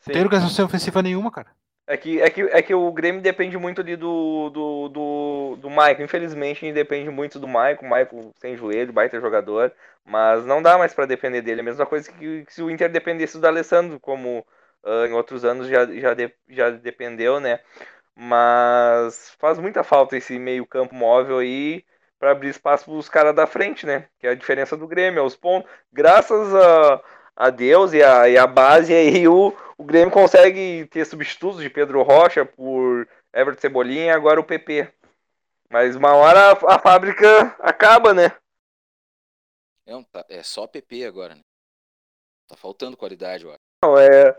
Sim. 0.00 0.08
Não 0.08 0.12
tem 0.12 0.22
organização 0.22 0.66
ofensiva 0.66 1.02
nenhuma, 1.02 1.30
cara. 1.30 1.48
É 1.86 1.96
que, 1.96 2.20
é, 2.20 2.28
que, 2.28 2.42
é 2.42 2.60
que 2.60 2.74
o 2.74 2.92
Grêmio 2.92 3.22
depende 3.22 3.56
muito 3.56 3.80
ali 3.80 3.96
do, 3.96 4.50
do, 4.50 4.88
do, 4.88 5.56
do 5.56 5.70
Maicon. 5.70 6.02
Infelizmente, 6.02 6.70
depende 6.70 7.08
muito 7.08 7.38
do 7.40 7.48
Maicon. 7.48 7.86
O 7.86 7.88
Maicon 7.88 8.30
sem 8.38 8.54
joelho, 8.58 8.92
baita 8.92 9.18
jogador. 9.18 9.72
Mas 10.04 10.44
não 10.44 10.60
dá 10.60 10.76
mais 10.76 10.92
para 10.92 11.06
depender 11.06 11.40
dele. 11.40 11.60
É 11.60 11.62
a 11.62 11.64
mesma 11.64 11.86
coisa 11.86 12.12
que, 12.12 12.44
que, 12.44 12.52
se 12.52 12.62
o 12.62 12.70
Inter 12.70 12.90
dependesse 12.90 13.38
do 13.40 13.46
Alessandro, 13.46 13.98
como 13.98 14.44
uh, 14.84 15.06
em 15.06 15.14
outros 15.14 15.46
anos 15.46 15.66
já, 15.66 15.86
já, 15.86 16.12
de, 16.12 16.30
já 16.50 16.68
dependeu, 16.70 17.40
né? 17.40 17.60
Mas 18.14 19.34
faz 19.38 19.58
muita 19.58 19.82
falta 19.82 20.14
esse 20.14 20.38
meio 20.38 20.66
campo 20.66 20.94
móvel 20.94 21.38
aí 21.38 21.84
para 22.18 22.32
abrir 22.32 22.48
espaço 22.48 22.86
para 22.86 22.94
os 22.94 23.08
caras 23.08 23.34
da 23.34 23.46
frente, 23.46 23.86
né? 23.86 24.08
Que 24.18 24.26
é 24.26 24.30
a 24.30 24.34
diferença 24.34 24.76
do 24.76 24.86
Grêmio, 24.86 25.22
aos 25.22 25.36
pontos. 25.36 25.70
Graças 25.92 26.54
a, 26.54 27.02
a 27.36 27.50
Deus 27.50 27.92
e 27.92 28.02
a, 28.02 28.28
e 28.28 28.36
a 28.36 28.46
base 28.46 28.92
aí, 28.92 29.26
o, 29.28 29.54
o 29.76 29.84
Grêmio 29.84 30.10
consegue 30.10 30.86
ter 30.90 31.04
substitutos 31.04 31.62
de 31.62 31.70
Pedro 31.70 32.02
Rocha 32.02 32.44
por 32.44 33.08
Everton 33.32 33.60
Cebolinha 33.60 34.06
e 34.06 34.10
agora 34.10 34.40
o 34.40 34.44
PP. 34.44 34.92
Mas 35.70 35.94
uma 35.94 36.14
hora 36.14 36.52
a, 36.52 36.74
a 36.74 36.78
fábrica 36.78 37.54
acaba, 37.60 38.12
né? 38.14 38.32
É, 39.86 40.02
tá, 40.10 40.24
é 40.28 40.42
só 40.42 40.66
PP 40.66 41.04
agora, 41.04 41.34
né? 41.34 41.40
Tá 42.48 42.56
faltando 42.56 42.96
qualidade, 42.96 43.44
eu 43.44 43.50
acho. 43.50 43.60
Não, 43.84 43.98
é, 43.98 44.36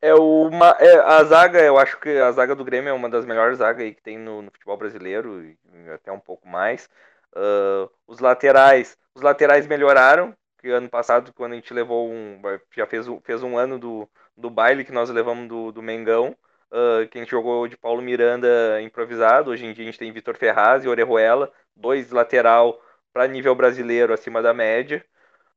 é 0.00 0.14
uma 0.14 0.70
é, 0.80 0.98
a 0.98 1.22
zaga, 1.24 1.60
eu 1.62 1.78
acho 1.78 1.98
que 2.00 2.08
a 2.08 2.32
zaga 2.32 2.56
do 2.56 2.64
Grêmio 2.64 2.90
é 2.90 2.92
uma 2.92 3.08
das 3.08 3.24
melhores 3.24 3.58
zagas 3.58 3.82
aí 3.82 3.94
que 3.94 4.02
tem 4.02 4.18
no, 4.18 4.42
no 4.42 4.50
futebol 4.50 4.76
brasileiro, 4.76 5.44
e 5.44 5.56
até 5.94 6.10
um 6.10 6.18
pouco 6.18 6.48
mais. 6.48 6.88
Uh, 7.34 7.90
os 8.06 8.18
laterais, 8.18 8.96
os 9.14 9.22
laterais 9.22 9.66
melhoraram, 9.66 10.34
que 10.58 10.68
ano 10.68 10.88
passado, 10.88 11.32
quando 11.32 11.52
a 11.52 11.54
gente 11.56 11.72
levou 11.74 12.08
um. 12.08 12.40
Já 12.74 12.86
fez, 12.86 13.06
fez 13.24 13.42
um 13.42 13.56
ano 13.58 13.78
do, 13.78 14.08
do 14.36 14.48
baile 14.50 14.84
que 14.84 14.92
nós 14.92 15.10
levamos 15.10 15.48
do, 15.48 15.72
do 15.72 15.82
Mengão, 15.82 16.36
uh, 16.70 17.08
que 17.08 17.18
a 17.18 17.20
gente 17.20 17.30
jogou 17.30 17.66
de 17.66 17.76
Paulo 17.76 18.02
Miranda 18.02 18.80
improvisado. 18.82 19.50
Hoje 19.50 19.66
em 19.66 19.72
dia 19.72 19.84
a 19.84 19.86
gente 19.86 19.98
tem 19.98 20.12
Vitor 20.12 20.36
Ferraz 20.36 20.84
e 20.84 20.88
Orejuela, 20.88 21.52
dois 21.76 22.10
lateral 22.10 22.80
para 23.12 23.26
nível 23.26 23.54
brasileiro 23.54 24.12
acima 24.12 24.40
da 24.40 24.54
média. 24.54 25.04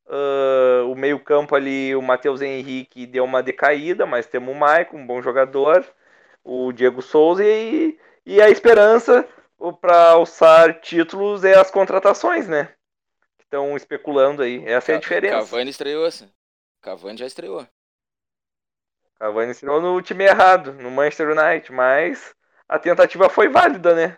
Uh, 0.08 0.92
o 0.92 0.96
meio-campo 0.96 1.56
ali, 1.56 1.96
o 1.96 2.02
Matheus 2.02 2.42
Henrique 2.42 3.08
deu 3.08 3.24
uma 3.24 3.42
decaída, 3.42 4.06
mas 4.06 4.28
temos 4.28 4.56
o 4.56 4.58
Maicon, 4.58 4.98
um 4.98 5.08
bom 5.08 5.22
jogador, 5.22 5.86
o 6.44 6.72
Diego 6.72 7.02
Souza 7.02 7.44
e, 7.44 7.98
e 8.26 8.42
a 8.42 8.50
esperança 8.50 9.28
para 9.82 10.12
alçar 10.12 10.80
títulos 10.82 11.44
é 11.44 11.56
as 11.56 11.72
contratações, 11.72 12.48
né? 12.48 12.74
Estão 13.40 13.76
especulando 13.76 14.42
aí. 14.42 14.64
Essa 14.66 14.94
é 14.94 14.96
a 14.96 15.00
diferença. 15.00 15.38
Cavani 15.38 15.70
estreou 15.70 16.06
assim. 16.06 16.30
Cavani 16.82 17.18
já 17.18 17.26
estreou. 17.26 17.68
Cavani 19.18 19.52
estreou 19.52 19.82
no 19.82 20.02
time 20.02 20.26
errado, 20.26 20.74
no 20.74 20.92
Manchester 20.92 21.30
United, 21.30 21.72
mas 21.72 22.36
a 22.68 22.78
tentativa 22.78 23.30
foi 23.30 23.48
válida, 23.48 23.96
né? 23.96 24.18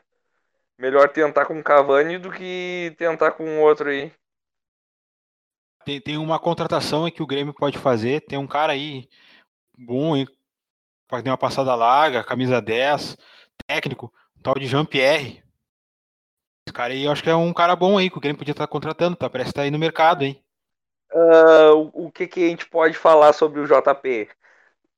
Melhor 0.77 1.09
tentar 1.09 1.45
com 1.45 1.59
o 1.59 1.63
Cavani 1.63 2.17
do 2.17 2.31
que 2.31 2.95
tentar 2.97 3.31
com 3.31 3.61
outro 3.61 3.89
aí. 3.89 4.11
Tem, 5.85 6.01
tem 6.01 6.17
uma 6.17 6.39
contratação 6.39 7.09
que 7.09 7.23
o 7.23 7.27
Grêmio 7.27 7.53
pode 7.53 7.77
fazer. 7.77 8.21
Tem 8.21 8.37
um 8.37 8.47
cara 8.47 8.73
aí 8.73 9.07
bom, 9.77 10.15
hein? 10.15 10.27
Pode 11.07 11.27
uma 11.29 11.37
passada 11.37 11.73
larga, 11.73 12.23
camisa 12.23 12.61
10, 12.61 13.17
técnico 13.65 14.11
tal 14.41 14.55
de 14.55 14.65
Jean-Pierre. 14.65 15.43
Esse 16.67 16.73
cara 16.73 16.93
aí, 16.93 17.05
eu 17.05 17.11
acho 17.11 17.23
que 17.23 17.29
é 17.29 17.35
um 17.35 17.53
cara 17.53 17.75
bom 17.75 17.97
aí, 17.97 18.09
que 18.09 18.17
o 18.17 18.21
Grêmio 18.21 18.37
podia 18.37 18.51
estar 18.51 18.67
contratando, 18.67 19.15
tá? 19.15 19.29
Parece 19.29 19.51
estar 19.51 19.61
tá 19.61 19.63
aí 19.63 19.71
no 19.71 19.79
mercado, 19.79 20.23
hein? 20.23 20.41
Uh, 21.13 21.89
o 21.93 22.11
que, 22.11 22.27
que 22.27 22.43
a 22.43 22.49
gente 22.49 22.65
pode 22.67 22.97
falar 22.97 23.31
sobre 23.31 23.61
o 23.61 23.65
JP? 23.65 24.29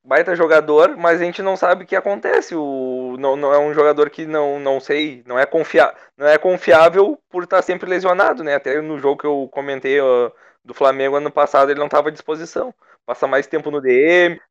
Baita 0.03 0.35
jogador, 0.35 0.97
mas 0.97 1.21
a 1.21 1.23
gente 1.23 1.41
não 1.41 1.55
sabe 1.55 1.83
o 1.83 1.87
que 1.87 1.95
acontece. 1.95 2.55
O, 2.55 3.15
não, 3.19 3.35
não 3.35 3.53
é 3.53 3.59
um 3.59 3.73
jogador 3.73 4.09
que 4.09 4.25
não, 4.25 4.59
não 4.59 4.79
sei, 4.79 5.23
não 5.27 5.37
é, 5.37 5.45
confia, 5.45 5.93
não 6.17 6.25
é 6.25 6.37
confiável 6.37 7.19
por 7.29 7.43
estar 7.43 7.61
sempre 7.61 7.87
lesionado, 7.87 8.43
né? 8.43 8.55
Até 8.55 8.81
no 8.81 8.97
jogo 8.97 9.21
que 9.21 9.27
eu 9.27 9.47
comentei 9.51 10.01
uh, 10.01 10.31
do 10.65 10.73
Flamengo 10.73 11.17
ano 11.17 11.29
passado, 11.29 11.69
ele 11.69 11.79
não 11.79 11.85
estava 11.85 12.09
à 12.09 12.11
disposição. 12.11 12.73
Passa 13.05 13.27
mais 13.27 13.45
tempo 13.45 13.69
no 13.69 13.79
DM. 13.81 14.41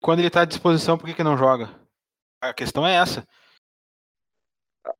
Quando 0.00 0.18
ele 0.18 0.28
está 0.28 0.40
à 0.40 0.44
disposição, 0.44 0.98
por 0.98 1.06
que, 1.06 1.14
que 1.14 1.22
não 1.22 1.36
joga? 1.36 1.70
A 2.40 2.52
questão 2.52 2.84
é 2.86 2.96
essa 2.96 3.24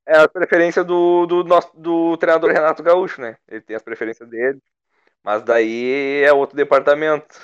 é 0.07 0.18
a 0.18 0.29
preferência 0.29 0.83
do, 0.83 1.27
do, 1.27 1.44
nosso, 1.44 1.70
do 1.75 2.16
treinador 2.16 2.51
Renato 2.51 2.83
Gaúcho, 2.83 3.20
né? 3.20 3.37
Ele 3.49 3.61
tem 3.61 3.77
as 3.77 3.83
preferências 3.83 4.29
dele. 4.29 4.59
Mas 5.23 5.42
daí 5.42 6.23
é 6.23 6.33
outro 6.33 6.57
departamento. 6.57 7.35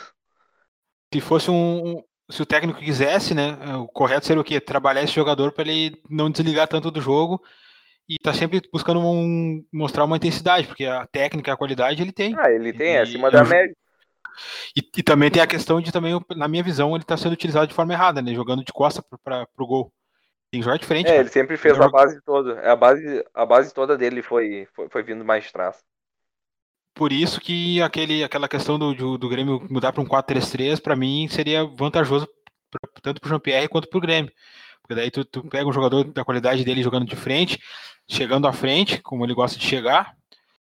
Se 1.12 1.20
fosse 1.20 1.50
um. 1.50 2.02
Se 2.30 2.42
o 2.42 2.46
técnico 2.46 2.78
quisesse, 2.78 3.34
né? 3.34 3.58
O 3.76 3.88
correto 3.88 4.26
seria 4.26 4.40
o 4.40 4.44
quê? 4.44 4.60
Trabalhar 4.60 5.02
esse 5.02 5.14
jogador 5.14 5.52
para 5.52 5.68
ele 5.68 6.00
não 6.08 6.30
desligar 6.30 6.68
tanto 6.68 6.90
do 6.90 7.00
jogo 7.00 7.42
e 8.08 8.16
tá 8.18 8.32
sempre 8.34 8.60
buscando 8.72 9.00
um, 9.00 9.64
mostrar 9.72 10.04
uma 10.04 10.16
intensidade, 10.16 10.66
porque 10.66 10.84
a 10.84 11.06
técnica, 11.06 11.52
a 11.52 11.56
qualidade 11.56 12.02
ele 12.02 12.10
tem. 12.10 12.34
Ah, 12.36 12.50
ele 12.50 12.72
tem, 12.72 12.96
é 12.96 13.02
acima 13.02 13.28
e, 13.28 13.30
da 13.30 13.44
média. 13.44 13.74
E, 14.76 14.80
e, 14.98 15.02
também 15.02 15.30
tem 15.30 15.40
a 15.40 15.46
questão 15.46 15.80
de 15.80 15.92
também, 15.92 16.20
na 16.36 16.48
minha 16.48 16.62
visão, 16.62 16.94
ele 16.94 17.04
está 17.04 17.16
sendo 17.16 17.32
utilizado 17.32 17.68
de 17.68 17.74
forma 17.74 17.92
errada, 17.92 18.20
né? 18.20 18.34
Jogando 18.34 18.64
de 18.64 18.72
costa 18.72 19.00
para 19.22 19.46
o 19.58 19.66
gol. 19.66 19.92
Tem 20.50 20.60
que 20.60 20.64
jogar 20.64 20.78
diferente. 20.78 21.06
É, 21.06 21.10
cara. 21.10 21.20
ele 21.20 21.28
sempre 21.28 21.56
fez 21.56 21.80
a 21.80 21.88
base 21.88 22.20
toda. 22.22 22.60
A 22.60 22.74
base, 22.74 23.24
a 23.32 23.46
base 23.46 23.72
toda 23.72 23.96
dele 23.96 24.20
foi, 24.22 24.66
foi, 24.72 24.88
foi 24.88 25.02
vindo 25.02 25.24
mais 25.24 25.44
de 25.44 25.52
trás. 25.52 25.78
Por 26.94 27.12
isso 27.12 27.40
que 27.40 27.80
aquele, 27.80 28.24
aquela 28.24 28.48
questão 28.48 28.78
do, 28.78 28.92
do, 28.92 29.16
do 29.16 29.28
Grêmio 29.28 29.64
mudar 29.70 29.92
para 29.92 30.02
um 30.02 30.06
4-3-3, 30.06 30.82
para 30.82 30.96
mim, 30.96 31.28
seria 31.28 31.64
vantajoso 31.64 32.28
pra, 32.70 32.80
tanto 33.00 33.20
para 33.20 33.28
o 33.28 33.30
Jean-Pierre 33.30 33.68
quanto 33.68 33.88
para 33.88 33.98
o 33.98 34.00
Grêmio. 34.00 34.32
Porque 34.82 34.94
daí 34.94 35.10
tu, 35.10 35.24
tu 35.24 35.44
pega 35.48 35.68
um 35.68 35.72
jogador 35.72 36.04
da 36.12 36.24
qualidade 36.24 36.64
dele 36.64 36.82
jogando 36.82 37.06
de 37.06 37.14
frente, 37.14 37.60
chegando 38.08 38.48
à 38.48 38.52
frente, 38.52 39.00
como 39.00 39.24
ele 39.24 39.34
gosta 39.34 39.56
de 39.56 39.64
chegar, 39.64 40.16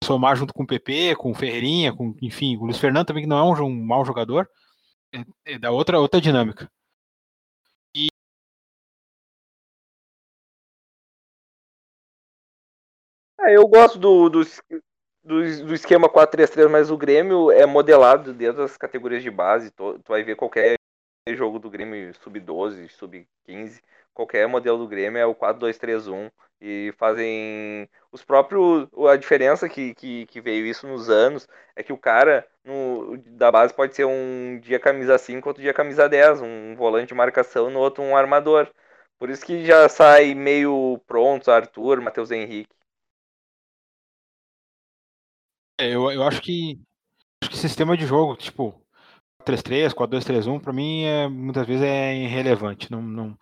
somar 0.02 0.36
junto 0.36 0.54
com 0.54 0.62
o 0.62 0.66
PP, 0.66 1.16
com 1.16 1.32
o 1.32 1.34
Ferreirinha, 1.34 1.92
com, 1.92 2.14
enfim, 2.22 2.56
o 2.56 2.64
Luiz 2.64 2.78
Fernando 2.78 3.06
também, 3.06 3.24
que 3.24 3.28
não 3.28 3.38
é 3.38 3.42
um, 3.42 3.66
um 3.66 3.84
mau 3.84 4.04
jogador, 4.04 4.48
é, 5.12 5.54
é 5.54 5.58
da 5.58 5.70
outra, 5.70 6.00
outra 6.00 6.20
dinâmica. 6.20 6.70
É, 13.46 13.56
eu 13.56 13.66
gosto 13.68 13.96
do, 13.96 14.28
do, 14.28 14.42
do, 15.22 15.66
do 15.66 15.74
esquema 15.74 16.08
4-3-3, 16.08 16.68
mas 16.68 16.90
o 16.90 16.96
Grêmio 16.96 17.52
é 17.52 17.64
modelado 17.64 18.34
dentro 18.34 18.58
das 18.62 18.76
categorias 18.76 19.22
de 19.22 19.30
base. 19.30 19.70
Tu, 19.70 20.00
tu 20.00 20.08
vai 20.08 20.24
ver 20.24 20.34
qualquer 20.34 20.74
jogo 21.28 21.60
do 21.60 21.70
Grêmio 21.70 22.12
sub-12, 22.14 22.88
sub-15, 22.90 23.80
qualquer 24.12 24.48
modelo 24.48 24.78
do 24.78 24.88
Grêmio 24.88 25.20
é 25.20 25.26
o 25.26 25.34
4-2-3-1 25.34 26.30
e 26.60 26.92
fazem 26.98 27.88
os 28.10 28.24
próprios 28.24 28.88
a 29.08 29.16
diferença 29.16 29.68
que, 29.68 29.94
que, 29.94 30.26
que, 30.26 30.40
veio 30.40 30.66
isso 30.66 30.86
nos 30.86 31.10
anos 31.10 31.46
é 31.76 31.82
que 31.82 31.92
o 31.92 31.98
cara 31.98 32.46
no, 32.64 33.18
da 33.18 33.52
base 33.52 33.74
pode 33.74 33.94
ser 33.94 34.06
um 34.06 34.58
dia 34.60 34.80
camisa 34.80 35.18
5, 35.18 35.48
outro 35.48 35.62
dia 35.62 35.74
camisa 35.74 36.08
10, 36.08 36.40
um 36.42 36.74
volante 36.74 37.08
de 37.08 37.14
marcação, 37.14 37.70
no 37.70 37.78
outro 37.78 38.02
um 38.02 38.16
armador. 38.16 38.68
Por 39.18 39.30
isso 39.30 39.44
que 39.44 39.64
já 39.64 39.88
sai 39.88 40.34
meio 40.34 41.00
pronto 41.06 41.50
Arthur, 41.50 42.00
Matheus 42.00 42.30
Henrique. 42.30 42.74
É, 45.78 45.88
eu, 45.94 46.10
eu 46.10 46.22
acho 46.22 46.40
que 46.40 46.80
acho 47.42 47.50
que 47.50 47.58
sistema 47.58 47.96
de 47.96 48.06
jogo, 48.06 48.36
tipo, 48.36 48.74
4-3-3, 49.46 49.94
4-2-3-1, 49.94 50.60
para 50.60 50.72
mim 50.72 51.04
é, 51.04 51.28
muitas 51.28 51.66
vezes 51.66 51.82
é 51.82 52.16
irrelevante. 52.16 52.90
Não, 52.90 53.02
não 53.02 53.38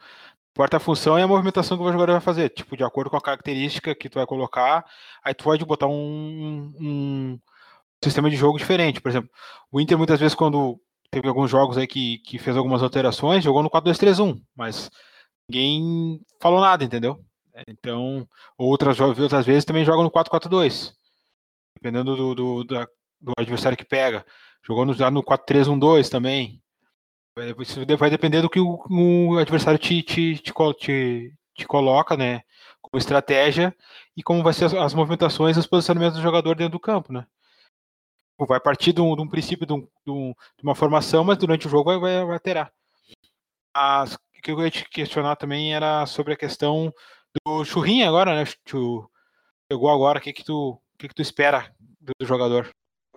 importa 0.52 0.76
a 0.76 0.80
função 0.80 1.18
e 1.18 1.22
a 1.22 1.28
movimentação 1.28 1.76
que 1.76 1.82
o 1.82 1.92
jogador 1.92 2.12
vai 2.12 2.20
fazer, 2.20 2.50
tipo, 2.50 2.76
de 2.76 2.84
acordo 2.84 3.10
com 3.10 3.16
a 3.16 3.20
característica 3.20 3.94
que 3.94 4.08
tu 4.08 4.16
vai 4.16 4.26
colocar, 4.26 4.84
aí 5.24 5.34
tu 5.34 5.44
pode 5.44 5.64
botar 5.64 5.86
um, 5.88 6.72
um 6.80 7.40
sistema 8.02 8.30
de 8.30 8.36
jogo 8.36 8.58
diferente. 8.58 9.00
Por 9.00 9.08
exemplo, 9.10 9.30
o 9.72 9.80
Inter 9.80 9.98
muitas 9.98 10.20
vezes 10.20 10.34
quando 10.34 10.80
teve 11.10 11.28
alguns 11.28 11.50
jogos 11.50 11.78
aí 11.78 11.86
que, 11.86 12.18
que 12.18 12.38
fez 12.38 12.56
algumas 12.56 12.82
alterações, 12.82 13.44
jogou 13.44 13.62
no 13.62 13.70
4-2-3-1, 13.70 14.40
mas 14.56 14.90
ninguém 15.48 16.20
falou 16.40 16.60
nada, 16.60 16.84
entendeu? 16.84 17.18
Então, 17.68 18.28
outras, 18.58 18.98
outras 19.00 19.46
vezes 19.46 19.64
também 19.64 19.84
joga 19.84 20.02
no 20.02 20.10
4-4-2, 20.10 20.92
dependendo 21.84 22.16
do, 22.16 22.34
do, 22.34 22.64
do, 22.64 23.32
adversário 23.36 23.76
que 23.76 23.84
pega. 23.84 24.24
Jogou 24.66 24.86
no, 24.86 24.94
já 24.94 25.10
no 25.10 25.22
4-3-1-2 25.22 26.08
também. 26.08 26.62
Isso 27.58 27.84
vai 27.98 28.08
depender 28.08 28.40
do 28.40 28.48
que 28.48 28.58
o, 28.58 28.80
o 28.88 29.38
adversário 29.38 29.78
te, 29.78 30.02
te, 30.02 30.38
te, 30.38 30.52
te, 30.78 31.34
te 31.54 31.66
coloca, 31.66 32.16
né? 32.16 32.42
Como 32.80 32.96
estratégia 32.98 33.76
e 34.16 34.22
como 34.22 34.42
vai 34.42 34.54
ser 34.54 34.66
as, 34.66 34.74
as 34.74 34.94
movimentações 34.94 35.56
e 35.56 35.60
os 35.60 35.66
posicionamentos 35.66 36.16
do 36.16 36.22
jogador 36.22 36.54
dentro 36.54 36.72
do 36.72 36.80
campo, 36.80 37.12
né? 37.12 37.26
Vai 38.38 38.60
partir 38.60 38.92
de 38.92 39.00
um, 39.00 39.14
de 39.14 39.22
um 39.22 39.28
princípio, 39.28 39.66
de, 39.66 39.72
um, 39.74 39.86
de, 40.06 40.62
uma 40.62 40.74
formação, 40.74 41.22
mas 41.22 41.36
durante 41.36 41.66
o 41.66 41.70
jogo 41.70 41.90
vai, 41.90 41.98
vai, 41.98 42.24
vai 42.24 42.34
alterar. 42.34 42.72
As, 43.74 44.14
o 44.14 44.18
que 44.42 44.50
eu 44.50 44.60
ia 44.62 44.70
te 44.70 44.88
questionar 44.88 45.36
também 45.36 45.74
era 45.74 46.06
sobre 46.06 46.32
a 46.32 46.36
questão 46.36 46.92
do 47.44 47.64
Churrinha 47.64 48.08
agora, 48.08 48.34
né? 48.34 48.44
Chegou 49.70 49.90
agora, 49.90 50.18
o 50.18 50.22
que 50.22 50.32
que 50.32 50.44
tu, 50.44 50.80
o 50.94 50.98
que 50.98 51.08
que 51.08 51.14
tu 51.14 51.22
espera 51.22 51.70
do, 52.00 52.12
do 52.18 52.26
jogador? 52.26 52.70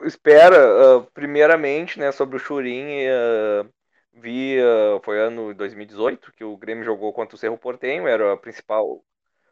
Espera, 0.04 0.98
uh, 0.98 1.04
primeiramente, 1.14 2.00
né, 2.00 2.12
sobre 2.12 2.36
o 2.38 2.40
Churin, 2.40 3.08
uh, 3.08 3.70
vi, 4.14 4.58
uh, 4.60 5.00
foi 5.04 5.20
ano 5.20 5.54
2018, 5.54 6.32
que 6.34 6.44
o 6.44 6.58
Grêmio 6.58 6.84
jogou 6.84 7.12
contra 7.14 7.36
o 7.36 7.38
Cerro 7.38 7.58
Portenho, 7.58 8.08
era 8.08 8.34
o 8.34 8.38
principal, 8.38 9.04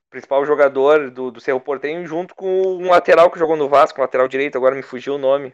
principal 0.10 0.46
jogador 0.46 1.10
do, 1.10 1.32
do 1.32 1.42
Cerro 1.42 1.60
Portenho, 1.60 2.06
junto 2.06 2.36
com 2.36 2.78
um 2.78 2.90
lateral 2.90 3.32
que 3.32 3.40
jogou 3.40 3.56
no 3.56 3.70
Vasco, 3.70 4.02
lateral 4.02 4.28
direito, 4.28 4.58
agora 4.58 4.76
me 4.76 4.84
fugiu 4.84 5.16
o 5.16 5.20
nome. 5.20 5.54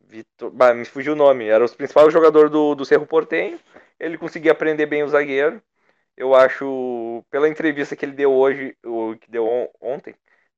Vitor, 0.00 0.50
bah, 0.50 0.72
me 0.72 0.84
fugiu 0.84 1.14
o 1.14 1.16
nome, 1.16 1.46
era 1.46 1.64
o 1.64 1.76
principal 1.76 2.08
jogador 2.10 2.48
do, 2.48 2.76
do 2.76 2.84
Cerro 2.84 3.06
Portenho, 3.06 3.58
ele 3.98 4.16
conseguia 4.16 4.52
aprender 4.52 4.86
bem 4.86 5.02
o 5.02 5.08
zagueiro, 5.08 5.60
eu 6.16 6.34
acho, 6.34 7.24
pela 7.30 7.48
entrevista 7.48 7.96
que 7.96 8.04
ele 8.04 8.12
deu 8.12 8.32
hoje, 8.32 8.76
que 9.20 9.30
deu 9.30 9.70
ontem, 9.80 10.14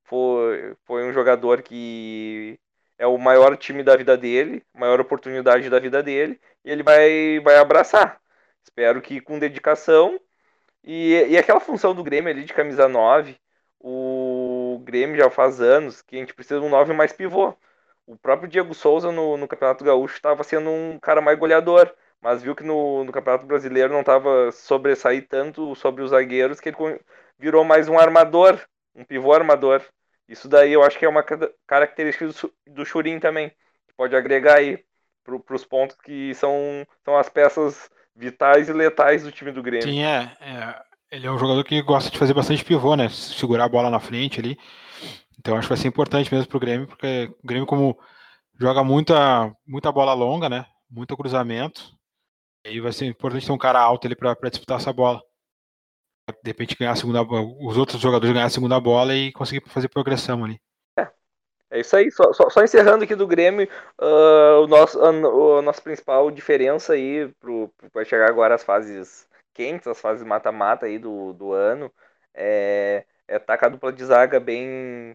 foi, 0.09 0.75
foi 0.85 1.05
um 1.05 1.13
jogador 1.13 1.63
que 1.63 2.59
é 2.99 3.07
o 3.07 3.19
maior 3.19 3.57
time 3.57 3.83
da 3.83 3.97
vida 3.97 4.17
dele, 4.17 4.65
maior 4.75 5.01
oportunidade 5.01 5.71
da 5.71 5.79
vida 5.79 6.03
dele, 6.03 6.41
e 6.65 6.71
ele 6.71 6.83
vai, 6.83 7.41
vai 7.41 7.57
abraçar. 7.57 8.21
Espero 8.63 9.01
que 9.03 9.21
com 9.21 9.39
dedicação. 9.39 10.21
E, 10.85 11.27
e 11.29 11.39
aquela 11.39 11.61
função 11.61 11.95
do 11.95 12.03
Grêmio 12.05 12.31
ali 12.31 12.45
de 12.45 12.55
camisa 12.55 12.89
9, 12.89 13.37
o 13.81 14.81
Grêmio 14.85 15.17
já 15.17 15.31
faz 15.31 15.61
anos 15.61 16.03
que 16.03 16.17
a 16.17 16.19
gente 16.21 16.35
precisa 16.35 16.61
de 16.61 16.67
um 16.67 16.71
9 16.71 16.93
mais 16.95 17.13
pivô. 17.13 17.55
O 18.07 18.17
próprio 18.17 18.49
Diego 18.49 18.75
Souza 18.75 19.13
no, 19.13 19.37
no 19.37 19.49
Campeonato 19.49 19.85
Gaúcho 19.85 20.17
estava 20.17 20.43
sendo 20.45 20.71
um 20.71 20.99
cara 20.99 21.21
mais 21.21 21.39
goleador 21.39 21.95
mas 22.21 22.43
viu 22.43 22.55
que 22.55 22.65
no, 22.65 23.05
no 23.05 23.13
Campeonato 23.13 23.47
Brasileiro 23.47 23.93
não 23.93 24.01
estava 24.01 24.51
sobressair 24.53 25.27
tanto 25.29 25.75
sobre 25.75 26.03
os 26.03 26.11
zagueiros 26.11 26.61
que 26.61 26.69
ele 26.69 27.01
virou 27.39 27.65
mais 27.65 27.89
um 27.89 27.99
armador, 27.99 28.61
um 28.95 29.05
pivô 29.05 29.33
armador. 29.33 29.83
Isso 30.29 30.49
daí 30.49 30.73
eu 30.73 30.83
acho 30.83 30.99
que 30.99 31.05
é 31.05 31.09
uma 31.09 31.25
característica 31.67 32.29
do, 32.67 32.85
Churin 32.85 33.19
também, 33.19 33.49
que 33.49 33.95
pode 33.97 34.15
agregar 34.15 34.57
aí 34.57 34.85
para 35.25 35.55
os 35.55 35.65
pontos 35.65 35.97
que 36.03 36.35
são, 36.35 36.87
são 37.05 37.17
as 37.17 37.29
peças 37.29 37.91
vitais 38.15 38.69
e 38.69 38.73
letais 38.73 39.23
do 39.23 39.33
time 39.33 39.53
do 39.53 39.63
Grêmio. 39.63 39.89
Sim, 39.89 40.03
é, 40.03 40.37
é, 40.41 40.83
Ele 41.11 41.27
é 41.27 41.31
um 41.31 41.39
jogador 41.39 41.65
que 41.65 41.81
gosta 41.83 42.11
de 42.11 42.19
fazer 42.19 42.35
bastante 42.35 42.65
pivô, 42.65 42.95
né? 42.97 43.09
Segurar 43.09 43.65
a 43.65 43.69
bola 43.69 43.91
na 43.91 44.01
frente 44.01 44.41
ali. 44.41 44.59
Então 45.39 45.57
acho 45.57 45.69
que 45.69 45.75
vai 45.75 45.79
ser 45.79 45.89
importante 45.89 46.33
mesmo 46.33 46.49
para 46.49 46.57
o 46.57 46.61
Grêmio, 46.61 46.87
porque 46.87 47.31
o 47.43 47.47
Grêmio, 47.47 47.67
como 47.67 47.99
joga 48.61 48.83
muita, 48.83 49.53
muita 49.67 49.93
bola 49.93 50.13
longa, 50.13 50.49
né? 50.49 50.67
Muito 50.91 51.17
cruzamento, 51.17 51.93
aí 52.67 52.81
vai 52.81 52.93
ser 52.93 53.07
importante 53.07 53.47
ter 53.47 53.53
um 53.53 53.59
cara 53.59 53.81
alto 53.81 54.07
ali 54.07 54.17
para 54.17 54.51
disputar 54.51 54.79
essa 54.79 54.93
bola. 54.93 55.23
De 56.43 56.51
repente 56.51 56.77
ganhar 56.77 56.93
a 56.93 56.97
segunda 56.97 57.23
os 57.23 57.77
outros 57.77 58.01
jogadores 58.01 58.33
ganhar 58.33 58.47
a 58.47 58.51
segunda 58.51 58.79
bola 58.81 59.15
e 59.15 59.33
conseguir 59.33 59.63
fazer 59.69 59.89
progressão 59.89 60.45
ali. 60.45 60.61
É, 60.99 61.09
é 61.71 61.81
isso 61.81 61.97
aí. 61.97 62.11
Só, 62.11 62.33
só, 62.33 62.49
só 62.51 62.63
encerrando 62.63 63.05
aqui 63.05 63.15
do 63.15 63.27
Grêmio, 63.27 63.69
uh, 64.01 64.63
o 64.63 64.67
nosso, 64.67 65.01
a, 65.03 65.09
a, 65.09 65.63
nossa 65.63 65.81
principal 65.81 66.31
diferença 66.31 66.95
aí 66.95 67.33
para 67.93 68.05
chegar 68.05 68.29
agora 68.29 68.55
às 68.55 68.65
fases 68.65 69.29
quentes, 69.55 69.87
as 69.87 70.01
fases 70.01 70.25
mata-mata 70.25 70.87
aí 70.87 70.99
do, 70.99 71.33
do 71.33 71.53
ano, 71.53 71.93
é, 72.35 73.05
é 73.27 73.39
com 73.39 73.67
a 73.67 73.69
dupla 73.69 73.93
de 73.93 74.05
zaga 74.05 74.39
bem 74.39 75.15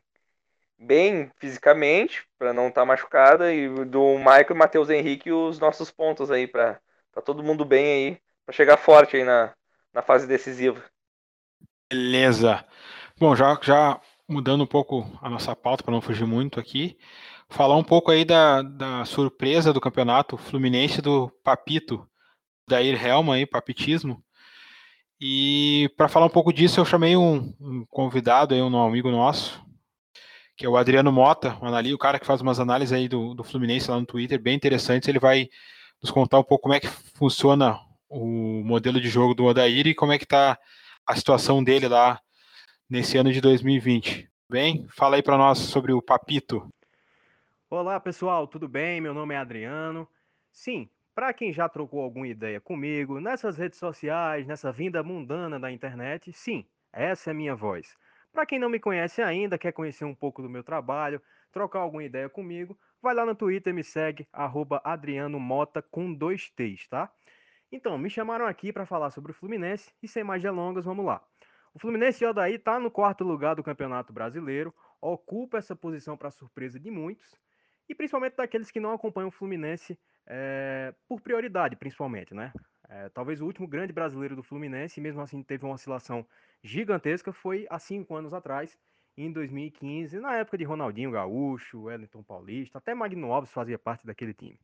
bem 0.78 1.32
fisicamente, 1.38 2.28
para 2.38 2.52
não 2.52 2.68
estar 2.68 2.82
tá 2.82 2.86
machucada, 2.86 3.54
e 3.54 3.70
do 3.86 4.18
Michael 4.18 4.48
e 4.52 4.54
Matheus 4.54 4.90
Henrique 4.90 5.32
os 5.32 5.58
nossos 5.60 5.90
pontos 5.90 6.30
aí 6.30 6.46
para 6.46 6.78
Tá 7.14 7.22
todo 7.22 7.44
mundo 7.44 7.64
bem 7.64 7.86
aí 7.86 8.22
para 8.44 8.54
chegar 8.54 8.76
forte 8.76 9.16
aí 9.16 9.24
na, 9.24 9.54
na 9.94 10.02
fase 10.02 10.28
decisiva. 10.28 10.84
Beleza. 11.94 12.66
Bom, 13.20 13.36
já, 13.36 13.56
já 13.62 14.02
mudando 14.28 14.64
um 14.64 14.66
pouco 14.68 15.08
a 15.22 15.30
nossa 15.30 15.56
pauta 15.56 15.84
para 15.84 15.94
não 15.94 16.02
fugir 16.02 16.26
muito 16.26 16.60
aqui, 16.60 16.98
falar 17.48 17.76
um 17.76 17.84
pouco 17.84 18.10
aí 18.10 18.26
da, 18.26 18.64
da 18.64 19.06
surpresa 19.06 19.72
do 19.72 19.80
campeonato 19.80 20.36
Fluminense 20.36 21.04
do 21.04 21.30
Papito, 21.44 22.04
Dair 22.68 23.00
Helma 23.06 23.36
aí, 23.36 23.46
papitismo. 23.46 24.24
E 25.22 25.88
para 25.96 26.10
falar 26.10 26.26
um 26.26 26.32
pouco 26.32 26.52
disso, 26.52 26.80
eu 26.80 26.86
chamei 26.86 27.16
um, 27.16 27.54
um, 27.62 27.86
convidado 27.88 28.56
aí, 28.56 28.62
um 28.64 28.84
amigo 28.84 29.12
nosso, 29.12 29.64
que 30.58 30.66
é 30.66 30.70
o 30.70 30.76
Adriano 30.76 31.12
Mota, 31.12 31.60
um 31.62 31.68
analista, 31.68 31.96
o 31.96 32.00
cara 32.00 32.18
que 32.18 32.26
faz 32.26 32.42
umas 32.42 32.60
análises 32.60 32.92
aí 32.92 33.08
do, 33.08 33.36
do 33.36 33.44
Fluminense 33.44 33.92
lá 33.92 34.00
no 34.00 34.06
Twitter, 34.08 34.42
bem 34.42 34.56
interessantes. 34.56 35.08
Ele 35.08 35.20
vai 35.20 35.48
nos 36.02 36.10
contar 36.10 36.40
um 36.40 36.44
pouco 36.44 36.64
como 36.64 36.74
é 36.74 36.80
que 36.80 36.88
funciona 36.88 37.80
o 38.10 38.64
modelo 38.66 39.00
de 39.00 39.10
jogo 39.10 39.36
do 39.36 39.46
Odair 39.46 39.86
e 39.86 39.94
como 39.94 40.12
é 40.12 40.18
que 40.18 40.24
está 40.24 40.58
a 41.06 41.16
situação 41.16 41.64
dele 41.64 41.88
lá 41.88 42.20
nesse 42.90 43.18
ano 43.18 43.32
de 43.32 43.42
2020. 43.42 44.30
Bem, 44.50 44.88
fala 44.90 45.16
aí 45.18 45.24
para 45.24 45.38
nós 45.38 45.58
sobre 45.58 45.92
o 45.92 46.02
Papito. 46.02 46.70
Olá 47.70 48.00
pessoal, 48.00 48.48
tudo 48.48 48.68
bem? 48.68 49.02
Meu 49.02 49.14
nome 49.14 49.34
é 49.34 49.38
Adriano. 49.38 50.08
Sim, 50.52 50.90
para 51.14 51.34
quem 51.34 51.52
já 51.52 51.68
trocou 51.68 52.02
alguma 52.02 52.28
ideia 52.28 52.62
comigo 52.62 53.20
nessas 53.20 53.58
redes 53.58 53.80
sociais, 53.80 54.48
nessa 54.48 54.72
vinda 54.72 55.04
mundana 55.04 55.60
da 55.60 55.72
internet, 55.72 56.32
sim, 56.32 56.66
essa 56.92 57.30
é 57.30 57.32
a 57.32 57.36
minha 57.36 57.56
voz. 57.56 57.98
Para 58.32 58.46
quem 58.46 58.60
não 58.60 58.70
me 58.70 58.80
conhece 58.80 59.22
ainda, 59.22 59.58
quer 59.58 59.74
conhecer 59.74 60.06
um 60.06 60.16
pouco 60.16 60.42
do 60.42 60.50
meu 60.50 60.64
trabalho, 60.64 61.22
trocar 61.52 61.80
alguma 61.80 62.04
ideia 62.04 62.30
comigo, 62.30 62.78
vai 63.02 63.14
lá 63.14 63.26
no 63.26 63.36
Twitter 63.36 63.74
e 63.74 63.76
me 63.76 63.84
segue, 63.84 64.28
arroba 64.32 64.82
Adriano 64.84 65.40
Mota 65.40 65.82
com 65.82 66.14
dois 66.14 66.50
T's, 66.52 66.88
tá? 66.88 67.12
Então, 67.76 67.98
me 67.98 68.08
chamaram 68.08 68.46
aqui 68.46 68.72
para 68.72 68.86
falar 68.86 69.10
sobre 69.10 69.32
o 69.32 69.34
Fluminense 69.34 69.92
e 70.00 70.08
sem 70.08 70.24
mais 70.24 70.44
delongas, 70.44 70.86
vamos 70.86 71.04
lá. 71.04 71.26
O 71.74 71.80
Fluminense 71.80 72.24
Odaí 72.24 72.54
está 72.54 72.80
no 72.80 72.92
quarto 72.92 73.24
lugar 73.24 73.56
do 73.56 73.64
Campeonato 73.64 74.14
Brasileiro, 74.14 74.72
ocupa 75.02 75.58
essa 75.58 75.76
posição 75.76 76.16
para 76.16 76.30
surpresa 76.30 76.80
de 76.80 76.92
muitos 76.92 77.34
e 77.90 77.96
principalmente 77.96 78.36
daqueles 78.36 78.70
que 78.70 78.80
não 78.80 78.94
acompanham 78.94 79.30
o 79.30 79.32
Fluminense 79.32 80.00
é, 80.28 80.94
por 81.08 81.20
prioridade, 81.20 81.76
principalmente, 81.76 82.36
né? 82.36 82.54
É, 82.88 83.10
talvez 83.10 83.42
o 83.42 83.46
último 83.48 83.68
grande 83.68 83.92
brasileiro 83.92 84.36
do 84.36 84.44
Fluminense, 84.44 85.02
mesmo 85.02 85.22
assim 85.22 85.42
teve 85.42 85.66
uma 85.66 85.74
oscilação 85.74 86.24
gigantesca, 86.64 87.34
foi 87.34 87.66
há 87.72 87.80
cinco 87.80 88.16
anos 88.16 88.36
atrás, 88.36 88.78
em 89.18 89.32
2015, 89.32 90.20
na 90.20 90.36
época 90.36 90.60
de 90.60 90.64
Ronaldinho 90.64 91.10
Gaúcho, 91.10 91.86
Wellington 91.86 92.22
Paulista, 92.22 92.78
até 92.78 92.94
Magno 92.94 93.34
Alves 93.34 93.52
fazia 93.52 93.80
parte 93.80 94.06
daquele 94.06 94.36
time. 94.36 94.60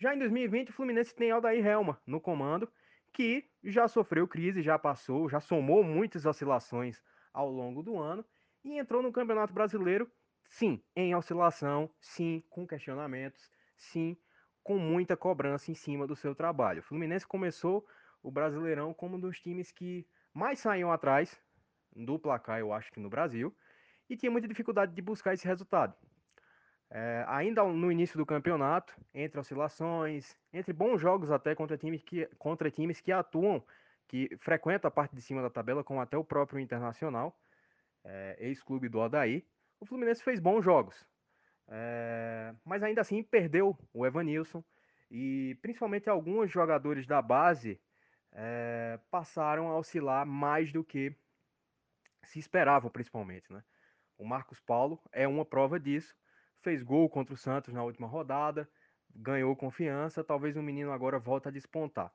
Já 0.00 0.14
em 0.14 0.18
2020, 0.18 0.70
o 0.70 0.72
Fluminense 0.72 1.14
tem 1.14 1.30
Aldair 1.30 1.64
Helma 1.66 2.00
no 2.06 2.22
comando, 2.22 2.72
que 3.12 3.50
já 3.62 3.86
sofreu 3.86 4.26
crise, 4.26 4.62
já 4.62 4.78
passou, 4.78 5.28
já 5.28 5.40
somou 5.40 5.84
muitas 5.84 6.24
oscilações 6.24 7.02
ao 7.34 7.50
longo 7.50 7.82
do 7.82 7.98
ano 7.98 8.24
e 8.64 8.78
entrou 8.78 9.02
no 9.02 9.12
Campeonato 9.12 9.52
Brasileiro, 9.52 10.10
sim, 10.48 10.82
em 10.96 11.14
oscilação, 11.14 11.90
sim, 12.00 12.42
com 12.48 12.66
questionamentos, 12.66 13.50
sim, 13.76 14.16
com 14.62 14.78
muita 14.78 15.18
cobrança 15.18 15.70
em 15.70 15.74
cima 15.74 16.06
do 16.06 16.16
seu 16.16 16.34
trabalho. 16.34 16.80
O 16.80 16.82
Fluminense 16.82 17.26
começou 17.26 17.86
o 18.22 18.30
Brasileirão 18.30 18.94
como 18.94 19.18
um 19.18 19.20
dos 19.20 19.38
times 19.38 19.70
que 19.70 20.08
mais 20.32 20.60
saíam 20.60 20.90
atrás 20.90 21.38
do 21.94 22.18
placar, 22.18 22.58
eu 22.58 22.72
acho 22.72 22.90
que 22.90 23.00
no 23.00 23.10
Brasil, 23.10 23.54
e 24.08 24.16
tinha 24.16 24.32
muita 24.32 24.48
dificuldade 24.48 24.94
de 24.94 25.02
buscar 25.02 25.34
esse 25.34 25.46
resultado. 25.46 25.94
É, 26.92 27.24
ainda 27.28 27.62
no 27.64 27.92
início 27.92 28.18
do 28.18 28.26
campeonato, 28.26 28.92
entre 29.14 29.38
oscilações, 29.38 30.36
entre 30.52 30.72
bons 30.72 31.00
jogos 31.00 31.30
até 31.30 31.54
contra 31.54 31.78
times 31.78 32.02
que, 32.02 32.26
contra 32.36 32.70
times 32.70 33.00
que 33.00 33.12
atuam, 33.12 33.64
que 34.08 34.36
frequentam 34.40 34.88
a 34.88 34.90
parte 34.90 35.14
de 35.14 35.22
cima 35.22 35.40
da 35.40 35.48
tabela, 35.48 35.84
como 35.84 36.00
até 36.00 36.16
o 36.16 36.24
próprio 36.24 36.58
Internacional, 36.58 37.38
é, 38.04 38.36
ex-clube 38.40 38.88
do 38.88 38.98
Odaí, 38.98 39.46
o 39.78 39.86
Fluminense 39.86 40.22
fez 40.22 40.40
bons 40.40 40.62
jogos. 40.64 41.06
É, 41.68 42.52
mas 42.64 42.82
ainda 42.82 43.00
assim 43.00 43.22
perdeu 43.22 43.78
o 43.94 44.04
Evanilson 44.04 44.64
e 45.08 45.56
principalmente 45.62 46.10
alguns 46.10 46.50
jogadores 46.50 47.06
da 47.06 47.22
base 47.22 47.80
passaram 49.10 49.68
a 49.68 49.76
oscilar 49.76 50.24
mais 50.24 50.72
do 50.72 50.84
que 50.84 51.12
se 52.22 52.38
esperava, 52.38 52.88
principalmente. 52.88 53.52
Né? 53.52 53.62
O 54.16 54.24
Marcos 54.24 54.60
Paulo 54.60 55.00
é 55.12 55.26
uma 55.26 55.44
prova 55.44 55.80
disso, 55.80 56.14
fez 56.62 56.82
gol 56.82 57.08
contra 57.08 57.34
o 57.34 57.36
Santos 57.36 57.72
na 57.72 57.82
última 57.82 58.06
rodada, 58.06 58.68
ganhou 59.14 59.54
confiança, 59.56 60.24
talvez 60.24 60.56
o 60.56 60.62
menino 60.62 60.92
agora 60.92 61.18
volte 61.18 61.48
a 61.48 61.50
despontar. 61.50 62.12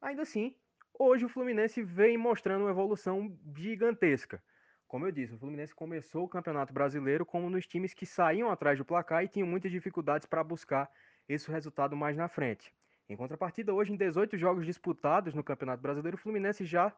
Ainda 0.00 0.22
assim, 0.22 0.54
hoje 0.98 1.24
o 1.24 1.28
Fluminense 1.28 1.82
vem 1.82 2.18
mostrando 2.18 2.62
uma 2.62 2.70
evolução 2.70 3.36
gigantesca. 3.56 4.42
Como 4.86 5.06
eu 5.06 5.12
disse, 5.12 5.34
o 5.34 5.38
Fluminense 5.38 5.74
começou 5.74 6.24
o 6.24 6.28
Campeonato 6.28 6.72
Brasileiro 6.72 7.24
como 7.24 7.48
nos 7.48 7.66
times 7.66 7.94
que 7.94 8.04
saíam 8.04 8.50
atrás 8.50 8.76
do 8.76 8.84
placar 8.84 9.24
e 9.24 9.28
tinham 9.28 9.48
muitas 9.48 9.72
dificuldades 9.72 10.26
para 10.26 10.44
buscar 10.44 10.90
esse 11.28 11.50
resultado 11.50 11.96
mais 11.96 12.16
na 12.16 12.28
frente. 12.28 12.74
Em 13.08 13.16
contrapartida, 13.16 13.72
hoje 13.72 13.92
em 13.92 13.96
18 13.96 14.36
jogos 14.36 14.66
disputados 14.66 15.34
no 15.34 15.42
Campeonato 15.42 15.82
Brasileiro, 15.82 16.16
o 16.16 16.20
Fluminense 16.20 16.64
já 16.64 16.94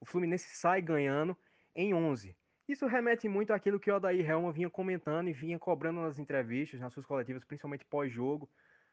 o 0.00 0.04
Fluminense 0.04 0.56
sai 0.56 0.82
ganhando 0.82 1.36
em 1.74 1.94
11. 1.94 2.36
Isso 2.68 2.86
remete 2.86 3.28
muito 3.28 3.52
àquilo 3.52 3.78
que 3.78 3.90
o 3.90 3.96
Odair 3.96 4.28
Helma 4.28 4.52
vinha 4.52 4.68
comentando 4.68 5.28
e 5.28 5.32
vinha 5.32 5.58
cobrando 5.58 6.00
nas 6.00 6.18
entrevistas, 6.18 6.80
nas 6.80 6.92
suas 6.92 7.06
coletivas, 7.06 7.44
principalmente 7.44 7.84
pós-jogo, 7.84 8.50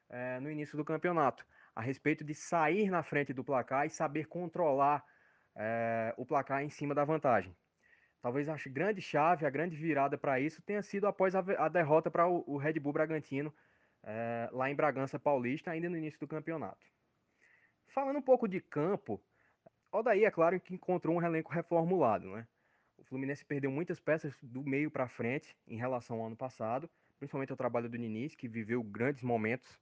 é, 0.09 0.39
no 0.39 0.51
início 0.51 0.77
do 0.77 0.85
campeonato, 0.85 1.43
a 1.75 1.81
respeito 1.81 2.23
de 2.23 2.35
sair 2.35 2.91
na 2.91 3.01
frente 3.01 3.33
do 3.33 3.43
placar 3.43 3.87
e 3.87 3.89
saber 3.89 4.27
controlar 4.27 5.03
é, 5.55 6.13
o 6.17 6.25
placar 6.25 6.63
em 6.63 6.69
cima 6.69 6.93
da 6.93 7.03
vantagem. 7.03 7.55
Talvez 8.21 8.47
a 8.47 8.55
grande 8.67 9.01
chave, 9.01 9.45
a 9.45 9.49
grande 9.49 9.75
virada 9.75 10.17
para 10.17 10.39
isso 10.39 10.61
tenha 10.61 10.81
sido 10.83 11.07
após 11.07 11.35
a, 11.35 11.39
a 11.57 11.67
derrota 11.67 12.11
para 12.11 12.27
o, 12.27 12.43
o, 12.47 12.57
Red 12.57 12.73
Bull 12.73 12.93
Bragantino 12.93 13.53
é, 14.03 14.49
lá 14.51 14.69
em 14.69 14.75
Bragança 14.75 15.19
Paulista, 15.19 15.71
ainda 15.71 15.89
no 15.89 15.97
início 15.97 16.19
do 16.19 16.27
campeonato. 16.27 16.85
Falando 17.87 18.17
um 18.17 18.21
pouco 18.21 18.47
de 18.47 18.61
campo, 18.61 19.21
Odaí 19.91 20.25
é 20.25 20.31
claro 20.31 20.59
que 20.59 20.73
encontrou 20.73 21.17
um 21.17 21.21
elenco 21.21 21.51
reformulado, 21.51 22.29
né? 22.29 22.47
O 23.03 23.09
Fluminense 23.09 23.45
perdeu 23.45 23.69
muitas 23.69 23.99
peças 23.99 24.33
do 24.41 24.63
meio 24.63 24.89
para 24.89 25.07
frente 25.07 25.55
em 25.67 25.77
relação 25.77 26.19
ao 26.19 26.27
ano 26.27 26.35
passado, 26.35 26.89
principalmente 27.19 27.51
ao 27.51 27.57
trabalho 27.57 27.89
do 27.89 27.97
Diniz, 27.97 28.33
que 28.33 28.47
viveu 28.47 28.81
grandes 28.81 29.21
momentos. 29.21 29.77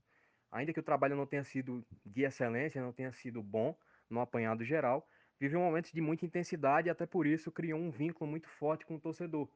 Ainda 0.51 0.73
que 0.73 0.79
o 0.79 0.83
trabalho 0.83 1.15
não 1.15 1.25
tenha 1.25 1.43
sido 1.43 1.85
de 2.05 2.23
excelência, 2.23 2.81
não 2.81 2.91
tenha 2.91 3.11
sido 3.13 3.41
bom 3.41 3.77
no 4.09 4.19
apanhado 4.19 4.65
geral, 4.65 5.07
viveu 5.39 5.59
momentos 5.59 5.91
de 5.91 6.01
muita 6.01 6.25
intensidade 6.25 6.87
e 6.87 6.91
até 6.91 7.05
por 7.05 7.25
isso 7.25 7.51
criou 7.51 7.79
um 7.79 7.89
vínculo 7.89 8.29
muito 8.29 8.49
forte 8.49 8.85
com 8.85 8.95
o 8.95 8.99
torcedor, 8.99 9.47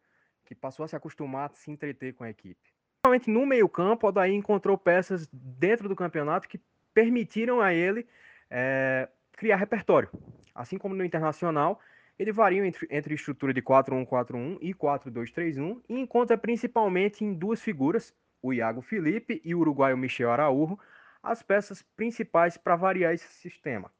que 0.46 0.56
passou 0.56 0.86
a 0.86 0.88
se 0.88 0.96
acostumar 0.96 1.50
a 1.50 1.54
se 1.56 1.70
entreter 1.70 2.14
com 2.14 2.24
a 2.24 2.30
equipe. 2.30 2.72
Principalmente 3.02 3.30
no 3.30 3.46
meio-campo, 3.46 4.06
o 4.06 4.10
Odaí 4.10 4.34
encontrou 4.34 4.78
peças 4.78 5.28
dentro 5.32 5.90
do 5.90 5.96
campeonato 5.96 6.48
que 6.48 6.60
permitiram 6.94 7.62
a 7.62 7.74
ele 7.74 8.08
é, 8.50 9.10
criar 9.34 9.58
repertório. 9.58 10.10
Assim 10.54 10.78
como 10.78 10.96
no 10.96 11.04
Internacional, 11.04 11.82
ele 12.18 12.32
varia 12.32 12.66
entre, 12.66 12.88
entre 12.90 13.14
estrutura 13.14 13.54
de 13.54 13.62
4-1-4-1 13.62 14.58
e 14.62 14.74
4-2-3-1 14.74 15.82
e 15.90 16.00
encontra 16.00 16.38
principalmente 16.38 17.24
em 17.24 17.34
duas 17.34 17.62
figuras, 17.62 18.14
o 18.42 18.54
Iago 18.54 18.82
Felipe 18.82 19.42
e 19.44 19.54
o 19.54 19.60
uruguaio 19.60 19.98
Michel 19.98 20.32
Araújo, 20.32 20.80
as 21.22 21.42
peças 21.42 21.82
principais 21.82 22.58
para 22.58 22.76
variar 22.76 23.14
esse 23.14 23.28
sistema. 23.28 23.92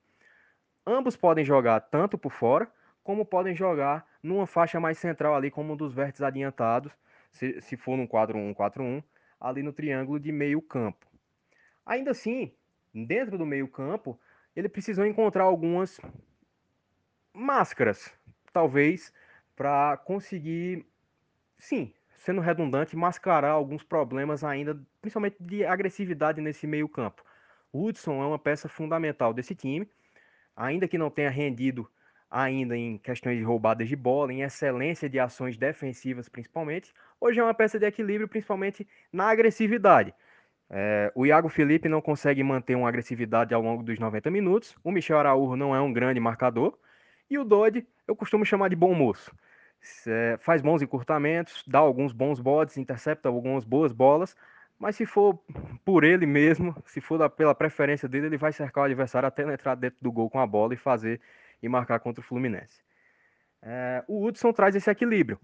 Ambos 0.86 1.18
podem 1.18 1.44
jogar 1.44 1.80
tanto 1.82 2.18
por 2.18 2.32
fora, 2.32 2.72
como 3.04 3.26
podem 3.26 3.56
jogar 3.56 4.08
numa 4.22 4.48
faixa 4.48 4.80
mais 4.80 4.98
central 4.98 5.36
ali, 5.36 5.50
como 5.52 5.74
um 5.74 5.78
dos 5.78 5.94
vértices 5.94 6.22
adiantados, 6.22 6.92
se, 7.32 7.60
se 7.62 7.76
for 7.76 7.98
num 7.98 8.08
4-1-4-1, 8.08 9.04
ali 9.40 9.62
no 9.62 9.74
triângulo 9.74 10.20
de 10.20 10.32
meio 10.32 10.62
campo. 10.62 11.06
Ainda 11.86 12.12
assim, 12.12 12.52
dentro 12.94 13.38
do 13.38 13.46
meio 13.46 13.68
campo, 13.68 14.20
ele 14.56 14.70
precisou 14.70 15.06
encontrar 15.06 15.44
algumas 15.44 16.00
máscaras, 17.36 18.12
talvez, 18.54 19.14
para 19.56 19.98
conseguir, 19.98 20.86
sim, 21.60 21.94
sendo 22.18 22.42
redundante, 22.42 22.96
mascarar 22.96 23.52
alguns 23.52 23.84
problemas 23.84 24.44
ainda, 24.44 24.80
principalmente 25.02 25.38
de 25.40 25.66
agressividade 25.66 26.42
nesse 26.42 26.66
meio 26.66 26.90
campo. 26.90 27.24
O 27.72 27.86
Hudson 27.86 28.24
é 28.24 28.26
uma 28.26 28.40
peça 28.40 28.70
fundamental 28.70 29.34
desse 29.34 29.54
time, 29.54 29.88
ainda 30.56 30.88
que 30.88 30.98
não 30.98 31.10
tenha 31.10 31.30
rendido 31.30 31.90
ainda 32.32 32.76
em 32.76 32.98
questões 32.98 33.38
de 33.38 33.44
roubadas 33.44 33.88
de 33.88 33.96
bola, 33.96 34.34
em 34.34 34.42
excelência 34.42 35.10
de 35.10 35.20
ações 35.20 35.58
defensivas 35.58 36.28
principalmente, 36.28 36.94
hoje 37.20 37.40
é 37.40 37.44
uma 37.44 37.54
peça 37.54 37.80
de 37.80 37.86
equilíbrio 37.86 38.28
principalmente 38.28 38.88
na 39.12 39.30
agressividade. 39.30 40.14
É, 40.70 41.12
o 41.16 41.26
Iago 41.26 41.48
Felipe 41.48 41.88
não 41.88 42.02
consegue 42.02 42.44
manter 42.44 42.76
uma 42.76 42.90
agressividade 42.90 43.54
ao 43.54 43.62
longo 43.62 43.84
dos 43.84 44.00
90 44.00 44.32
minutos, 44.32 44.76
o 44.84 44.92
Michel 44.92 45.20
Araújo 45.20 45.56
não 45.56 45.76
é 45.76 45.80
um 45.80 45.94
grande 45.94 46.20
marcador, 46.20 46.78
e 47.30 47.38
o 47.38 47.44
Dodge, 47.44 47.88
eu 48.08 48.16
costumo 48.16 48.46
chamar 48.46 48.70
de 48.70 48.76
bom 48.76 48.94
moço. 48.94 49.32
É, 50.08 50.38
faz 50.42 50.62
bons 50.62 50.82
encurtamentos, 50.82 51.64
dá 51.68 51.80
alguns 51.80 52.12
bons 52.12 52.40
bodes, 52.40 52.78
intercepta 52.78 53.30
algumas 53.30 53.64
boas 53.64 53.92
bolas, 53.92 54.36
mas 54.80 54.96
se 54.96 55.06
for 55.06 55.40
por 55.84 56.04
ele 56.04 56.26
mesmo, 56.26 56.76
se 56.86 57.00
for 57.00 57.18
da, 57.18 57.30
pela 57.30 57.54
preferência 57.54 58.08
dele, 58.08 58.28
ele 58.28 58.38
vai 58.38 58.52
cercar 58.52 58.84
o 58.84 58.86
adversário 58.86 59.28
até 59.28 59.44
entrar 59.44 59.76
dentro 59.76 59.98
do 60.02 60.12
gol 60.12 60.30
com 60.30 60.40
a 60.40 60.48
bola 60.48 60.74
e 60.74 60.78
fazer 60.78 61.22
e 61.62 61.70
marcar 61.70 62.00
contra 62.00 62.22
o 62.22 62.24
Fluminense. 62.24 62.84
É, 63.62 64.04
o 64.08 64.24
Hudson 64.24 64.52
traz 64.52 64.76
esse 64.76 64.90
equilíbrio. 64.90 65.40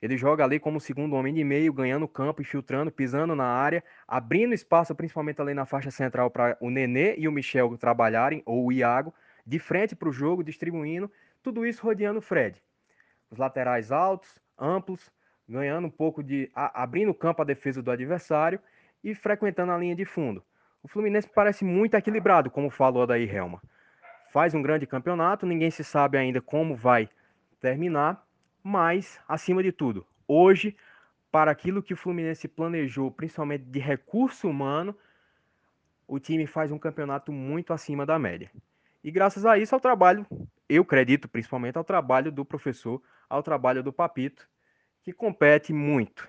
Ele 0.00 0.16
joga 0.16 0.44
ali 0.44 0.60
como 0.60 0.78
segundo 0.78 1.16
homem 1.16 1.32
de 1.32 1.42
meio, 1.42 1.72
ganhando 1.72 2.06
campo, 2.06 2.42
infiltrando, 2.42 2.92
pisando 2.92 3.34
na 3.34 3.46
área, 3.46 3.82
abrindo 4.06 4.54
espaço, 4.54 4.94
principalmente 4.94 5.40
ali 5.40 5.54
na 5.54 5.64
faixa 5.64 5.90
central, 5.90 6.30
para 6.30 6.56
o 6.60 6.70
Nenê 6.70 7.14
e 7.16 7.26
o 7.26 7.32
Michel 7.32 7.76
trabalharem, 7.78 8.42
ou 8.44 8.66
o 8.66 8.72
Iago, 8.72 9.12
de 9.44 9.58
frente 9.58 9.96
para 9.96 10.08
o 10.08 10.12
jogo, 10.12 10.44
distribuindo 10.44 11.10
tudo 11.46 11.64
isso 11.64 11.80
rodeando 11.84 12.18
o 12.18 12.22
Fred. 12.22 12.60
Os 13.30 13.38
laterais 13.38 13.92
altos, 13.92 14.42
amplos, 14.58 15.12
ganhando 15.48 15.86
um 15.86 15.90
pouco 15.90 16.20
de. 16.20 16.50
A, 16.52 16.82
abrindo 16.82 17.12
o 17.12 17.14
campo 17.14 17.40
à 17.40 17.44
defesa 17.44 17.80
do 17.80 17.92
adversário 17.92 18.58
e 19.04 19.14
frequentando 19.14 19.70
a 19.70 19.78
linha 19.78 19.94
de 19.94 20.04
fundo. 20.04 20.42
O 20.82 20.88
Fluminense 20.88 21.28
parece 21.32 21.64
muito 21.64 21.94
equilibrado, 21.94 22.50
como 22.50 22.68
falou 22.68 23.06
daí 23.06 23.30
Helma. 23.30 23.62
Faz 24.32 24.54
um 24.54 24.62
grande 24.62 24.88
campeonato, 24.88 25.46
ninguém 25.46 25.70
se 25.70 25.84
sabe 25.84 26.18
ainda 26.18 26.40
como 26.40 26.74
vai 26.74 27.08
terminar, 27.60 28.26
mas, 28.60 29.20
acima 29.28 29.62
de 29.62 29.70
tudo, 29.70 30.04
hoje, 30.26 30.76
para 31.30 31.52
aquilo 31.52 31.80
que 31.80 31.94
o 31.94 31.96
Fluminense 31.96 32.48
planejou, 32.48 33.12
principalmente 33.12 33.62
de 33.66 33.78
recurso 33.78 34.48
humano, 34.48 34.96
o 36.08 36.18
time 36.18 36.44
faz 36.44 36.72
um 36.72 36.78
campeonato 36.78 37.30
muito 37.30 37.72
acima 37.72 38.04
da 38.04 38.18
média. 38.18 38.50
E 39.06 39.10
graças 39.12 39.46
a 39.46 39.56
isso, 39.56 39.72
ao 39.72 39.80
trabalho 39.80 40.26
eu 40.68 40.82
acredito 40.82 41.28
principalmente 41.28 41.78
ao 41.78 41.84
trabalho 41.84 42.32
do 42.32 42.44
professor, 42.44 43.00
ao 43.30 43.40
trabalho 43.40 43.80
do 43.80 43.92
Papito, 43.92 44.48
que 45.00 45.12
compete 45.12 45.72
muito. 45.72 46.28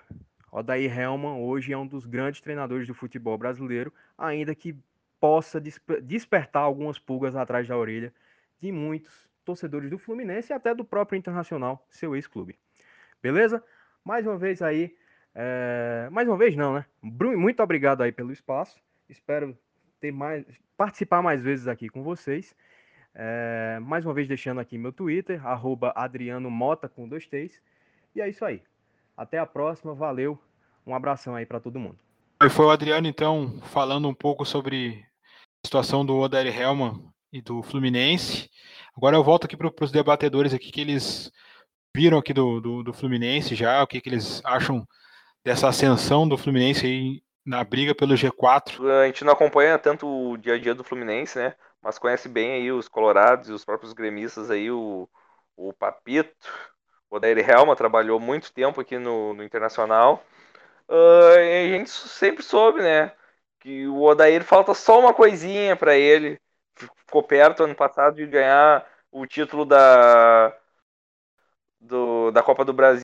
Odair 0.52 0.96
Helman 0.96 1.40
hoje 1.40 1.74
é 1.74 1.78
um 1.78 1.88
dos 1.88 2.06
grandes 2.06 2.40
treinadores 2.40 2.86
do 2.86 2.94
futebol 2.94 3.36
brasileiro, 3.36 3.92
ainda 4.16 4.54
que 4.54 4.78
possa 5.20 5.60
despertar 6.04 6.62
algumas 6.62 7.00
pulgas 7.00 7.36
atrás 7.36 7.68
da 7.68 7.76
orelha 7.76 8.14
de 8.62 8.72
muitos 8.72 9.28
torcedores 9.44 9.90
do 9.90 9.98
Fluminense 9.98 10.54
e 10.54 10.56
até 10.56 10.76
do 10.76 10.86
próprio 10.86 11.18
Internacional, 11.18 11.84
seu 11.90 12.16
ex-clube. 12.16 12.60
Beleza? 13.24 13.64
Mais 14.06 14.24
uma 14.28 14.38
vez 14.38 14.62
aí, 14.62 14.96
é... 15.34 16.10
mais 16.12 16.28
uma 16.28 16.38
vez 16.38 16.56
não, 16.56 16.76
né? 16.76 16.86
Muito 17.02 17.64
obrigado 17.64 18.04
aí 18.04 18.12
pelo 18.12 18.32
espaço. 18.32 18.80
Espero 19.10 19.58
ter 20.00 20.12
mais, 20.12 20.46
participar 20.78 21.24
mais 21.24 21.42
vezes 21.42 21.68
aqui 21.68 21.90
com 21.90 22.04
vocês. 22.04 22.56
É, 23.20 23.80
mais 23.82 24.06
uma 24.06 24.14
vez 24.14 24.28
deixando 24.28 24.60
aqui 24.60 24.78
meu 24.78 24.94
Twitter, 24.94 25.44
arroba 25.44 25.92
Adriano 25.96 26.52
Mota 26.52 26.88
com 26.88 27.10
dois 27.10 27.26
T's. 27.26 27.60
E 28.16 28.22
é 28.22 28.30
isso 28.30 28.46
aí. 28.46 28.62
Até 29.18 29.40
a 29.40 29.46
próxima, 29.46 29.96
valeu. 29.96 30.40
Um 30.86 30.94
abração 30.94 31.36
aí 31.36 31.44
para 31.44 31.60
todo 31.60 31.80
mundo. 31.80 31.98
Foi 32.52 32.66
o 32.66 32.70
Adriano, 32.70 33.08
então, 33.08 33.60
falando 33.74 34.08
um 34.08 34.14
pouco 34.14 34.46
sobre 34.46 35.04
a 35.64 35.68
situação 35.68 36.06
do 36.06 36.16
Odair 36.16 36.56
Helman 36.56 37.04
e 37.34 37.42
do 37.42 37.64
Fluminense. 37.64 38.48
Agora 38.96 39.16
eu 39.16 39.24
volto 39.24 39.46
aqui 39.46 39.58
para 39.58 39.72
os 39.82 39.92
debatedores 39.92 40.54
aqui 40.54 40.72
que 40.72 40.82
eles 40.82 41.32
viram 41.96 42.20
aqui 42.20 42.32
do, 42.34 42.62
do, 42.62 42.84
do, 42.84 42.94
Fluminense 42.94 43.56
já, 43.56 43.82
o 43.82 43.88
que, 43.88 44.00
que 44.00 44.10
eles 44.10 44.40
acham 44.46 44.88
dessa 45.44 45.68
ascensão 45.68 46.28
do 46.28 46.38
Fluminense 46.38 46.86
aí 46.86 47.24
na 47.44 47.64
briga 47.64 47.96
pelo 47.96 48.14
G4. 48.14 48.88
A 49.02 49.08
gente 49.08 49.24
não 49.24 49.34
acompanha 49.34 49.80
tanto 49.80 50.08
o 50.08 50.38
dia 50.38 50.54
a 50.54 50.60
dia 50.60 50.76
do 50.76 50.84
Fluminense, 50.84 51.40
né? 51.40 51.56
Mas 51.82 52.00
conhece 52.00 52.28
bem 52.30 52.54
aí 52.54 52.72
os 52.72 52.88
colorados 52.88 53.50
e 53.50 53.54
os 53.54 53.66
próprios 53.66 53.94
gremistas 53.94 54.50
aí, 54.52 54.72
o, 54.72 55.10
o 55.56 55.74
Papito, 55.74 56.48
o 57.10 57.16
Odair 57.16 57.38
Helma 57.50 57.76
trabalhou 57.76 58.20
muito 58.20 58.52
tempo 58.54 58.82
aqui 58.82 58.98
no, 58.98 59.34
no 59.34 59.44
Internacional. 59.44 60.24
Uh, 60.90 61.38
a 61.38 61.78
gente 61.78 61.90
sempre 61.90 62.44
soube, 62.44 62.82
né, 62.82 63.12
que 63.60 63.88
o 63.88 64.04
Odair 64.04 64.44
falta 64.44 64.74
só 64.74 65.00
uma 65.00 65.14
coisinha 65.14 65.76
para 65.76 65.96
ele. 65.96 66.40
Ficou 66.76 67.24
perto 67.24 67.64
ano 67.64 67.76
passado 67.76 68.16
de 68.16 68.26
ganhar 68.28 68.88
o 69.12 69.26
título 69.26 69.66
da, 69.66 70.56
do, 71.80 72.32
da 72.32 72.44
Copa 72.44 72.64
do 72.66 72.74
Brasil. 72.74 73.04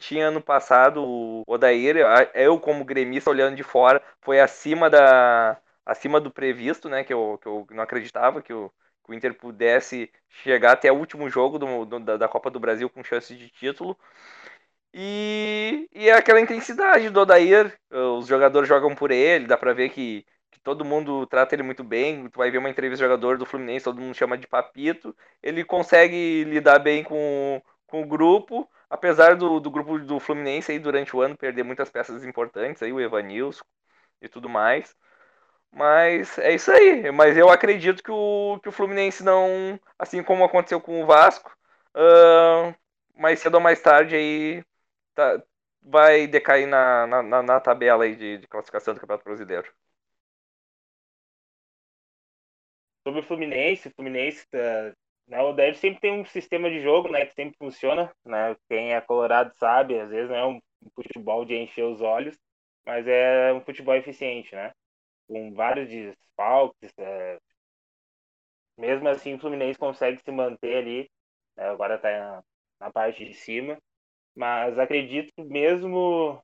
Tinha 0.00 0.28
ano 0.28 0.42
passado 0.42 1.02
o 1.04 1.42
Odair, 1.46 1.96
eu 2.34 2.58
como 2.60 2.84
gremista 2.84 3.30
olhando 3.30 3.56
de 3.56 3.62
fora, 3.62 4.02
foi 4.20 4.40
acima 4.40 4.90
da, 4.90 5.56
acima 5.84 6.20
do 6.20 6.30
previsto, 6.30 6.88
né? 6.88 7.04
Que 7.04 7.12
eu, 7.12 7.38
que 7.40 7.46
eu 7.48 7.66
não 7.70 7.82
acreditava 7.82 8.42
que 8.42 8.52
o, 8.52 8.70
que 9.04 9.10
o 9.12 9.14
Inter 9.14 9.34
pudesse 9.34 10.10
chegar 10.28 10.72
até 10.72 10.90
o 10.92 10.96
último 10.96 11.28
jogo 11.30 11.58
do, 11.58 11.84
do, 11.84 12.00
da, 12.00 12.16
da 12.16 12.28
Copa 12.28 12.50
do 12.50 12.60
Brasil 12.60 12.88
com 12.90 13.04
chance 13.04 13.34
de 13.36 13.50
título. 13.50 13.96
E, 14.92 15.88
e 15.92 16.08
é 16.08 16.12
aquela 16.12 16.40
intensidade 16.40 17.10
do 17.10 17.20
Odair, 17.20 17.76
os 17.90 18.26
jogadores 18.28 18.68
jogam 18.68 18.94
por 18.94 19.10
ele, 19.10 19.46
dá 19.46 19.56
pra 19.56 19.72
ver 19.72 19.88
que, 19.90 20.24
que 20.52 20.60
todo 20.60 20.84
mundo 20.84 21.26
trata 21.26 21.54
ele 21.54 21.64
muito 21.64 21.82
bem. 21.82 22.28
Tu 22.28 22.38
vai 22.38 22.50
ver 22.50 22.58
uma 22.58 22.70
entrevista 22.70 23.04
do 23.04 23.08
jogador 23.10 23.36
do 23.36 23.44
Fluminense, 23.46 23.84
todo 23.84 24.00
mundo 24.00 24.14
chama 24.14 24.38
de 24.38 24.46
papito. 24.46 25.16
Ele 25.42 25.64
consegue 25.64 26.44
lidar 26.44 26.78
bem 26.78 27.02
com, 27.02 27.60
com 27.86 28.02
o 28.02 28.06
grupo, 28.06 28.70
apesar 28.88 29.34
do, 29.36 29.58
do 29.58 29.70
grupo 29.70 29.98
do 29.98 30.20
Fluminense 30.20 30.70
aí 30.70 30.78
durante 30.78 31.14
o 31.16 31.20
ano 31.20 31.36
perder 31.36 31.64
muitas 31.64 31.90
peças 31.90 32.24
importantes, 32.24 32.82
aí 32.82 32.92
o 32.92 33.00
Evanilson 33.00 33.64
e 34.22 34.28
tudo 34.28 34.48
mais. 34.48 34.94
Mas 35.74 36.38
é 36.38 36.54
isso 36.54 36.70
aí. 36.70 37.10
Mas 37.10 37.36
eu 37.36 37.50
acredito 37.50 38.02
que 38.02 38.10
o, 38.10 38.60
que 38.62 38.68
o 38.68 38.72
Fluminense 38.72 39.24
não, 39.24 39.78
assim 39.98 40.22
como 40.22 40.44
aconteceu 40.44 40.80
com 40.80 41.02
o 41.02 41.06
Vasco, 41.06 41.50
uh, 41.96 42.74
mais 43.20 43.40
cedo 43.40 43.56
ou 43.56 43.60
mais 43.60 43.80
tarde 43.82 44.14
aí 44.14 44.64
tá, 45.14 45.42
vai 45.82 46.26
decair 46.28 46.66
na, 46.68 47.06
na, 47.06 47.42
na 47.42 47.60
tabela 47.60 48.04
aí 48.04 48.14
de, 48.16 48.38
de, 48.38 48.46
classificação 48.46 48.94
do 48.94 49.00
Campeonato 49.00 49.24
Brasileiro. 49.24 49.72
Sobre 53.06 53.20
o 53.20 53.24
Fluminense, 53.24 53.88
o 53.88 53.94
Fluminense, 53.94 54.46
uh, 54.54 54.94
né, 55.26 55.42
o 55.42 55.50
Odair 55.50 55.74
sempre 55.76 56.00
tem 56.00 56.12
um 56.12 56.24
sistema 56.24 56.70
de 56.70 56.80
jogo, 56.82 57.08
né, 57.10 57.26
que 57.26 57.34
sempre 57.34 57.56
funciona, 57.58 58.14
né, 58.24 58.56
quem 58.68 58.94
é 58.94 59.00
colorado 59.00 59.52
sabe, 59.56 59.98
às 59.98 60.08
vezes 60.08 60.30
não 60.30 60.36
é 60.36 60.46
um 60.46 60.60
futebol 60.94 61.44
de 61.44 61.54
encher 61.54 61.84
os 61.84 62.00
olhos, 62.00 62.38
mas 62.86 63.06
é 63.06 63.52
um 63.52 63.60
futebol 63.60 63.94
eficiente, 63.94 64.54
né, 64.54 64.72
com 65.26 65.54
vários 65.54 65.88
desfalques, 65.88 66.92
é, 66.98 67.38
mesmo 68.78 69.08
assim 69.08 69.34
o 69.34 69.38
Fluminense 69.38 69.78
consegue 69.78 70.20
se 70.22 70.30
manter 70.30 70.76
ali, 70.76 71.10
né, 71.56 71.68
agora 71.68 71.96
está 71.96 72.42
na 72.80 72.90
parte 72.90 73.24
de 73.24 73.34
cima, 73.34 73.78
mas 74.34 74.78
acredito 74.78 75.32
que 75.34 75.42
mesmo 75.42 76.42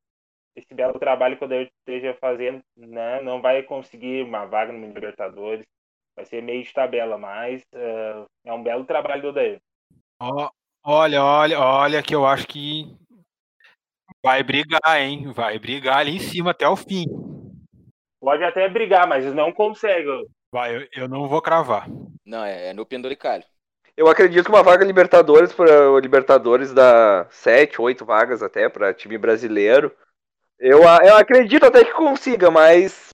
esse 0.55 0.73
belo 0.75 0.99
trabalho 0.99 1.37
que 1.37 1.45
o 1.45 1.47
Odair 1.47 1.71
esteja 1.79 2.17
fazendo, 2.21 2.63
né, 2.77 3.21
não 3.23 3.41
vai 3.41 3.63
conseguir 3.63 4.25
uma 4.25 4.47
vaga 4.47 4.73
no 4.73 4.87
Libertadores, 4.87 5.67
vai 6.15 6.25
ser 6.25 6.43
meio 6.43 6.63
de 6.63 6.73
tabela, 6.73 7.17
mas 7.19 7.63
uh, 7.75 8.27
é 8.45 8.53
um 8.53 8.63
belo 8.63 8.85
trabalho 8.85 9.23
do 9.23 9.29
Odair. 9.29 9.61
Olha, 10.83 11.23
olha, 11.23 11.61
olha 11.61 12.03
que 12.03 12.15
eu 12.15 12.27
acho 12.27 12.47
que 12.47 12.85
vai 14.23 14.43
brigar, 14.43 15.01
hein? 15.01 15.31
Vai 15.33 15.59
brigar 15.59 15.99
ali 15.99 16.17
em 16.17 16.21
cima 16.21 16.51
até 16.51 16.69
o 16.69 16.77
fim. 16.77 17.05
Pode 18.21 18.45
até 18.45 18.69
brigar, 18.69 19.09
mas 19.09 19.25
não 19.35 19.53
consegue. 19.53 20.27
Vai, 20.53 20.77
eu, 20.77 20.87
eu 20.95 21.09
não 21.09 21.27
vou 21.29 21.41
cravar. 21.41 21.89
Não, 22.25 22.45
é, 22.45 22.69
é 22.69 22.75
no 22.75 22.85
penduricalho. 22.85 23.45
Eu 23.97 24.09
acredito 24.09 24.45
que 24.45 24.51
uma 24.51 24.63
vaga 24.63 24.85
Libertadores 24.85 25.53
para 25.53 25.91
o 25.91 25.99
Libertadores 25.99 26.73
dá 26.73 27.27
sete, 27.31 27.81
oito 27.81 28.05
vagas 28.05 28.43
até 28.43 28.69
para 28.69 28.95
time 28.95 29.19
brasileiro. 29.19 29.95
Eu, 30.59 30.83
eu 30.83 31.17
acredito 31.17 31.65
até 31.65 31.85
que 31.85 31.93
consiga, 31.93 32.51
mas 32.51 33.11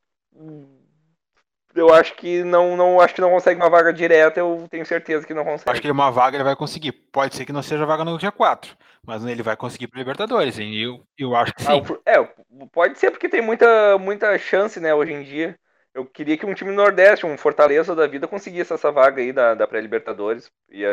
eu 1.77 1.93
acho 1.93 2.15
que 2.15 2.43
não, 2.43 2.77
não 2.77 3.01
acho 3.01 3.15
que 3.15 3.21
não 3.21 3.31
consegue 3.31 3.61
uma 3.61 3.71
vaga 3.71 3.93
direta, 3.93 4.41
eu 4.41 4.67
tenho 4.71 4.87
certeza 4.87 5.27
que 5.27 5.35
não 5.35 5.45
consegue. 5.45 5.71
Acho 5.71 5.83
que 5.83 5.91
uma 5.91 6.11
vaga 6.11 6.37
ele 6.37 6.45
vai 6.45 6.57
conseguir. 6.57 6.93
Pode 6.93 7.37
ser 7.37 7.45
que 7.45 7.53
não 7.53 7.63
seja 7.63 7.87
vaga 7.87 8.05
no 8.05 8.19
dia 8.19 8.33
4, 8.33 8.77
mas 9.05 9.25
ele 9.25 9.43
vai 9.43 9.57
conseguir 9.57 9.89
para 9.89 9.99
Libertadores, 9.99 10.59
hein? 10.59 10.75
Eu, 10.77 11.07
eu 11.19 11.37
acho 11.37 11.55
que 11.55 11.63
sim. 11.63 11.83
Ah, 12.07 12.11
é, 12.11 12.29
pode 12.73 12.99
ser 12.99 13.11
porque 13.11 13.29
tem 13.29 13.43
muita, 13.43 13.99
muita 13.99 14.37
chance, 14.39 14.81
né, 14.81 14.95
hoje 14.95 15.13
em 15.13 15.23
dia. 15.23 15.59
Eu 15.95 16.05
queria 16.05 16.37
que 16.37 16.45
um 16.45 16.55
time 16.55 16.73
Nordeste, 16.73 17.25
um 17.25 17.39
Fortaleza 17.39 17.95
da 17.95 18.07
vida, 18.07 18.29
conseguisse 18.29 18.73
essa 18.73 18.93
vaga 18.93 19.23
aí 19.23 19.33
da, 19.33 19.55
da 19.55 19.67
pré-Libertadores. 19.67 20.51
E, 20.71 20.85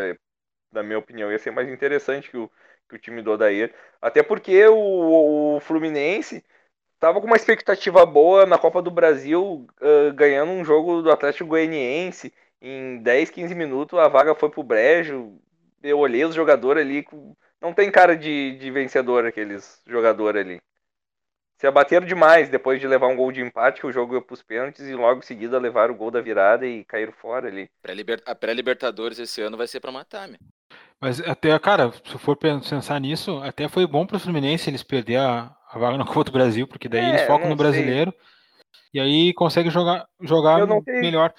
na 0.72 0.82
minha 0.82 0.98
opinião, 0.98 1.32
ia 1.32 1.40
ser 1.40 1.52
mais 1.52 1.68
interessante 1.68 2.30
que 2.30 2.38
o, 2.38 2.50
que 2.90 2.96
o 2.96 3.00
time 3.00 3.22
do 3.22 3.32
Odair. 3.32 3.74
Até 4.02 4.24
porque 4.24 4.66
o, 4.68 5.58
o 5.58 5.60
Fluminense 5.60 6.44
estava 7.04 7.20
com 7.20 7.28
uma 7.28 7.36
expectativa 7.36 8.06
boa 8.06 8.46
na 8.46 8.58
Copa 8.58 8.82
do 8.82 8.90
Brasil, 8.90 9.68
uh, 9.82 10.14
ganhando 10.14 10.54
um 10.54 10.64
jogo 10.64 11.02
do 11.02 11.12
Atlético 11.12 11.50
Goianiense. 11.50 12.34
Em 12.62 12.98
10, 13.00 13.30
15 13.30 13.54
minutos, 13.54 14.00
a 14.00 14.08
vaga 14.08 14.34
foi 14.34 14.50
pro 14.50 14.64
Brejo. 14.64 15.34
Eu 15.82 16.00
olhei 16.00 16.24
os 16.24 16.34
jogadores 16.34 16.82
ali. 16.82 17.06
Não 17.62 17.74
tem 17.74 17.92
cara 17.92 18.16
de, 18.16 18.58
de 18.58 18.72
vencedor 18.72 19.26
aqueles 19.26 19.82
jogadores 19.86 20.42
ali 20.46 20.62
se 21.64 21.68
abateram 21.68 22.06
demais 22.06 22.50
depois 22.50 22.82
de 22.82 22.86
levar 22.86 23.08
um 23.08 23.16
gol 23.16 23.32
de 23.32 23.40
empate, 23.40 23.80
que 23.80 23.88
o 23.88 23.92
jogo 23.92 24.16
ia 24.16 24.22
para 24.22 24.34
os 24.34 24.42
pênaltis, 24.42 24.86
e 24.86 24.94
logo 24.96 25.20
em 25.20 25.26
seguida 25.26 25.58
levaram 25.58 25.94
o 25.94 25.98
gol 25.98 26.12
da 26.12 26.20
virada 26.20 26.68
e 26.68 26.84
caíram 26.84 27.14
fora 27.14 27.48
ali. 27.48 27.70
A 28.26 28.36
pré-Libertadores 28.36 29.18
esse 29.18 29.42
ano 29.42 29.56
vai 29.56 29.66
ser 29.66 29.80
para 29.80 29.90
matar, 29.90 30.28
meu. 30.28 30.38
Mas 31.00 31.22
até, 31.22 31.58
cara, 31.60 31.94
se 32.06 32.18
for 32.18 32.36
pensar 32.36 33.00
nisso, 33.00 33.38
até 33.38 33.70
foi 33.70 33.88
bom 33.88 34.06
para 34.06 34.18
o 34.18 34.20
Fluminense 34.20 34.70
eles 34.70 34.84
perder 34.84 35.20
a, 35.20 35.56
a 35.74 35.80
vaga 35.80 35.98
no 35.98 36.06
Copa 36.06 36.26
do 36.26 36.32
Brasil, 36.32 36.68
porque 36.68 36.88
daí 36.88 37.04
é, 37.04 37.10
eles 37.10 37.22
focam 37.24 37.50
no 37.50 37.56
brasileiro 37.56 38.12
sei. 38.12 38.72
e 38.94 39.00
aí 39.00 39.34
conseguem 39.34 39.72
jogar, 39.72 40.06
jogar 40.22 40.66
melhor. 40.86 41.34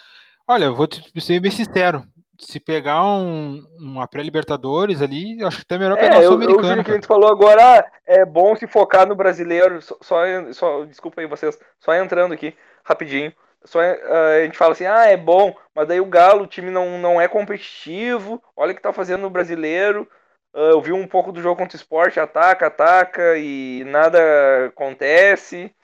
Olha, 0.46 0.64
eu 0.64 0.74
vou 0.74 0.86
te 0.86 1.20
ser 1.20 1.40
bem 1.40 1.50
sincero 1.50 2.04
se 2.38 2.58
pegar 2.58 3.04
um, 3.04 3.64
uma 3.78 4.06
pré-Libertadores 4.06 5.00
ali, 5.00 5.42
acho 5.44 5.58
que 5.58 5.62
até 5.62 5.78
melhor 5.78 5.96
pegar 5.96 6.16
é, 6.16 6.18
o 6.20 6.22
Sul-Americano. 6.24 6.80
O 6.80 6.84
que 6.84 6.90
a 6.90 6.94
gente 6.94 7.06
falou 7.06 7.30
agora 7.30 7.86
é 8.06 8.24
bom 8.24 8.54
se 8.56 8.66
focar 8.66 9.06
no 9.06 9.14
brasileiro. 9.14 9.80
Só, 9.80 9.96
só, 10.00 10.16
só 10.52 10.84
desculpa 10.84 11.20
aí 11.20 11.26
vocês, 11.26 11.58
só 11.78 11.94
entrando 11.94 12.34
aqui 12.34 12.54
rapidinho. 12.82 13.32
Só, 13.64 13.78
uh, 13.78 14.40
a 14.40 14.44
gente 14.44 14.58
fala 14.58 14.72
assim, 14.72 14.84
ah, 14.84 15.06
é 15.06 15.16
bom, 15.16 15.54
mas 15.74 15.88
daí 15.88 16.00
o 16.00 16.06
Galo, 16.06 16.42
o 16.42 16.46
time 16.46 16.70
não, 16.70 16.98
não 16.98 17.20
é 17.20 17.28
competitivo. 17.28 18.42
Olha 18.56 18.72
o 18.72 18.74
que 18.74 18.82
tá 18.82 18.92
fazendo 18.92 19.22
no 19.22 19.30
brasileiro. 19.30 20.08
Uh, 20.54 20.70
eu 20.70 20.80
vi 20.80 20.92
um 20.92 21.06
pouco 21.06 21.32
do 21.32 21.42
jogo 21.42 21.56
contra 21.56 21.76
o 21.76 21.80
esporte, 21.80 22.20
ataca, 22.20 22.68
ataca 22.68 23.36
e 23.36 23.82
nada 23.84 24.66
acontece. 24.66 25.74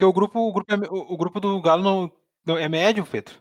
O 0.00 0.12
grupo, 0.12 0.40
o 0.40 0.52
grupo, 0.52 0.72
é, 0.72 0.76
o 0.88 1.16
grupo 1.18 1.38
do 1.38 1.60
Galo 1.60 1.82
não, 1.82 2.12
não 2.46 2.56
é 2.56 2.66
médio, 2.66 3.04
Pedro. 3.04 3.34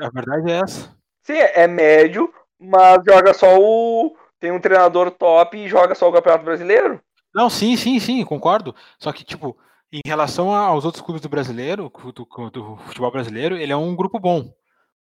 A 0.00 0.08
verdade 0.08 0.50
é 0.50 0.60
essa. 0.60 0.96
Sim, 1.20 1.34
é 1.36 1.66
médio, 1.66 2.32
mas 2.58 3.04
joga 3.06 3.34
só 3.34 3.58
o. 3.58 4.16
Tem 4.40 4.50
um 4.50 4.60
treinador 4.60 5.10
top 5.10 5.56
e 5.56 5.68
joga 5.68 5.94
só 5.94 6.08
o 6.08 6.12
Campeonato 6.12 6.44
Brasileiro. 6.44 6.98
Não, 7.34 7.50
sim, 7.50 7.76
sim, 7.76 8.00
sim, 8.00 8.24
concordo. 8.24 8.74
Só 8.98 9.12
que, 9.12 9.24
tipo, 9.24 9.56
em 9.92 10.00
relação 10.06 10.54
aos 10.54 10.84
outros 10.86 11.02
clubes 11.02 11.20
do 11.20 11.28
brasileiro, 11.28 11.92
do, 12.14 12.50
do 12.50 12.76
futebol 12.78 13.10
brasileiro, 13.10 13.56
ele 13.56 13.72
é 13.72 13.76
um 13.76 13.94
grupo 13.94 14.18
bom. 14.18 14.52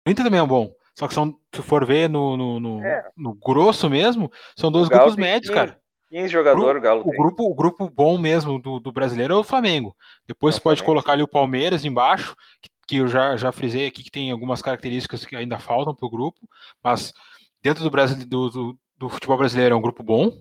O 0.06 0.10
Inter 0.10 0.24
também 0.24 0.40
é 0.40 0.46
bom. 0.46 0.72
Só 0.98 1.06
que 1.06 1.14
são, 1.14 1.34
se 1.54 1.62
for 1.62 1.86
ver 1.86 2.08
no, 2.08 2.36
no, 2.36 2.60
no, 2.60 2.84
é. 2.84 3.08
no 3.16 3.34
grosso 3.34 3.88
mesmo, 3.88 4.30
são 4.56 4.70
dois 4.70 4.88
grupos 4.88 5.16
médios, 5.16 5.50
15, 5.50 5.54
cara. 5.54 5.80
15 6.10 6.28
jogadores, 6.28 6.80
o 6.80 6.82
Galo. 6.82 7.02
O 7.02 7.12
grupo, 7.12 7.44
o 7.44 7.54
grupo 7.54 7.90
bom 7.90 8.18
mesmo 8.18 8.60
do, 8.60 8.80
do 8.80 8.90
brasileiro 8.90 9.34
é 9.34 9.36
o 9.36 9.44
Flamengo. 9.44 9.94
Depois 10.26 10.54
é 10.54 10.58
você 10.58 10.62
pode 10.62 10.82
colocar 10.82 11.12
ali 11.12 11.22
o 11.22 11.28
Palmeiras 11.28 11.84
embaixo, 11.84 12.34
que 12.62 12.70
que 12.88 12.96
eu 12.96 13.06
já, 13.06 13.36
já 13.36 13.52
frisei 13.52 13.86
aqui 13.86 14.02
que 14.02 14.10
tem 14.10 14.30
algumas 14.30 14.62
características 14.62 15.26
que 15.26 15.36
ainda 15.36 15.58
faltam 15.58 15.94
para 15.94 16.06
o 16.06 16.10
grupo, 16.10 16.40
mas 16.82 17.12
dentro 17.62 17.84
do, 17.84 17.90
Brasil, 17.90 18.26
do, 18.26 18.48
do, 18.48 18.78
do, 18.96 19.08
futebol 19.10 19.36
brasileiro 19.36 19.74
é 19.74 19.78
um 19.78 19.82
grupo 19.82 20.02
bom, 20.02 20.28
um 20.28 20.32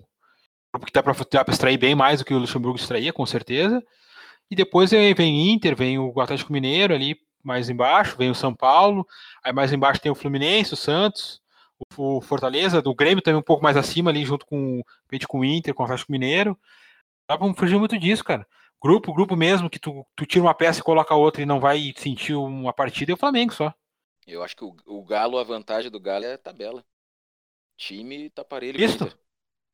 grupo 0.72 0.86
que 0.86 0.92
dá 0.92 1.02
para 1.02 1.14
extrair 1.52 1.76
bem 1.76 1.94
mais 1.94 2.20
do 2.20 2.24
que 2.24 2.32
o 2.32 2.38
Luxemburgo 2.38 2.78
extraía, 2.78 3.12
com 3.12 3.26
certeza. 3.26 3.84
E 4.50 4.56
depois 4.56 4.90
vem 4.90 5.52
Inter, 5.52 5.76
vem 5.76 5.98
o 5.98 6.18
Atlético 6.18 6.50
Mineiro 6.50 6.94
ali 6.94 7.16
mais 7.42 7.68
embaixo, 7.68 8.16
vem 8.16 8.30
o 8.30 8.34
São 8.34 8.54
Paulo, 8.54 9.06
aí 9.42 9.52
mais 9.52 9.72
embaixo 9.72 10.00
tem 10.00 10.10
o 10.12 10.14
Fluminense, 10.14 10.74
o 10.74 10.76
Santos, 10.76 11.40
o 11.96 12.20
Fortaleza, 12.20 12.82
do 12.82 12.94
Grêmio 12.94 13.22
também 13.22 13.38
um 13.38 13.42
pouco 13.42 13.62
mais 13.62 13.76
acima 13.76 14.10
ali, 14.10 14.24
junto 14.24 14.44
com, 14.46 14.82
com 15.28 15.40
o 15.40 15.44
Inter, 15.44 15.74
com 15.74 15.82
o 15.82 15.86
Atlético 15.86 16.12
Mineiro. 16.12 16.58
Dá 17.28 17.38
para 17.38 17.54
fugir 17.54 17.78
muito 17.78 17.98
disso, 17.98 18.24
cara 18.24 18.46
grupo, 18.80 19.12
grupo 19.12 19.36
mesmo, 19.36 19.68
que 19.68 19.78
tu, 19.78 20.06
tu 20.14 20.24
tira 20.24 20.44
uma 20.44 20.54
peça 20.54 20.80
e 20.80 20.82
coloca 20.82 21.14
outra 21.14 21.42
e 21.42 21.46
não 21.46 21.60
vai 21.60 21.92
sentir 21.96 22.34
uma 22.34 22.72
partida, 22.72 23.12
é 23.12 23.14
o 23.14 23.18
Flamengo 23.18 23.52
só. 23.52 23.74
Eu 24.26 24.42
acho 24.42 24.56
que 24.56 24.64
o, 24.64 24.76
o 24.86 25.04
Galo, 25.04 25.38
a 25.38 25.44
vantagem 25.44 25.90
do 25.90 26.00
Galo 26.00 26.24
é 26.24 26.34
a 26.34 26.38
tabela. 26.38 26.84
Time 27.76 28.30
tá 28.30 28.44
parelho. 28.44 28.80
Isso. 28.80 29.08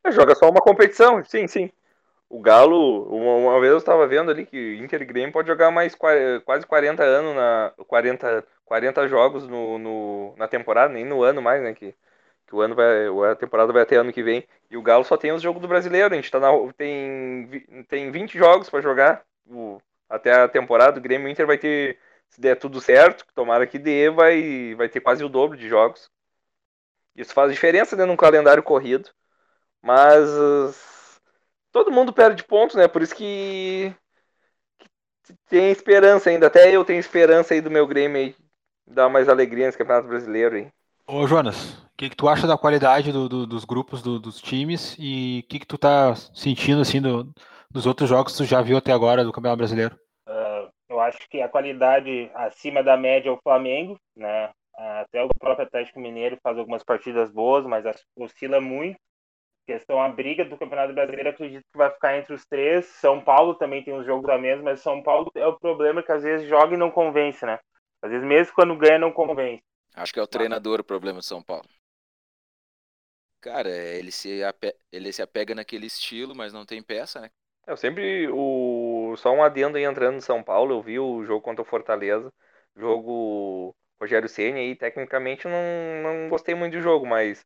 É, 0.05 0.13
joga 0.13 0.35
só 0.35 0.49
uma 0.51 0.61
competição, 0.61 1.25
sim, 1.25 1.47
sim. 1.47 1.71
O 2.35 2.41
Galo, 2.41 3.05
uma, 3.15 3.53
uma 3.53 3.61
vez 3.61 3.71
eu 3.71 3.79
estava 3.79 4.09
vendo 4.09 4.29
ali 4.29 4.45
que 4.45 4.77
Inter 4.79 5.01
e 5.03 5.05
Grêmio 5.05 5.33
pode 5.33 5.47
jogar 5.47 5.71
mais 5.71 5.95
quase 5.95 6.67
40 6.67 7.05
anos 7.05 7.33
na 7.37 7.73
40, 7.87 8.45
40 8.65 9.07
jogos 9.09 9.47
no, 9.47 9.79
no, 9.79 10.35
na 10.37 10.49
temporada, 10.49 10.93
nem 10.93 11.05
no 11.05 11.23
ano 11.23 11.41
mais, 11.41 11.63
né, 11.63 11.73
que 11.75 11.95
que 12.47 12.55
o 12.57 12.61
ano 12.61 12.75
vai, 12.75 13.07
a 13.31 13.37
temporada 13.37 13.73
vai 13.73 13.83
até 13.83 13.97
ano 13.97 14.13
que 14.13 14.23
vem. 14.23 14.47
E 14.71 14.77
o 14.77 14.83
Galo 14.83 15.05
só 15.05 15.17
tem 15.17 15.33
os 15.33 15.43
jogos 15.43 15.63
do 15.63 15.69
brasileiro. 15.69 16.13
A 16.13 16.17
gente 16.17 16.31
tá 16.31 16.41
na, 16.41 16.51
tem, 16.77 17.49
tem 17.89 18.11
20 18.11 18.37
jogos 18.37 18.69
para 18.69 18.83
jogar 18.83 19.25
o, 19.47 19.81
até 20.09 20.33
a 20.33 20.49
temporada. 20.49 20.99
O 20.99 21.03
Grêmio 21.03 21.29
Inter 21.29 21.47
vai 21.47 21.57
ter, 21.59 21.99
se 22.29 22.41
der 22.41 22.57
tudo 22.57 22.81
certo, 22.81 23.25
tomara 23.35 23.67
que 23.67 23.79
dê, 23.79 24.11
vai, 24.11 24.75
vai 24.77 24.89
ter 24.89 25.01
quase 25.01 25.25
o 25.25 25.29
dobro 25.29 25.57
de 25.57 25.69
jogos. 25.69 26.11
Isso 27.17 27.33
faz 27.33 27.53
diferença 27.53 27.97
né, 27.97 28.05
num 28.05 28.17
calendário 28.17 28.63
corrido. 28.63 29.11
Mas 29.83 30.94
todo 31.75 31.91
mundo 31.91 32.13
perde 32.13 32.45
pontos, 32.45 32.77
né? 32.77 32.87
Por 32.87 33.03
isso 33.03 33.17
que, 33.17 33.93
tem 35.49 35.73
esperança 35.73 36.31
ainda. 36.31 36.47
Até 36.47 36.71
eu 36.71 36.85
tenho 36.85 37.01
esperança 37.01 37.53
aí 37.53 37.61
do 37.61 37.71
meu 37.71 37.85
Grêmio 37.85 38.17
aí. 38.17 38.37
Dar 38.87 39.09
mais 39.09 39.29
alegria 39.29 39.67
nesse 39.67 39.77
Campeonato 39.77 40.07
Brasileiro 40.07 40.55
aí. 40.55 40.69
Ô, 41.07 41.27
Jonas, 41.27 41.75
o 41.83 41.97
que, 41.97 42.11
que 42.11 42.17
tu 42.17 42.29
acha 42.29 42.47
da 42.47 42.57
qualidade 42.57 43.11
do, 43.11 43.29
do, 43.29 43.47
dos 43.47 43.65
grupos 43.65 44.03
do, 44.03 44.21
dos 44.21 44.41
times 44.41 44.97
e 44.99 45.43
o 45.45 45.49
que, 45.49 45.59
que 45.59 45.67
tu 45.67 45.77
tá 45.77 46.15
sentindo 46.15 46.81
assim 46.81 47.01
do, 47.01 47.29
dos 47.69 47.87
outros 47.87 48.09
jogos 48.09 48.33
que 48.33 48.39
tu 48.39 48.45
já 48.45 48.63
viu 48.63 48.77
até 48.77 48.93
agora 48.93 49.25
do 49.25 49.33
Campeonato 49.33 49.59
Brasileiro? 49.59 49.99
Uh, 50.29 50.71
eu 50.89 51.01
acho 51.01 51.19
que 51.29 51.43
a 51.43 51.49
qualidade 51.49 52.31
acima 52.35 52.85
da 52.85 52.97
média 52.97 53.31
é 53.31 53.33
o 53.33 53.41
Flamengo, 53.43 53.99
né? 54.17 54.51
Até 54.77 55.23
o 55.23 55.29
próprio 55.29 55.67
Atlético 55.67 56.01
Mineiro 56.01 56.39
faz 56.43 56.57
algumas 56.57 56.83
partidas 56.83 57.31
boas, 57.31 57.67
mas 57.67 57.85
oscila 58.17 58.61
muito. 58.61 58.99
Questão 59.67 60.01
a 60.01 60.09
briga 60.09 60.45
do 60.45 60.59
Campeonato 60.59 60.93
Brasileiro, 60.93 61.31
acredito 61.31 61.65
que 61.73 61.79
vai 61.79 61.91
ficar 61.91 62.19
entre 62.19 62.35
os 62.35 62.45
três. 62.45 62.85
São 62.87 63.21
Paulo 63.23 63.55
também 63.55 63.83
tem 63.83 63.95
uns 63.95 64.05
jogos 64.05 64.29
a 64.29 64.37
menos, 64.37 64.63
mas 64.63 64.81
São 64.81 65.03
Paulo 65.03 65.31
é 65.35 65.47
o 65.47 65.59
problema 65.59 66.03
que 66.03 66.13
às 66.13 66.23
vezes 66.23 66.49
joga 66.49 66.75
e 66.75 66.79
não 66.79 66.91
convence, 66.91 67.45
né? 67.47 67.59
Às 68.03 68.11
vezes 68.11 68.27
mesmo 68.27 68.55
quando 68.55 68.77
ganha 68.77 68.99
não 68.99 69.11
convence. 69.11 69.63
Acho 69.95 70.13
que 70.13 70.21
é 70.21 70.23
o 70.23 70.27
treinador 70.27 70.81
o 70.81 70.85
problema 70.85 71.19
do 71.21 71.25
São 71.25 71.43
Paulo. 71.43 71.69
Cara, 73.41 73.71
ele 73.71 74.11
se, 74.11 74.43
ape... 74.43 74.75
ele 74.91 75.13
se 75.13 75.23
apega 75.23 75.55
naquele 75.55 75.87
estilo, 75.87 76.35
mas 76.35 76.53
não 76.53 76.67
tem 76.67 76.83
peça, 76.83 77.21
né? 77.21 77.31
Eu 77.67 77.77
sempre, 77.77 78.29
o... 78.31 79.15
só 79.17 79.33
um 79.33 79.43
adendo 79.43 79.79
aí 79.79 79.85
entrando 79.85 80.17
no 80.17 80.23
São 80.23 80.43
Paulo, 80.43 80.75
eu 80.75 80.83
vi 80.83 80.99
o 80.99 81.25
jogo 81.25 81.41
contra 81.41 81.63
o 81.63 81.65
Fortaleza, 81.65 82.31
jogo 82.77 83.75
Rogério 84.01 84.29
Ceni 84.29 84.61
aí, 84.61 84.77
tecnicamente 84.77 85.47
não, 85.47 86.03
não 86.03 86.29
gostei 86.29 86.55
muito 86.55 86.75
do 86.75 86.83
jogo, 86.83 87.07
mas 87.07 87.45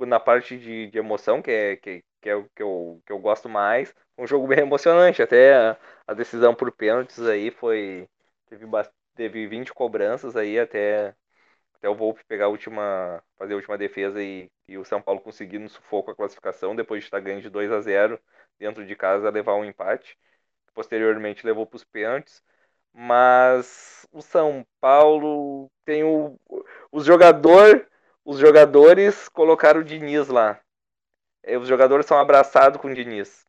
na 0.00 0.20
parte 0.20 0.58
de, 0.58 0.88
de 0.88 0.98
emoção, 0.98 1.42
que 1.42 1.50
é, 1.50 1.76
que, 1.76 2.02
que 2.20 2.28
é 2.30 2.34
o 2.36 2.48
que 2.54 2.62
eu, 2.62 3.02
que 3.06 3.12
eu 3.12 3.18
gosto 3.18 3.48
mais, 3.48 3.94
um 4.18 4.26
jogo 4.26 4.46
bem 4.48 4.60
emocionante, 4.60 5.22
até 5.22 5.54
a, 5.54 5.76
a 6.06 6.14
decisão 6.14 6.54
por 6.54 6.72
pênaltis 6.72 7.20
aí 7.20 7.50
foi, 7.50 8.08
teve, 8.48 8.66
teve 9.14 9.46
20 9.46 9.72
cobranças 9.72 10.36
aí 10.36 10.58
até 10.58 11.14
até 11.74 11.88
o 11.88 11.94
Volpe 11.94 12.24
pegar 12.24 12.46
a 12.46 12.48
última, 12.48 13.22
fazer 13.36 13.52
a 13.54 13.56
última 13.56 13.76
defesa 13.78 14.22
e, 14.22 14.50
e 14.68 14.78
o 14.78 14.84
São 14.84 15.02
Paulo 15.02 15.20
conseguir 15.20 15.58
no 15.58 15.68
sufoco 15.68 16.10
a 16.10 16.14
classificação, 16.16 16.74
depois 16.74 17.00
de 17.02 17.06
estar 17.06 17.20
ganho 17.20 17.40
de 17.40 17.50
2 17.50 17.70
a 17.70 17.80
0 17.80 18.18
dentro 18.58 18.86
de 18.86 18.96
casa, 18.96 19.30
levar 19.30 19.54
um 19.54 19.64
empate. 19.64 20.16
Posteriormente 20.74 21.46
levou 21.46 21.66
para 21.66 21.76
os 21.76 21.84
pênaltis. 21.84 22.42
Mas 22.92 24.06
o 24.12 24.22
São 24.22 24.66
Paulo 24.80 25.70
tem 25.84 26.04
o. 26.04 26.38
Os 26.92 27.04
jogador, 27.04 27.86
os 28.24 28.38
jogadores 28.38 29.28
colocaram 29.28 29.80
o 29.80 29.84
Diniz 29.84 30.28
lá. 30.28 30.58
Os 31.60 31.68
jogadores 31.68 32.06
são 32.06 32.18
abraçados 32.18 32.80
com 32.80 32.88
o 32.88 32.94
Diniz. 32.94 33.44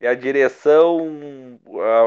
E 0.00 0.06
a 0.06 0.14
direção, 0.14 1.58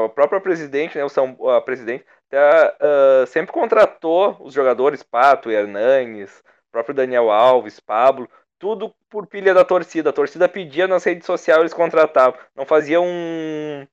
a 0.04 0.08
própria 0.10 0.40
presidente, 0.40 0.96
né, 0.96 1.04
o 1.04 1.08
São, 1.08 1.36
a 1.48 1.60
presidente, 1.60 2.04
uh, 2.32 3.26
sempre 3.26 3.52
contratou 3.52 4.36
os 4.40 4.54
jogadores, 4.54 5.02
Pato, 5.02 5.50
Hernanes, 5.50 6.42
próprio 6.70 6.94
Daniel 6.94 7.30
Alves, 7.30 7.80
Pablo, 7.80 8.28
tudo 8.58 8.94
por 9.08 9.26
pilha 9.26 9.52
da 9.54 9.64
torcida. 9.64 10.10
A 10.10 10.12
torcida 10.12 10.48
pedia 10.48 10.86
nas 10.86 11.02
redes 11.02 11.26
sociais, 11.26 11.60
eles 11.60 11.74
contratavam. 11.74 12.38
Não 12.54 12.64
fazia 12.64 13.00
um, 13.00 13.86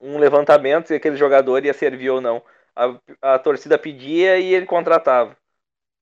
um 0.00 0.18
levantamento 0.18 0.88
se 0.88 0.94
aquele 0.94 1.16
jogador 1.16 1.64
ia 1.64 1.74
servir 1.74 2.10
ou 2.10 2.20
não. 2.20 2.42
A, 2.74 3.34
a 3.34 3.38
torcida 3.38 3.78
pedia 3.78 4.38
e 4.38 4.54
ele 4.54 4.66
contratava. 4.66 5.36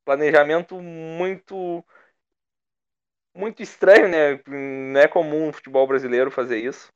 Planejamento 0.07 0.81
muito 0.81 1.85
muito 3.35 3.61
estranho, 3.63 4.09
né? 4.09 4.41
Não 4.47 5.01
é 5.01 5.09
comum 5.09 5.49
no 5.49 5.53
futebol 5.53 5.87
brasileiro 5.87 6.31
fazer 6.31 6.59
isso. 6.59 6.89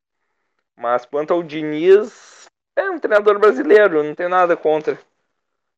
Mas 0.77 1.05
quanto 1.05 1.35
ao 1.35 1.43
Diniz, 1.43 2.47
é 2.77 2.89
um 2.89 2.99
treinador 2.99 3.39
brasileiro, 3.39 4.03
não 4.03 4.15
tem 4.15 4.29
nada 4.29 4.57
contra. 4.57 4.99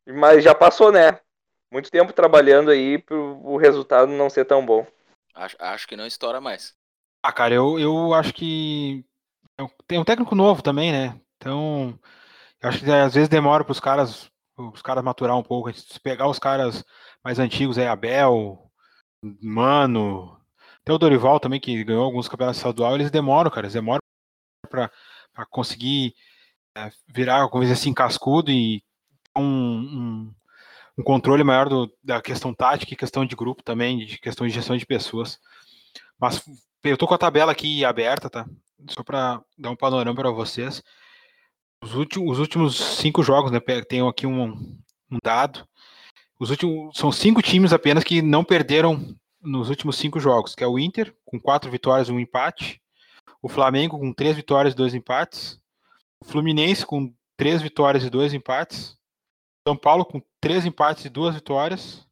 Mas 0.07 0.43
já 0.43 0.53
passou, 0.53 0.91
né? 0.91 1.19
Muito 1.71 1.89
tempo 1.89 2.13
trabalhando 2.13 2.69
aí 2.69 2.99
para 2.99 3.17
o 3.17 3.57
resultado 3.57 4.11
não 4.11 4.29
ser 4.29 4.45
tão 4.45 4.63
bom. 4.63 4.85
Acho, 5.33 5.57
acho 5.59 5.87
que 5.87 5.97
não 5.97 6.05
estoura 6.05 6.39
mais. 6.39 6.75
Ah, 7.23 7.33
cara, 7.33 7.55
eu, 7.55 7.79
eu 7.79 8.13
acho 8.13 8.31
que 8.31 9.03
tem 9.87 9.99
um 9.99 10.05
técnico 10.05 10.35
novo 10.35 10.61
também, 10.61 10.91
né? 10.91 11.19
Então, 11.37 11.99
eu 12.61 12.69
acho 12.69 12.79
que 12.79 12.91
às 12.91 13.15
vezes 13.15 13.27
demora 13.27 13.63
para 13.63 13.71
os 13.71 13.79
caras, 13.79 14.31
os 14.55 14.83
caras 14.83 15.03
maturar 15.03 15.35
um 15.35 15.43
pouco. 15.43 15.73
Se 15.73 15.99
pegar 15.99 16.27
os 16.27 16.37
caras 16.37 16.85
mais 17.23 17.39
antigos, 17.39 17.77
é 17.77 17.87
Abel, 17.87 18.63
Mano, 19.41 20.37
até 20.81 20.91
o 20.91 20.97
Dorival 20.97 21.39
também 21.39 21.59
que 21.59 21.83
ganhou 21.83 22.03
alguns 22.03 22.27
campeonatos 22.27 22.57
estaduais, 22.59 22.95
eles 22.95 23.11
demoram, 23.11 23.49
cara, 23.49 23.65
eles 23.65 23.73
demoram 23.73 24.01
para 24.69 25.45
conseguir 25.49 26.13
é, 26.75 26.91
virar, 27.07 27.47
como 27.49 27.63
dizer 27.63 27.73
assim, 27.73 27.93
cascudo 27.93 28.51
e 28.51 28.83
um, 29.35 29.43
um, 29.43 30.35
um 30.97 31.03
controle 31.03 31.43
maior 31.43 31.69
do, 31.69 31.91
da 32.03 32.21
questão 32.21 32.53
tática 32.53 32.93
e 32.93 32.97
questão 32.97 33.25
de 33.25 33.35
grupo 33.35 33.63
também, 33.63 34.05
de 34.05 34.17
questão 34.17 34.45
de 34.45 34.53
gestão 34.53 34.75
de 34.75 34.85
pessoas. 34.85 35.39
Mas 36.19 36.43
eu 36.83 36.97
tô 36.97 37.07
com 37.07 37.13
a 37.13 37.17
tabela 37.17 37.51
aqui 37.53 37.85
aberta, 37.85 38.29
tá? 38.29 38.45
Só 38.89 39.03
para 39.03 39.41
dar 39.57 39.71
um 39.71 39.75
panorama 39.75 40.15
para 40.15 40.31
vocês. 40.31 40.83
Os 41.81 41.95
últimos, 41.95 42.33
os 42.33 42.39
últimos 42.39 42.77
cinco 42.97 43.23
jogos, 43.23 43.51
né? 43.51 43.59
Tenho 43.87 44.07
aqui 44.07 44.27
um, 44.27 44.51
um 45.09 45.17
dado. 45.23 45.65
Os 46.43 46.49
últimos 46.49 46.97
são 46.97 47.09
cinco 47.09 47.41
times 47.41 47.71
apenas 47.71 48.03
que 48.03 48.21
não 48.21 48.43
perderam 48.43 49.17
nos 49.41 49.69
últimos 49.69 49.95
cinco 49.95 50.19
jogos, 50.19 50.53
que 50.53 50.61
é 50.61 50.67
o 50.67 50.77
Inter 50.77 51.15
com 51.23 51.39
quatro 51.39 51.71
vitórias 51.71 52.09
e 52.09 52.11
um 52.11 52.19
empate, 52.19 52.81
o 53.41 53.47
Flamengo 53.47 53.97
com 53.97 54.11
três 54.11 54.35
vitórias 54.35 54.73
e 54.73 54.75
dois 54.75 54.93
empates, 54.93 55.57
o 56.19 56.25
Fluminense 56.25 56.85
com 56.85 57.15
três 57.37 57.61
vitórias 57.61 58.03
e 58.03 58.09
dois 58.09 58.33
empates, 58.33 58.97
São 59.65 59.77
Paulo 59.77 60.03
com 60.03 60.21
três 60.41 60.65
empates 60.65 61.05
e 61.05 61.09
duas 61.09 61.33
vitórias, 61.33 62.05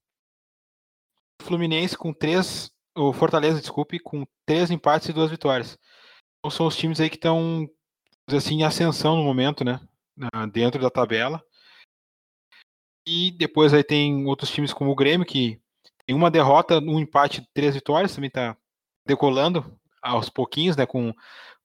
o 1.41 1.43
Fluminense 1.43 1.97
com 1.97 2.13
três, 2.13 2.71
o 2.95 3.11
Fortaleza, 3.11 3.59
desculpe, 3.59 3.99
com 3.99 4.25
três 4.45 4.71
empates 4.71 5.09
e 5.09 5.13
duas 5.13 5.29
vitórias. 5.29 5.77
Então 6.39 6.49
são 6.49 6.67
os 6.67 6.77
times 6.77 7.01
aí 7.01 7.09
que 7.09 7.17
estão 7.17 7.69
assim 8.29 8.61
em 8.61 8.63
ascensão 8.63 9.17
no 9.17 9.25
momento, 9.25 9.65
né, 9.65 9.77
dentro 10.53 10.81
da 10.81 10.89
tabela. 10.89 11.43
E 13.05 13.31
depois 13.31 13.73
aí 13.73 13.83
tem 13.83 14.25
outros 14.25 14.51
times 14.51 14.73
como 14.73 14.91
o 14.91 14.95
Grêmio 14.95 15.25
que 15.25 15.59
tem 16.05 16.15
uma 16.15 16.31
derrota, 16.31 16.79
um 16.79 16.99
empate, 16.99 17.47
três 17.53 17.73
vitórias, 17.73 18.13
também 18.13 18.27
está 18.27 18.55
decolando 19.05 19.77
aos 20.01 20.29
pouquinhos, 20.29 20.75
né? 20.75 20.85
Com, 20.85 21.13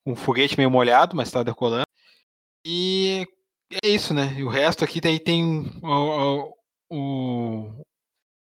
um 0.06 0.14
foguete 0.14 0.56
meio 0.56 0.70
molhado, 0.70 1.16
mas 1.16 1.28
está 1.28 1.42
decolando. 1.42 1.84
E 2.64 3.26
é 3.82 3.88
isso, 3.88 4.14
né? 4.14 4.34
E 4.38 4.44
o 4.44 4.48
resto 4.48 4.84
aqui 4.84 5.00
tem, 5.00 5.18
tem 5.18 5.44
o, 5.82 6.54
o, 6.88 7.84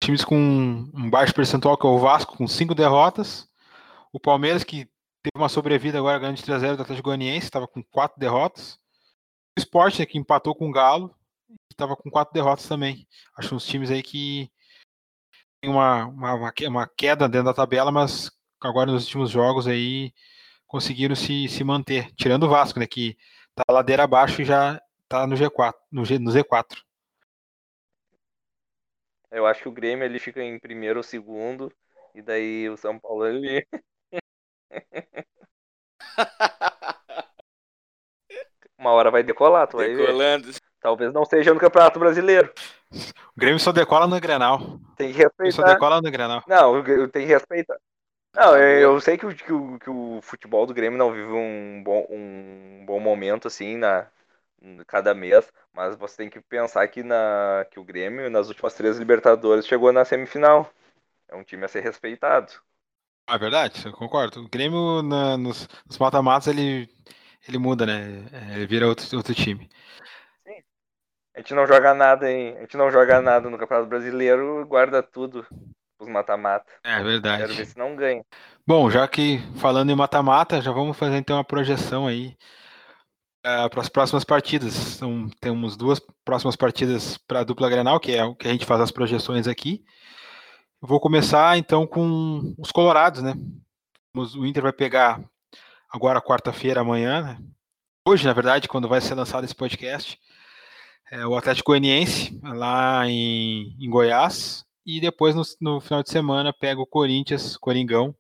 times 0.04 0.26
com 0.26 0.36
um 0.36 1.10
baixo 1.10 1.34
percentual, 1.34 1.78
que 1.78 1.86
é 1.86 1.90
o 1.90 2.00
Vasco, 2.00 2.36
com 2.36 2.48
cinco 2.48 2.74
derrotas. 2.74 3.48
O 4.12 4.20
Palmeiras, 4.20 4.64
que 4.64 4.86
teve 5.22 5.38
uma 5.38 5.50
sobrevida 5.50 6.00
agora 6.00 6.18
ganhando 6.20 6.38
de 6.38 6.44
3x0 6.44 6.76
do 6.76 6.82
Atlético 6.82 7.10
Goianiense, 7.10 7.46
estava 7.46 7.68
com 7.68 7.84
quatro 7.84 8.20
derrotas. 8.20 8.80
O 9.56 9.60
Sport, 9.60 10.00
né, 10.00 10.06
que 10.08 10.18
empatou 10.18 10.56
com 10.56 10.68
o 10.68 10.72
Galo, 10.72 11.16
estava 11.72 11.96
com 11.96 12.10
quatro 12.10 12.34
derrotas 12.34 12.68
também. 12.68 13.08
Acho 13.38 13.56
uns 13.56 13.66
times 13.66 13.92
aí 13.92 14.02
que 14.02 14.52
tem 15.62 15.70
uma, 15.70 16.06
uma, 16.06 16.54
uma 16.68 16.88
queda 16.88 17.28
dentro 17.28 17.46
da 17.46 17.54
tabela, 17.54 17.92
mas 17.92 18.32
agora 18.62 18.92
nos 18.92 19.06
últimos 19.06 19.30
jogos 19.30 19.68
aí 19.68 20.14
conseguiram 20.68 21.16
se, 21.16 21.48
se 21.48 21.64
manter, 21.64 22.12
tirando 22.16 22.44
o 22.44 22.50
Vasco, 22.50 22.80
né, 22.80 22.88
que 22.88 23.18
tá 23.56 23.64
ladeira 23.70 24.04
abaixo 24.04 24.42
e 24.42 24.46
já 24.46 24.82
tá 25.08 25.28
no 25.28 25.36
G4, 25.36 25.74
no, 25.92 26.04
G, 26.04 26.18
no 26.20 26.32
Z4. 26.32 26.82
Eu 29.32 29.46
acho 29.46 29.62
que 29.62 29.70
o 29.70 29.72
Grêmio 29.72 30.06
ele 30.06 30.20
fica 30.20 30.42
em 30.44 30.60
primeiro 30.60 31.00
ou 31.00 31.04
segundo, 31.04 31.72
e 32.14 32.22
daí 32.22 32.70
o 32.70 32.78
São 32.78 33.00
Paulo 33.00 33.26
ele. 33.26 33.66
Uma 38.78 38.92
hora 38.92 39.10
vai 39.10 39.24
decolar, 39.24 39.68
tu 39.68 39.78
vai 39.78 39.96
Decolando. 39.96 40.52
ver. 40.52 40.60
Talvez 40.84 41.14
não 41.14 41.24
seja 41.24 41.54
no 41.54 41.60
Campeonato 41.62 41.98
Brasileiro. 41.98 42.52
O 42.92 43.40
Grêmio 43.40 43.58
só 43.58 43.72
decola 43.72 44.06
no 44.06 44.20
Grenal. 44.20 44.78
Tem 44.98 45.14
que 45.14 45.18
respeitar. 45.18 45.56
Só 45.56 45.64
decola 45.64 46.02
no 46.02 46.12
Grenal. 46.12 46.44
Não, 46.46 46.84
tem 47.10 47.26
que 47.26 47.34
respeitar. 47.34 47.78
Não, 48.36 48.58
eu 48.58 49.00
sei 49.00 49.18
que 49.18 49.26
o, 49.26 49.34
que 49.34 49.54
o, 49.54 49.80
que 49.80 49.90
o 49.90 50.20
futebol 50.22 50.66
do 50.66 50.74
Grêmio 50.74 51.00
não 51.00 51.14
vive 51.14 51.32
um 51.32 51.82
bom, 51.86 52.06
um 52.10 52.84
bom 52.86 53.00
momento 53.00 53.48
assim 53.48 53.78
na 53.78 54.08
cada 54.88 55.14
mês, 55.14 55.52
mas 55.74 55.96
você 55.96 56.18
tem 56.18 56.30
que 56.30 56.40
pensar 56.42 56.88
que, 56.88 57.04
na, 57.04 57.66
que 57.70 57.80
o 57.80 57.84
Grêmio, 57.84 58.30
nas 58.30 58.48
últimas 58.48 58.74
três 58.74 58.98
Libertadores, 58.98 59.68
chegou 59.68 59.92
na 59.92 60.06
semifinal. 60.06 60.70
É 61.30 61.36
um 61.36 61.44
time 61.44 61.66
a 61.66 61.68
ser 61.68 61.82
respeitado. 61.82 62.52
Ah, 63.28 63.36
é 63.36 63.38
verdade, 63.40 63.86
eu 63.86 63.94
concordo. 63.94 64.42
O 64.42 64.50
Grêmio 64.50 65.02
na, 65.02 65.38
nos, 65.38 65.68
nos 65.86 65.98
mata-matas 65.98 66.48
ele, 66.48 66.90
ele 67.48 67.58
muda, 67.58 67.86
né? 67.86 68.26
É, 68.32 68.56
ele 68.56 68.68
vira 68.68 68.88
outro, 68.88 69.06
outro 69.16 69.34
time. 69.34 69.70
A 71.36 71.40
gente 71.40 71.54
não 71.54 71.66
joga 71.66 71.94
nada 71.94 72.32
em, 72.32 72.56
a 72.58 72.62
gente 72.62 72.78
não 72.78 72.92
joga 72.92 73.22
nada 73.22 73.50
no 73.50 73.58
Campeonato 73.58 73.90
Brasileiro, 73.90 74.66
guarda 74.68 75.02
tudo 75.02 75.46
os 76.00 76.08
mata-mata. 76.08 76.72
É 76.84 77.02
verdade. 77.02 77.44
Quero 77.44 77.54
ver 77.54 77.66
se 77.66 77.78
não 77.78 77.96
ganha. 77.96 78.24
Bom, 78.68 78.90
já 78.90 79.08
que 79.08 79.40
falando 79.58 79.90
em 79.90 79.96
mata-mata, 79.96 80.62
já 80.62 80.72
vamos 80.72 80.98
fazer 80.98 81.18
então 81.18 81.38
uma 81.38 81.44
projeção 81.44 82.08
aí 82.08 82.38
uh, 83.46 83.70
para 83.70 83.82
as 83.82 83.90
próximas 83.90 84.24
partidas. 84.24 84.96
Então, 84.96 85.30
temos 85.40 85.76
duas 85.76 86.00
próximas 86.24 86.56
partidas 86.56 87.18
para 87.18 87.40
a 87.40 87.44
dupla 87.44 87.70
Grenal, 87.70 88.00
que 88.00 88.16
é 88.16 88.24
o 88.24 88.36
que 88.36 88.48
a 88.48 88.52
gente 88.52 88.66
faz 88.66 88.82
as 88.82 88.92
projeções 88.92 89.48
aqui. 89.48 89.84
vou 90.82 91.00
começar 91.00 91.58
então 91.58 91.88
com 91.88 92.54
os 92.58 92.72
colorados, 92.72 93.22
né? 93.22 93.34
O 94.16 94.46
Inter 94.46 94.62
vai 94.62 94.74
pegar 94.74 95.20
agora 95.92 96.22
quarta-feira, 96.22 96.82
amanhã, 96.82 97.22
né? 97.24 97.38
hoje, 98.06 98.26
na 98.26 98.34
verdade, 98.34 98.68
quando 98.68 98.88
vai 98.88 99.02
ser 99.02 99.16
lançado 99.16 99.44
esse 99.44 99.56
podcast, 99.56 100.20
é 101.14 101.28
o 101.28 101.38
Atlético 101.38 101.72
Goianiense, 101.72 102.40
lá 102.42 103.08
em, 103.08 103.76
em 103.80 103.88
Goiás, 103.88 104.66
e 104.84 105.00
depois 105.00 105.36
no, 105.36 105.44
no, 105.62 105.80
final 105.80 106.02
de 106.02 106.10
semana 106.10 106.52
pega 106.52 106.82
o 106.82 106.88
Corinthians, 106.88 107.56
Coringão, 107.56 108.16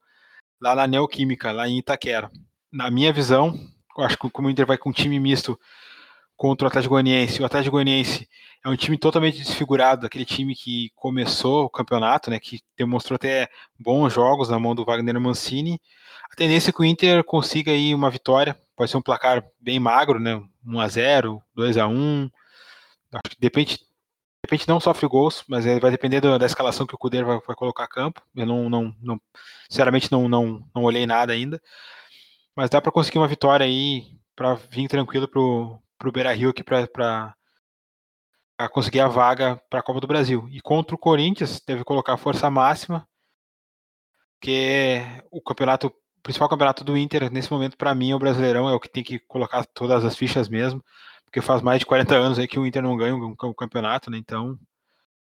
lá 0.61 0.75
na 0.75 0.85
Neoquímica, 0.85 1.51
lá 1.51 1.67
em 1.67 1.79
Itaquera. 1.79 2.29
Na 2.71 2.91
minha 2.91 3.11
visão, 3.11 3.59
acho 3.97 4.15
que 4.15 4.29
como 4.29 4.47
o 4.47 4.51
Inter 4.51 4.67
vai 4.67 4.77
com 4.77 4.91
um 4.91 4.93
time 4.93 5.19
misto 5.19 5.59
contra 6.37 6.65
o 6.65 6.67
Atlético 6.67 6.93
Goianiense, 6.93 7.41
o 7.41 7.45
Atlético 7.47 7.71
Goianiense 7.71 8.29
é 8.63 8.69
um 8.69 8.75
time 8.75 8.95
totalmente 8.95 9.39
desfigurado, 9.39 10.05
aquele 10.05 10.23
time 10.23 10.53
que 10.55 10.91
começou 10.93 11.65
o 11.65 11.69
campeonato, 11.71 12.29
né, 12.29 12.39
que 12.39 12.61
demonstrou 12.77 13.15
até 13.15 13.49
bons 13.79 14.13
jogos 14.13 14.49
na 14.49 14.59
mão 14.59 14.75
do 14.75 14.85
Wagner 14.85 15.19
Mancini. 15.19 15.81
A 16.31 16.35
tendência 16.35 16.69
é 16.69 16.73
que 16.73 16.81
o 16.81 16.85
Inter 16.85 17.23
consiga 17.23 17.71
aí 17.71 17.95
uma 17.95 18.11
vitória, 18.11 18.55
pode 18.75 18.91
ser 18.91 18.97
um 18.97 19.01
placar 19.01 19.43
bem 19.59 19.79
magro, 19.79 20.19
né, 20.19 20.39
1 20.63 20.79
a 20.79 20.87
0, 20.87 21.41
2 21.55 21.77
a 21.77 21.87
1. 21.87 22.29
Acho 23.13 23.35
que 23.35 23.39
depende 23.39 23.79
de 24.45 24.51
repente 24.51 24.67
não 24.67 24.79
sofre 24.79 25.07
gols, 25.07 25.43
mas 25.47 25.63
vai 25.63 25.89
depender 25.89 26.19
da, 26.19 26.37
da 26.37 26.45
escalação 26.45 26.85
que 26.85 26.93
o 26.93 26.97
Cudeiro 26.97 27.25
vai, 27.25 27.39
vai, 27.39 27.55
colocar 27.55 27.85
a 27.85 27.87
campo. 27.87 28.21
Eu 28.35 28.45
não, 28.45 28.69
não, 28.69 28.95
não 29.01 29.21
sinceramente 29.69 30.11
não, 30.11 30.27
não, 30.27 30.69
não 30.75 30.83
olhei 30.83 31.05
nada 31.05 31.31
ainda, 31.31 31.61
mas 32.55 32.69
dá 32.69 32.81
para 32.81 32.91
conseguir 32.91 33.19
uma 33.19 33.27
vitória 33.27 33.65
aí 33.65 34.03
para 34.35 34.55
vir 34.55 34.89
tranquilo 34.89 35.29
pro, 35.29 35.81
pro 35.97 36.11
Beira 36.11 36.33
Rio 36.33 36.49
aqui 36.49 36.61
para 36.61 37.35
conseguir 38.71 38.99
a 38.99 39.07
vaga 39.07 39.61
para 39.69 39.79
a 39.79 39.83
Copa 39.83 40.01
do 40.01 40.07
Brasil. 40.07 40.45
E 40.51 40.59
contra 40.59 40.93
o 40.93 40.99
Corinthians 40.99 41.61
deve 41.65 41.85
colocar 41.85 42.17
força 42.17 42.49
máxima, 42.49 43.07
que 44.41 45.01
o 45.31 45.41
campeonato 45.41 45.87
o 45.87 46.21
principal 46.23 46.49
campeonato 46.49 46.83
do 46.85 46.97
Inter 46.97 47.31
nesse 47.31 47.51
momento 47.51 47.77
para 47.77 47.93
mim 47.95 48.11
é 48.11 48.15
o 48.15 48.19
Brasileirão, 48.19 48.69
é 48.69 48.73
o 48.73 48.79
que 48.79 48.89
tem 48.89 49.03
que 49.03 49.19
colocar 49.19 49.65
todas 49.65 50.05
as 50.05 50.15
fichas 50.17 50.49
mesmo 50.49 50.83
porque 51.33 51.41
faz 51.41 51.63
mais 51.63 51.79
de 51.79 51.85
40 51.87 52.15
anos 52.15 52.37
aí 52.37 52.47
que 52.47 52.59
o 52.59 52.65
Inter 52.65 52.83
não 52.83 52.95
ganha 52.95 53.15
o 53.15 53.25
um, 53.27 53.53
campeonato, 53.55 54.11
né? 54.11 54.19
Então, 54.19 54.55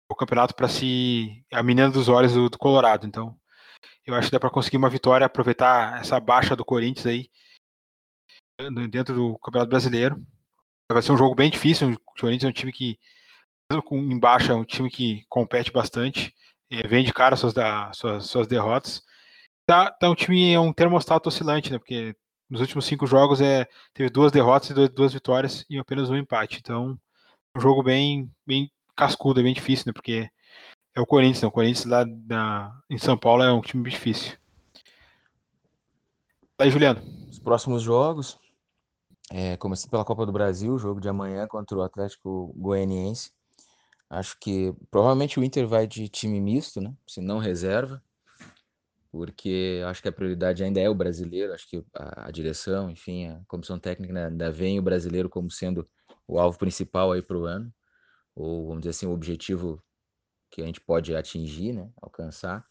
o 0.07 0.15
campeonato 0.15 0.55
para 0.55 0.69
si 0.69 1.43
é 1.51 1.57
a 1.57 1.63
menina 1.63 1.91
dos 1.91 2.11
olhos 2.11 2.35
do, 2.35 2.51
do, 2.51 2.59
Colorado. 2.59 3.07
Então, 3.07 3.35
eu 4.05 4.15
acho 4.15 4.29
que 4.29 4.33
dá 4.33 4.39
para 4.39 4.51
conseguir 4.51 4.77
uma 4.77 4.91
vitória, 4.91 5.25
aproveitar 5.25 5.99
essa 5.99 6.21
baixa 6.21 6.55
do 6.55 6.63
Corinthians 6.63 7.07
aí 7.07 7.31
dentro 8.91 9.15
do 9.15 9.39
Campeonato 9.39 9.71
Brasileiro. 9.71 10.23
Vai 10.93 11.01
ser 11.01 11.13
um 11.13 11.17
jogo 11.17 11.35
bem 11.35 11.51
difícil. 11.51 11.93
O 11.93 12.21
Corinthians 12.21 12.45
é 12.45 12.49
um 12.49 12.53
time 12.53 12.71
que, 12.71 12.99
com 13.87 13.97
em 13.97 14.21
baixa, 14.21 14.53
é 14.53 14.57
um 14.57 14.65
time 14.65 14.91
que 14.91 15.25
compete 15.31 15.73
bastante, 15.73 16.35
vem 16.87 17.03
de 17.03 17.15
cara 17.15 17.35
suas, 17.35 17.55
da, 17.55 17.91
suas, 17.95 18.27
suas 18.27 18.47
derrotas. 18.47 19.03
Tá, 19.67 19.91
tá 19.91 20.11
um 20.11 20.15
time, 20.15 20.53
é 20.53 20.61
um 20.61 20.71
termostato 20.71 21.31
oscilante, 21.31 21.73
né? 21.73 21.79
Porque 21.79 22.15
nos 22.55 22.61
últimos 22.61 22.85
cinco 22.85 23.05
jogos 23.05 23.41
é, 23.41 23.69
teve 23.93 24.09
duas 24.09 24.31
derrotas 24.31 24.71
e 24.71 24.89
duas, 24.89 25.13
vitórias 25.13 25.67
e 25.69 25.77
apenas 25.77 26.09
um 26.09 26.17
empate. 26.17 26.59
Então, 26.61 26.97
um 27.53 27.61
jogo 27.61 27.83
bem, 27.83 28.31
bem 28.47 28.71
cascudo, 28.95 29.43
bem 29.43 29.53
difícil, 29.53 29.87
né? 29.89 29.93
Porque 29.93 30.31
é 30.95 31.01
o 31.01 31.07
Corinthians, 31.07 31.43
né? 31.43 31.49
O 31.49 31.51
Corinthians 31.51 31.85
lá 31.85 32.05
da, 32.07 32.73
em 32.89 32.97
São 32.97 33.19
Paulo 33.19 33.43
é 33.43 33.53
um 33.53 33.61
time 33.61 33.83
bem 33.83 33.93
difícil. 33.93 34.39
Aí, 36.57 36.71
Juliano. 36.71 37.03
Os 37.29 37.41
próximos 37.41 37.83
jogos, 37.83 38.39
é, 39.33 39.57
começando 39.57 39.91
pela 39.91 40.05
Copa 40.05 40.25
do 40.25 40.31
Brasil, 40.31 40.79
jogo 40.79 41.01
de 41.01 41.09
amanhã 41.09 41.49
contra 41.49 41.77
o 41.77 41.83
Atlético 41.83 42.55
Goianiense. 42.57 43.33
Acho 44.09 44.39
que 44.39 44.73
provavelmente 44.93 45.41
o 45.41 45.43
Inter 45.43 45.67
vai 45.67 45.89
de 45.89 46.09
time 46.09 46.41
misto, 46.41 46.81
né? 46.81 46.95
Se 47.05 47.21
não 47.21 47.39
reserva 47.39 48.01
porque 49.15 49.81
acho 49.87 50.03
que 50.03 50.09
a 50.09 50.13
prioridade 50.13 50.65
ainda 50.65 50.81
é 50.81 50.91
o 50.91 50.95
brasileiro, 50.95 51.53
acho 51.55 51.69
que 51.69 51.85
a, 51.95 52.27
a 52.27 52.31
direção, 52.33 52.91
enfim, 52.91 53.29
a 53.29 53.41
comissão 53.47 53.79
técnica 53.79 54.27
ainda 54.27 54.51
vem 54.51 54.77
o 54.77 54.83
brasileiro 54.83 55.31
como 55.31 55.49
sendo 55.53 55.89
o 56.27 56.37
alvo 56.37 56.59
principal 56.59 57.13
aí 57.13 57.23
para 57.23 57.39
o 57.39 57.45
ano, 57.45 57.73
ou 58.35 58.67
vamos 58.67 58.81
dizer 58.81 58.91
assim, 58.91 59.07
o 59.07 59.13
objetivo 59.13 59.81
que 60.51 60.63
a 60.63 60.67
gente 60.67 60.81
pode 60.81 61.15
atingir, 61.15 61.73
né, 61.73 61.89
alcançar. 62.03 62.67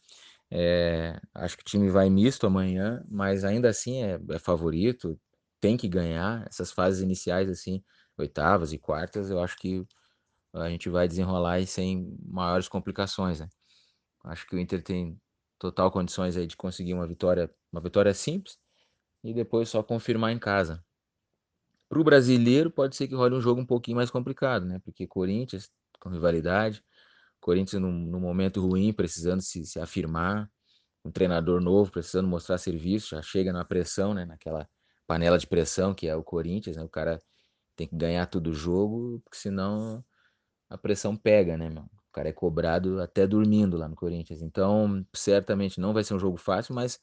É, 0.52 1.18
acho 1.34 1.56
que 1.56 1.62
o 1.62 1.66
time 1.66 1.90
vai 1.90 2.10
misto 2.10 2.46
amanhã, 2.46 3.02
mas 3.10 3.46
ainda 3.46 3.70
assim 3.70 4.04
é, 4.04 4.20
é, 4.32 4.38
favorito, 4.38 5.18
tem 5.62 5.78
que 5.78 5.88
ganhar. 5.88 6.46
Essas 6.50 6.74
fases 6.74 7.02
iniciais, 7.02 7.50
assim, 7.50 7.82
oitavas 8.18 8.74
e 8.74 8.78
quartas, 8.78 9.30
eu 9.30 9.40
acho 9.42 9.58
que 9.58 9.88
a 10.54 10.68
gente 10.70 10.90
vai 10.90 11.08
desenrolar 11.08 11.66
sem 11.66 12.18
maiores 12.26 12.68
complicações, 12.68 13.40
né? 13.40 13.48
Acho 14.26 14.46
que 14.46 14.58
o 14.58 14.60
Inter 14.60 14.84
tem 14.84 15.18
total 15.64 15.90
condições 15.92 16.36
aí 16.36 16.46
de 16.46 16.58
conseguir 16.58 16.94
uma 16.94 17.08
vitória, 17.08 17.50
uma 17.72 17.80
vitória 17.82 18.14
simples 18.14 18.58
e 19.24 19.34
depois 19.34 19.70
só 19.70 19.82
confirmar 19.82 20.34
em 20.34 20.40
casa. 20.40 20.84
Para 21.88 22.00
o 22.02 22.04
brasileiro 22.04 22.70
pode 22.70 22.96
ser 22.98 23.08
que 23.08 23.16
role 23.16 23.36
um 23.36 23.42
jogo 23.42 23.62
um 23.62 23.66
pouquinho 23.66 23.96
mais 23.96 24.12
complicado, 24.12 24.66
né? 24.66 24.80
Porque 24.84 25.08
Corinthians 25.08 25.72
com 26.02 26.10
rivalidade, 26.10 26.84
Corinthians 27.40 27.82
num, 27.82 27.92
num 27.92 28.20
momento 28.20 28.60
ruim, 28.62 28.92
precisando 28.92 29.42
se, 29.42 29.66
se, 29.66 29.80
afirmar, 29.80 30.52
um 31.06 31.12
treinador 31.12 31.62
novo 31.62 31.92
precisando 31.92 32.28
mostrar 32.28 32.58
serviço, 32.58 33.16
já 33.16 33.22
chega 33.22 33.54
na 33.54 33.64
pressão, 33.64 34.14
né? 34.14 34.26
Naquela 34.26 34.68
panela 35.08 35.38
de 35.38 35.48
pressão 35.48 35.94
que 35.94 36.08
é 36.08 36.16
o 36.16 36.24
Corinthians, 36.24 36.76
né? 36.78 36.84
O 36.84 36.90
cara 36.90 37.22
tem 37.76 37.88
que 37.88 37.96
ganhar 37.96 38.26
todo 38.28 38.48
o 38.48 38.54
jogo, 38.54 39.22
porque 39.24 39.38
senão 39.38 40.04
a 40.70 40.78
pressão 40.78 41.16
pega, 41.18 41.58
né, 41.58 41.70
meu? 41.70 41.86
Cara 42.14 42.30
é 42.30 42.34
cobrado 42.34 43.02
até 43.02 43.26
dormindo 43.26 43.76
lá 43.76 43.88
no 43.88 43.96
Corinthians. 43.96 44.42
Então, 44.42 45.06
certamente 45.14 45.80
não 45.80 45.94
vai 45.94 46.04
ser 46.04 46.14
um 46.14 46.20
jogo 46.20 46.38
fácil, 46.38 46.76
mas 46.76 47.00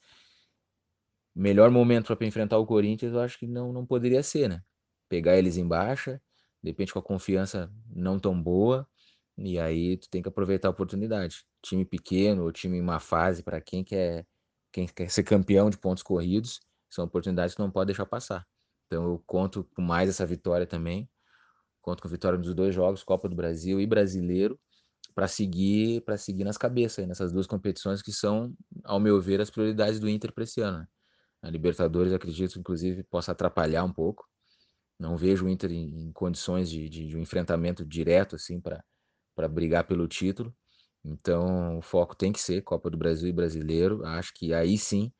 melhor 1.35 1.71
momento 1.71 2.15
para 2.17 2.27
enfrentar 2.27 2.59
o 2.59 2.67
Corinthians, 2.67 3.13
eu 3.13 3.21
acho 3.21 3.39
que 3.39 3.47
não, 3.47 3.73
não 3.73 3.85
poderia 3.85 4.23
ser, 4.23 4.49
né? 4.49 4.63
Pegar 5.09 5.37
eles 5.37 5.57
em 5.57 5.67
baixa, 5.67 6.23
de 6.63 6.71
repente 6.71 6.93
com 6.93 7.01
a 7.01 7.03
confiança 7.03 7.73
não 7.89 8.19
tão 8.21 8.41
boa, 8.41 8.89
e 9.37 9.59
aí 9.59 9.97
tu 9.97 10.09
tem 10.09 10.23
que 10.23 10.29
aproveitar 10.29 10.69
a 10.69 10.71
oportunidade. 10.71 11.45
Time 11.63 11.85
pequeno, 11.85 12.45
ou 12.45 12.53
time 12.53 12.79
em 12.79 12.83
má 12.83 13.01
fase, 13.01 13.43
para 13.43 13.61
quem 13.61 13.83
quer, 13.83 14.27
quem 14.73 14.87
quer 14.87 15.11
ser 15.11 15.25
campeão 15.25 15.71
de 15.71 15.79
pontos 15.79 16.03
corridos, 16.03 16.61
são 16.89 17.05
oportunidades 17.05 17.55
que 17.55 17.61
não 17.61 17.71
pode 17.71 17.87
deixar 17.87 18.07
passar. 18.07 18.47
Então 18.87 19.05
eu 19.05 19.23
conto 19.27 19.65
com 19.75 19.83
mais 19.83 20.09
essa 20.09 20.27
vitória 20.27 20.67
também. 20.67 21.09
Conto 21.81 22.03
com 22.03 22.09
vitória 22.09 22.39
dos 22.39 22.55
dois 22.55 22.75
jogos, 22.75 23.03
Copa 23.03 23.29
do 23.29 23.35
Brasil 23.35 23.81
e 23.81 23.87
Brasileiro, 23.87 24.61
para 25.15 25.29
seguir 25.29 26.03
para 26.03 26.17
seguir 26.17 26.45
nas 26.45 26.57
cabeças 26.57 27.07
nessas 27.07 27.33
duas 27.33 27.47
competições 27.47 28.03
que 28.03 28.13
são, 28.13 28.55
ao 28.85 29.01
meu 29.01 29.21
ver, 29.21 29.41
as 29.41 29.51
prioridades 29.51 30.01
do 30.01 30.09
Inter 30.09 30.33
para 30.33 30.45
esse 30.45 30.61
ano. 30.61 30.79
Né? 30.81 30.87
A 31.43 31.51
Libertadores, 31.51 32.13
acredito, 32.13 32.59
inclusive, 32.59 33.03
possa 33.05 33.33
atrapalhar 33.33 33.85
um 33.85 33.93
pouco. 33.93 34.29
Não 34.99 35.17
vejo 35.17 35.47
o 35.47 35.49
Inter 35.49 35.73
em, 35.73 36.09
em 36.09 36.13
condições 36.13 36.71
de, 36.71 36.89
de, 36.89 37.07
de, 37.07 37.17
um 37.17 37.21
enfrentamento 37.21 37.85
direto 37.85 38.37
assim 38.37 38.61
para 38.61 39.49
brigar 39.49 39.87
pelo 39.87 40.07
título. 40.07 40.55
Então, 41.03 41.79
o 41.79 41.83
foco 41.83 42.15
tem 42.15 42.33
que 42.33 42.41
ser 42.41 42.63
Copa 42.63 42.91
do 42.91 42.99
Brasil 42.99 43.29
e 43.29 43.33
Brasileiro. 43.33 44.05
Acho 44.05 44.35
que 44.35 44.53
aí 44.53 44.77
sim 44.77 45.11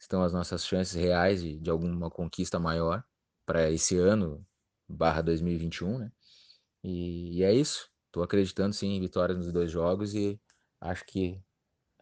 estão 0.00 0.22
as 0.22 0.32
nossas 0.32 0.64
chances 0.66 0.94
reais 0.94 1.42
de, 1.42 1.58
de 1.58 1.70
alguma 1.70 2.10
conquista 2.10 2.58
maior 2.58 3.04
para 3.44 3.70
esse 3.70 3.96
ano, 3.98 4.46
barra 4.88 5.22
2021, 5.22 5.98
né? 5.98 6.12
E, 6.82 7.38
e 7.38 7.42
é 7.42 7.52
isso. 7.52 7.90
Estou 8.18 8.24
acreditando 8.24 8.74
sim 8.74 8.96
em 8.96 9.00
vitórias 9.00 9.38
nos 9.38 9.52
dois 9.52 9.70
jogos 9.70 10.12
e 10.12 10.40
acho 10.80 11.04
que 11.06 11.40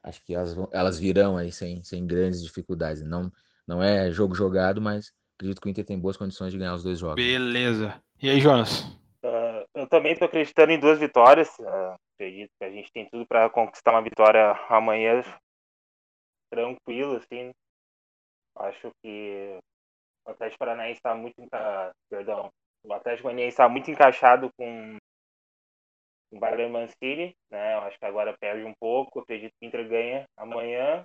acho 0.03 0.25
que 0.25 0.35
elas, 0.35 0.57
elas 0.73 0.99
virão 0.99 1.37
aí 1.37 1.53
sem, 1.53 1.85
sem 1.85 2.07
grandes 2.07 2.43
dificuldades. 2.43 3.03
Não, 3.03 3.31
não 3.69 3.83
é 3.83 4.11
jogo 4.11 4.35
jogado, 4.35 4.81
mas 4.81 5.13
acredito 5.37 5.61
que 5.61 5.69
o 5.69 5.71
Inter 5.71 5.85
tem 5.85 6.01
boas 6.01 6.17
condições 6.17 6.53
de 6.53 6.59
ganhar 6.59 6.75
os 6.75 6.83
dois 6.83 6.99
jogos. 6.99 7.23
Beleza. 7.23 8.03
E 8.23 8.31
aí, 8.31 8.41
Jonas? 8.41 8.85
Uh, 9.23 9.67
eu 9.75 9.87
também 9.89 10.13
estou 10.13 10.25
acreditando 10.25 10.73
em 10.73 10.81
duas 10.81 10.99
vitórias. 10.99 11.51
Uh, 11.59 11.95
acredito 12.15 12.51
que 12.59 12.65
a 12.65 12.71
gente 12.71 12.91
tem 12.93 13.07
tudo 13.11 13.27
para 13.27 13.51
conquistar 13.51 13.91
uma 13.91 14.01
vitória 14.01 14.53
amanhã 14.71 15.23
tranquilo, 16.51 17.17
assim. 17.17 17.51
Acho 18.57 18.91
que 19.03 19.59
o 20.27 20.31
Atlético 20.31 20.61
Paranaense 20.61 20.99
está 20.99 21.15
muito, 21.15 21.39
enca... 21.43 21.93
perdão, 22.09 22.51
o 22.85 22.93
Atlético 22.95 23.25
Paranaense 23.25 23.49
está 23.49 23.69
muito 23.69 23.91
encaixado 23.91 24.51
com 24.57 24.97
o 26.31 26.39
Wagner 26.39 26.69
Mancini, 26.69 27.37
né? 27.51 27.75
Eu 27.75 27.81
acho 27.81 27.99
que 27.99 28.05
agora 28.05 28.37
perde 28.39 28.65
um 28.65 28.75
pouco. 28.75 29.21
acredito 29.21 29.53
que 29.59 29.67
o 29.67 29.69
Inter 29.69 29.89
ganha 29.89 30.25
amanhã. 30.37 31.03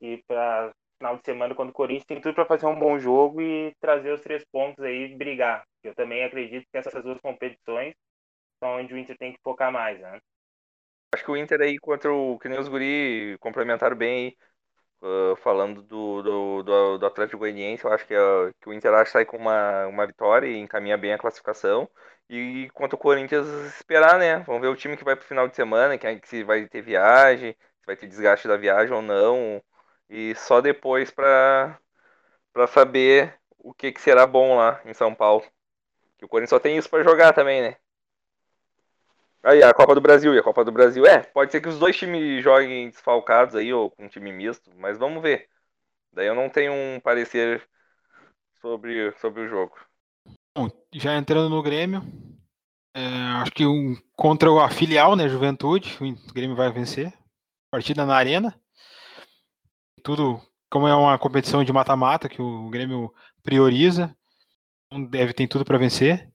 E 0.00 0.22
para 0.26 0.72
final 0.98 1.16
de 1.16 1.24
semana, 1.24 1.54
quando 1.54 1.70
o 1.70 1.74
Corinthians 1.74 2.06
tem 2.06 2.20
tudo 2.20 2.34
para 2.34 2.46
fazer 2.46 2.66
um 2.66 2.78
bom 2.78 2.98
jogo 2.98 3.40
e 3.40 3.74
trazer 3.80 4.12
os 4.12 4.20
três 4.20 4.44
pontos 4.52 4.84
aí 4.84 5.14
brigar. 5.16 5.64
Eu 5.82 5.94
também 5.94 6.22
acredito 6.24 6.66
que 6.70 6.78
essas 6.78 7.02
duas 7.02 7.20
competições 7.20 7.94
são 8.62 8.76
onde 8.76 8.94
o 8.94 8.98
Inter 8.98 9.16
tem 9.18 9.32
que 9.32 9.40
focar 9.42 9.72
mais, 9.72 10.00
né? 10.00 10.20
Acho 11.14 11.24
que 11.24 11.30
o 11.30 11.36
Inter 11.36 11.60
aí 11.60 11.78
contra 11.78 12.12
o 12.12 12.38
que 12.38 12.48
nem 12.48 12.58
os 12.58 12.68
guri 12.68 13.36
complementaram 13.40 13.96
bem 13.96 14.36
Uh, 15.04 15.34
falando 15.42 15.82
do, 15.82 15.96
do, 16.62 16.98
do, 16.98 17.06
Atlético 17.06 17.38
Goianiense, 17.38 17.84
eu 17.84 17.92
acho 17.92 18.06
que, 18.06 18.14
que 18.60 18.68
o 18.68 18.72
Inter 18.72 19.06
sai 19.06 19.24
com 19.24 19.36
uma, 19.36 19.86
uma 19.86 20.06
vitória 20.06 20.46
e 20.46 20.58
encaminha 20.58 20.96
bem 20.96 21.12
a 21.12 21.18
classificação. 21.18 21.88
E 22.28 22.70
quanto 22.74 22.94
ao 22.94 22.98
Corinthians, 22.98 23.46
esperar, 23.76 24.18
né? 24.18 24.38
Vamos 24.46 24.62
ver 24.62 24.68
o 24.68 24.76
time 24.76 24.96
que 24.96 25.04
vai 25.04 25.16
pro 25.16 25.26
final 25.26 25.48
de 25.48 25.56
semana, 25.56 25.98
que, 25.98 26.20
se 26.24 26.42
vai 26.44 26.66
ter 26.68 26.82
viagem, 26.82 27.52
se 27.52 27.86
vai 27.86 27.96
ter 27.96 28.06
desgaste 28.06 28.48
da 28.48 28.56
viagem 28.56 28.94
ou 28.94 29.02
não. 29.02 29.62
E 30.08 30.34
só 30.36 30.60
depois 30.60 31.10
para 31.10 31.78
saber 32.68 33.34
o 33.58 33.74
que, 33.74 33.92
que 33.92 34.00
será 34.00 34.26
bom 34.26 34.56
lá 34.56 34.80
em 34.84 34.94
São 34.94 35.14
Paulo. 35.14 35.44
Que 36.18 36.24
o 36.24 36.28
Corinthians 36.28 36.50
só 36.50 36.58
tem 36.60 36.76
isso 36.76 36.88
para 36.90 37.02
jogar 37.04 37.32
também, 37.32 37.62
né? 37.62 37.76
Aí, 39.42 39.62
a 39.62 39.74
Copa 39.74 39.94
do 39.94 40.00
Brasil. 40.00 40.34
E 40.34 40.38
a 40.38 40.42
Copa 40.42 40.64
do 40.64 40.72
Brasil, 40.72 41.04
é, 41.04 41.18
pode 41.20 41.50
ser 41.50 41.60
que 41.60 41.68
os 41.68 41.78
dois 41.78 41.96
times 41.96 42.42
joguem 42.42 42.88
desfalcados 42.90 43.56
aí, 43.56 43.72
ou 43.72 43.90
com 43.90 44.04
um 44.04 44.08
time 44.08 44.32
misto, 44.32 44.70
mas 44.76 44.98
vamos 44.98 45.22
ver. 45.22 45.48
Daí 46.12 46.26
eu 46.26 46.34
não 46.34 46.48
tenho 46.48 46.72
um 46.72 47.00
parecer 47.00 47.66
sobre, 48.60 49.12
sobre 49.18 49.42
o 49.42 49.48
jogo. 49.48 49.74
Bom, 50.56 50.68
já 50.92 51.16
entrando 51.16 51.48
no 51.48 51.62
Grêmio, 51.62 52.02
é, 52.94 53.04
acho 53.40 53.52
que 53.52 53.66
um, 53.66 53.96
contra 54.14 54.50
a 54.64 54.68
filial, 54.68 55.16
né, 55.16 55.28
Juventude, 55.28 55.96
o 56.00 56.32
Grêmio 56.32 56.56
vai 56.56 56.70
vencer. 56.70 57.12
Partida 57.70 58.04
na 58.04 58.14
Arena. 58.14 58.54
Tudo, 60.02 60.40
como 60.70 60.86
é 60.86 60.94
uma 60.94 61.18
competição 61.18 61.64
de 61.64 61.72
mata-mata 61.72 62.28
que 62.28 62.42
o 62.42 62.68
Grêmio 62.68 63.12
prioriza, 63.42 64.14
deve 65.08 65.32
ter 65.32 65.46
tudo 65.46 65.64
para 65.64 65.78
vencer 65.78 66.32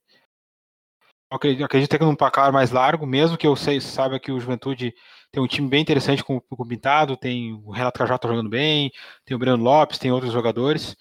acredito, 1.30 1.64
acredito 1.64 1.98
que 1.98 2.04
num 2.04 2.16
placar 2.16 2.52
mais 2.52 2.72
largo, 2.72 3.06
mesmo 3.06 3.38
que 3.38 3.48
eu 3.48 3.56
sei, 3.56 3.82
saiba 3.82 4.20
que 4.20 4.32
o 4.32 4.40
Juventude 4.40 4.94
tem 5.32 5.42
um 5.42 5.48
time 5.48 5.68
bem 5.68 5.82
interessante 5.82 6.24
com, 6.24 6.40
com 6.40 6.64
o 6.64 6.68
Pintado, 6.68 7.18
tem 7.18 7.54
o 7.54 7.72
Renato 7.72 8.00
Cajá 8.00 8.18
tá 8.18 8.28
jogando 8.28 8.50
bem, 8.50 8.92
tem 9.26 9.36
o 9.36 9.40
Breno 9.40 9.64
Lopes, 9.64 10.00
tem 10.00 10.12
outros 10.12 10.32
jogadores, 10.32 10.96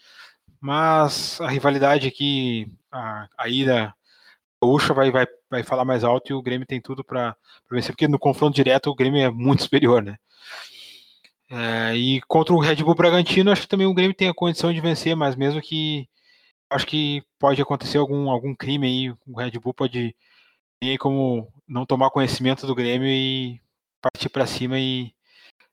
mas 0.61 1.41
a 1.41 1.49
rivalidade 1.49 2.09
aqui, 2.09 2.72
a, 2.91 3.29
a 3.39 3.49
ida 3.49 3.95
Gaúcha 4.62 4.95
vai, 4.95 5.11
vai, 5.11 5.27
vai 5.51 5.62
falar 5.62 5.85
mais 5.85 6.05
alto 6.05 6.31
e 6.31 6.35
o 6.35 6.43
Grêmio 6.43 6.66
tem 6.66 6.81
tudo 6.81 7.05
para 7.05 7.37
vencer, 7.70 7.93
porque 7.93 8.09
no 8.09 8.18
confronto 8.18 8.55
direto 8.55 8.91
o 8.91 8.95
Grêmio 8.95 9.20
é 9.22 9.31
muito 9.31 9.62
superior, 9.64 10.03
né? 10.03 10.16
É, 11.49 11.95
e 11.97 12.20
contra 12.22 12.53
o 12.55 12.59
Red 12.59 12.77
Bull 12.77 12.95
Bragantino, 12.95 13.53
acho 13.53 13.62
que 13.62 13.68
também 13.68 13.87
o 13.87 13.95
Grêmio 13.95 14.14
tem 14.16 14.29
a 14.29 14.35
condição 14.35 14.72
de 14.72 14.81
vencer, 14.81 15.14
mas 15.14 15.37
mesmo 15.37 15.61
que 15.62 16.09
acho 16.70 16.87
que 16.87 17.22
pode 17.39 17.62
acontecer 17.62 17.99
algum, 17.99 18.31
algum 18.31 18.55
crime 18.55 18.87
aí. 18.87 19.11
O 19.27 19.39
Red 19.39 19.53
Bull 19.61 19.74
pode 19.74 20.14
como 21.01 21.49
não 21.66 21.87
tomar 21.87 22.11
conhecimento 22.11 22.66
do 22.66 22.74
Grêmio 22.74 23.09
e 23.09 23.61
partir 24.12 24.28
para 24.28 24.46
cima 24.46 24.78
e 24.78 25.12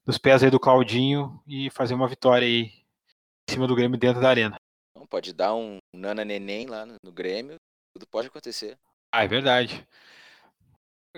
nos 0.05 0.17
pés 0.17 0.43
aí 0.43 0.49
do 0.49 0.59
Claudinho 0.59 1.41
e 1.47 1.69
fazer 1.69 1.93
uma 1.93 2.07
vitória 2.07 2.45
aí 2.45 2.71
em 3.47 3.51
cima 3.51 3.67
do 3.67 3.75
Grêmio 3.75 3.97
dentro 3.97 4.21
da 4.21 4.29
arena. 4.29 4.55
Pode 5.09 5.33
dar 5.33 5.53
um 5.53 5.77
nana 5.93 6.25
neném 6.25 6.65
lá 6.65 6.85
no 6.85 7.11
Grêmio, 7.11 7.55
tudo 7.93 8.07
pode 8.07 8.27
acontecer. 8.27 8.77
Ah, 9.11 9.23
é 9.23 9.27
verdade. 9.27 9.87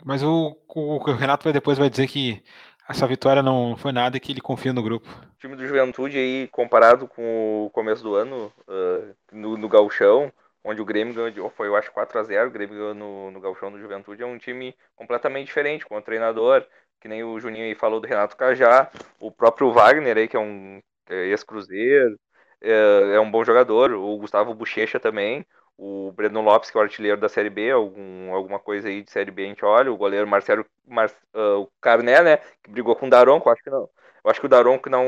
Mas 0.04 0.22
o, 0.22 0.58
o, 0.68 0.96
o 0.96 1.16
Renato 1.16 1.46
vai 1.46 1.54
depois 1.54 1.78
vai 1.78 1.90
dizer 1.90 2.08
que 2.08 2.44
essa 2.90 3.08
vitória 3.08 3.42
não 3.42 3.78
foi 3.78 3.92
nada 3.92 4.20
que 4.20 4.32
ele 4.32 4.42
confia 4.42 4.74
no 4.74 4.84
grupo. 4.84 5.08
O 5.10 5.40
time 5.40 5.56
do 5.56 5.66
Juventude 5.66 6.18
aí, 6.18 6.48
comparado 6.50 7.08
com 7.08 7.66
o 7.66 7.70
começo 7.70 8.04
do 8.04 8.16
ano, 8.16 8.52
uh, 8.68 9.16
no, 9.32 9.58
no 9.58 9.70
Gauchão, 9.70 10.32
onde 10.64 10.82
o 10.82 10.86
Grêmio 10.86 11.14
ganhou, 11.14 11.50
foi 11.50 11.68
eu 11.68 11.76
acho 11.76 11.92
4 11.92 12.20
a 12.20 12.24
0 12.24 12.50
o 12.50 12.52
Grêmio 12.52 12.76
ganhou 12.76 12.94
no, 12.94 13.32
no 13.32 13.40
Gauchão 13.40 13.72
do 13.72 13.80
Juventude, 13.80 14.24
é 14.24 14.26
um 14.26 14.38
time 14.38 14.76
completamente 14.96 15.46
diferente, 15.46 15.86
com 15.86 15.96
o 15.96 16.02
treinador, 16.02 16.66
que 17.06 17.10
nem 17.10 17.24
o 17.24 17.40
Juninho 17.40 17.66
aí 17.66 17.76
falou 17.76 18.00
do 18.00 18.08
Renato 18.08 18.36
Cajá, 18.36 18.90
o 19.20 19.32
próprio 19.32 19.72
Wagner 19.72 20.18
aí, 20.18 20.28
que 20.28 20.36
é 20.36 20.40
um 20.40 20.82
é 21.08 21.28
ex-cruzeiro, 21.28 22.20
é, 22.60 23.14
é, 23.14 23.20
um 23.20 23.30
bom 23.30 23.44
jogador, 23.44 23.92
o 23.92 24.18
Gustavo 24.18 24.56
Bochecha 24.56 25.00
também, 25.00 25.46
o 25.78 26.12
Breno 26.14 26.42
Lopes, 26.42 26.72
que 26.72 26.78
é 26.78 26.80
o 26.80 26.84
artilheiro 26.84 27.22
da 27.22 27.30
Série 27.30 27.52
B, 27.52 27.70
algum, 27.70 28.34
alguma 28.34 28.58
coisa 28.58 28.88
aí 28.88 29.04
de 29.04 29.12
Série 29.12 29.30
B 29.30 29.44
a 29.44 29.48
gente 29.50 29.64
olha, 29.64 29.92
o 29.92 29.98
goleiro 29.98 30.26
Marcelo 30.28 30.66
Mar, 30.84 31.12
uh, 31.36 31.62
o 31.62 31.70
Carné, 31.80 32.24
né, 32.24 32.38
que 32.64 32.72
brigou 32.72 32.96
com 32.96 33.06
o 33.06 33.10
Daronco, 33.10 33.52
acho 33.52 33.64
que 33.64 33.70
não. 33.70 33.88
Eu 34.24 34.32
acho 34.32 34.40
que 34.40 34.48
o 34.48 34.50
Daronco 34.50 34.90
não 34.90 35.06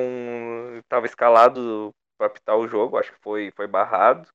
estava 0.77 1.07
escalado 1.07 1.91
para 2.15 2.27
apitar 2.27 2.55
o 2.57 2.67
jogo, 2.67 2.97
acho 2.97 3.11
que 3.11 3.19
foi, 3.21 3.51
foi 3.55 3.65
barrado 3.65 4.29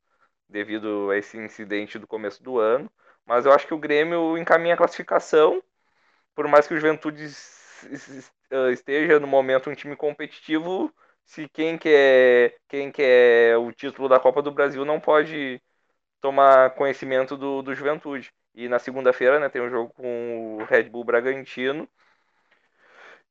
devido 0.48 1.10
a 1.12 1.16
esse 1.16 1.38
incidente 1.38 1.96
do 1.96 2.08
começo 2.08 2.42
do 2.42 2.58
ano. 2.58 2.90
Mas 3.24 3.46
eu 3.46 3.52
acho 3.52 3.68
que 3.68 3.74
o 3.74 3.78
Grêmio 3.78 4.36
encaminha 4.36 4.74
a 4.74 4.76
classificação, 4.76 5.62
por 6.34 6.48
mais 6.48 6.66
que 6.66 6.74
o 6.74 6.76
Juventude 6.76 7.24
esteja 8.72 9.20
no 9.20 9.26
momento 9.26 9.70
um 9.70 9.74
time 9.74 9.96
competitivo, 9.96 10.92
se 11.24 11.48
quem 11.48 11.78
quer, 11.78 12.56
quem 12.68 12.90
quer 12.90 13.56
o 13.58 13.72
título 13.72 14.08
da 14.08 14.20
Copa 14.20 14.42
do 14.42 14.50
Brasil 14.50 14.84
não 14.84 15.00
pode 15.00 15.60
tomar 16.20 16.70
conhecimento 16.74 17.36
do, 17.36 17.62
do 17.62 17.74
Juventude. 17.74 18.32
E 18.54 18.68
na 18.68 18.78
segunda-feira 18.78 19.40
né, 19.40 19.48
tem 19.48 19.62
um 19.62 19.70
jogo 19.70 19.92
com 19.94 20.58
o 20.60 20.64
Red 20.64 20.84
Bull 20.84 21.04
Bragantino. 21.04 21.88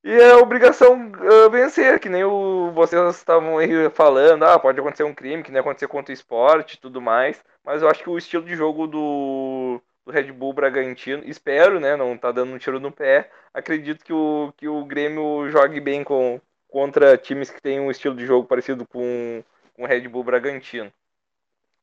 E 0.03 0.11
é 0.11 0.35
obrigação 0.35 1.11
uh, 1.11 1.49
vencer, 1.51 1.99
que 1.99 2.09
nem 2.09 2.23
o, 2.23 2.71
vocês 2.71 3.15
estavam 3.15 3.59
aí 3.59 3.87
falando, 3.91 4.43
ah, 4.43 4.57
pode 4.57 4.79
acontecer 4.79 5.03
um 5.03 5.13
crime, 5.13 5.43
que 5.43 5.51
nem 5.51 5.59
acontecer 5.61 5.87
contra 5.87 6.11
o 6.11 6.13
esporte 6.13 6.73
e 6.73 6.79
tudo 6.79 6.99
mais. 6.99 7.43
Mas 7.63 7.83
eu 7.83 7.89
acho 7.89 8.01
que 8.03 8.09
o 8.09 8.17
estilo 8.17 8.43
de 8.43 8.55
jogo 8.55 8.87
do, 8.87 9.79
do 10.05 10.11
Red 10.11 10.31
Bull 10.31 10.53
Bragantino, 10.53 11.23
espero, 11.25 11.79
né? 11.79 11.95
Não 11.95 12.17
tá 12.17 12.31
dando 12.31 12.53
um 12.53 12.57
tiro 12.57 12.79
no 12.79 12.91
pé. 12.91 13.29
Acredito 13.53 14.03
que 14.03 14.13
o, 14.13 14.53
que 14.57 14.67
o 14.67 14.85
Grêmio 14.85 15.49
jogue 15.49 15.79
bem 15.79 16.03
com, 16.03 16.39
contra 16.67 17.17
times 17.17 17.49
que 17.49 17.61
têm 17.61 17.79
um 17.79 17.91
estilo 17.91 18.15
de 18.15 18.25
jogo 18.25 18.47
parecido 18.47 18.87
com, 18.87 19.43
com 19.73 19.83
o 19.83 19.87
Red 19.87 20.07
Bull 20.07 20.23
Bragantino. 20.23 20.91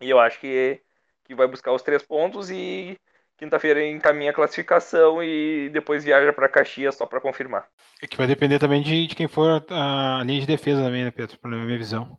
E 0.01 0.11
eu 0.11 0.19
acho 0.19 0.41
que 0.41 0.81
que 1.29 1.35
vai 1.35 1.47
buscar 1.47 1.73
os 1.73 1.83
três 1.83 2.03
pontos 2.03 2.51
e 2.51 2.99
quinta-feira 3.37 3.87
encaminha 3.87 4.31
a 4.31 4.35
classificação 4.35 5.23
e 5.23 5.69
depois 5.69 6.03
viaja 6.03 6.33
para 6.33 6.49
Caxias 6.49 6.97
só 6.97 7.05
para 7.05 7.21
confirmar. 7.21 7.69
É 8.03 8.07
que 8.07 8.17
vai 8.17 8.27
depender 8.27 8.59
também 8.59 8.83
de, 8.83 9.07
de, 9.07 9.15
quem 9.15 9.29
for 9.29 9.63
a 9.69 10.23
linha 10.25 10.41
de 10.41 10.47
defesa 10.47 10.83
também, 10.83 11.05
né, 11.05 11.11
Pedro? 11.11 11.39
Na 11.45 11.57
minha 11.65 11.77
visão. 11.77 12.19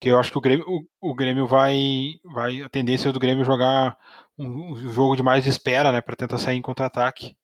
Que 0.00 0.08
eu 0.08 0.18
acho 0.18 0.30
que 0.30 0.38
o 0.38 0.40
Grêmio, 0.40 0.64
o, 0.68 1.10
o 1.10 1.14
Grêmio 1.14 1.46
vai, 1.46 2.14
vai. 2.24 2.62
A 2.62 2.68
tendência 2.68 3.12
do 3.12 3.20
Grêmio 3.20 3.44
jogar 3.44 3.96
um, 4.38 4.72
um 4.72 4.76
jogo 4.92 5.16
de 5.16 5.22
mais 5.22 5.46
espera, 5.46 5.90
né? 5.92 6.00
para 6.00 6.16
tentar 6.16 6.38
sair 6.38 6.56
em 6.56 6.62
contra-ataque. 6.62 7.36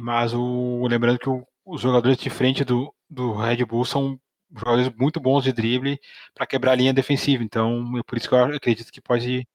Mas 0.00 0.34
o, 0.34 0.86
lembrando 0.86 1.18
que 1.18 1.28
o, 1.28 1.46
os 1.64 1.80
jogadores 1.80 2.18
de 2.18 2.28
frente 2.28 2.64
do, 2.64 2.94
do 3.08 3.32
Red 3.32 3.64
Bull 3.64 3.84
são 3.84 4.20
jogadores 4.54 4.90
muito 4.96 5.20
bons 5.20 5.44
de 5.44 5.52
drible 5.52 5.98
para 6.34 6.46
quebrar 6.46 6.72
a 6.72 6.76
linha 6.76 6.92
defensiva. 6.92 7.42
Então, 7.42 7.98
é 7.98 8.02
por 8.02 8.18
isso 8.18 8.28
que 8.28 8.34
eu 8.34 8.44
acredito 8.44 8.92
que 8.92 9.00
pode 9.00 9.46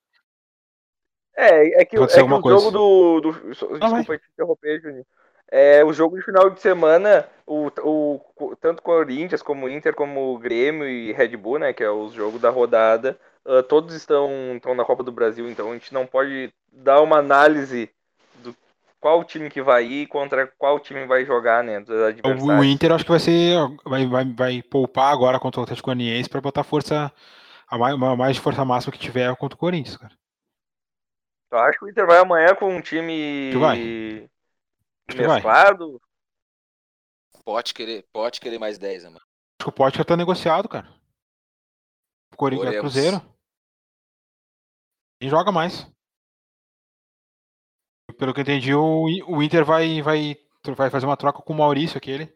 é, 1.35 1.81
é 1.81 1.85
que, 1.85 1.95
é 1.95 1.99
que 1.99 1.99
o 1.99 2.49
jogo 2.49 2.71
do. 2.71 3.21
do 3.21 3.31
desculpa 3.31 4.17
te 4.17 4.29
interromper, 4.33 4.81
Juninho. 4.81 5.05
É, 5.55 5.85
o 5.85 5.93
jogo 5.93 6.17
de 6.17 6.25
final 6.25 6.49
de 6.49 6.59
semana, 6.59 7.27
o, 7.45 7.69
o, 7.83 8.55
tanto 8.59 8.81
Corinthians 8.81 9.43
como 9.43 9.69
Inter, 9.69 9.93
como 9.93 10.35
Grêmio 10.39 10.89
e 10.89 11.13
Red 11.13 11.37
Bull, 11.37 11.59
né, 11.59 11.71
que 11.71 11.83
é 11.83 11.91
o 11.91 12.09
jogo 12.09 12.39
da 12.39 12.49
rodada, 12.49 13.19
uh, 13.45 13.61
todos 13.61 13.93
estão, 13.93 14.31
estão 14.55 14.73
na 14.73 14.83
Copa 14.83 15.03
do 15.03 15.11
Brasil, 15.11 15.47
então 15.47 15.69
a 15.69 15.73
gente 15.75 15.93
não 15.93 16.07
pode 16.07 16.51
dar 16.71 17.01
uma 17.01 17.19
análise 17.19 17.87
do 18.39 18.55
qual 18.99 19.23
time 19.23 19.47
que 19.47 19.61
vai 19.61 19.85
ir 19.85 20.07
contra 20.07 20.47
qual 20.57 20.79
time 20.79 21.05
vai 21.05 21.23
jogar, 21.23 21.63
né, 21.63 21.83
O 22.25 22.63
Inter 22.63 22.91
acho 22.91 23.05
que 23.05 23.11
vai 23.11 23.19
ser, 23.19 23.55
vai, 23.85 24.07
vai, 24.07 24.25
vai 24.25 24.63
poupar 24.63 25.13
agora 25.13 25.39
contra 25.39 25.61
o 25.61 25.63
Atlético 25.65 25.85
Goianiense 25.85 26.29
para 26.31 26.41
botar 26.41 26.63
força, 26.63 27.13
a 27.67 27.77
mais, 27.77 27.93
a 27.93 28.15
mais 28.15 28.37
força 28.37 28.65
máxima 28.65 28.91
que 28.91 28.97
tiver 28.97 29.35
contra 29.35 29.55
o 29.55 29.59
Corinthians, 29.59 29.97
cara. 29.97 30.13
Eu 31.51 31.59
acho 31.59 31.77
que 31.77 31.85
o 31.85 31.89
Inter 31.89 32.07
vai 32.07 32.17
amanhã 32.17 32.55
com 32.55 32.75
um 32.75 32.81
time 32.81 33.51
vai. 33.53 34.27
Mesclado. 35.09 36.01
Pode 37.43 37.73
querer, 37.73 38.05
pode 38.11 38.39
querer 38.39 38.57
mais 38.57 38.77
10, 38.77 39.05
mano. 39.05 39.17
Acho 39.17 39.25
que 39.59 39.69
o 39.69 39.71
Pote 39.71 39.97
já 39.97 40.05
tá 40.05 40.15
negociado, 40.15 40.69
cara. 40.69 40.87
O 42.33 42.37
Corinthians 42.37 42.75
é 42.75 42.79
Cruzeiro. 42.79 43.21
Nem 45.21 45.29
joga 45.29 45.51
mais. 45.51 45.85
Pelo 48.17 48.33
que 48.33 48.39
eu 48.39 48.43
entendi, 48.43 48.73
o, 48.73 49.03
o 49.27 49.43
Inter 49.43 49.65
vai, 49.65 50.01
vai, 50.01 50.35
vai 50.75 50.89
fazer 50.89 51.05
uma 51.05 51.17
troca 51.17 51.41
com 51.41 51.53
o 51.53 51.57
Maurício, 51.57 51.97
aquele. 51.97 52.33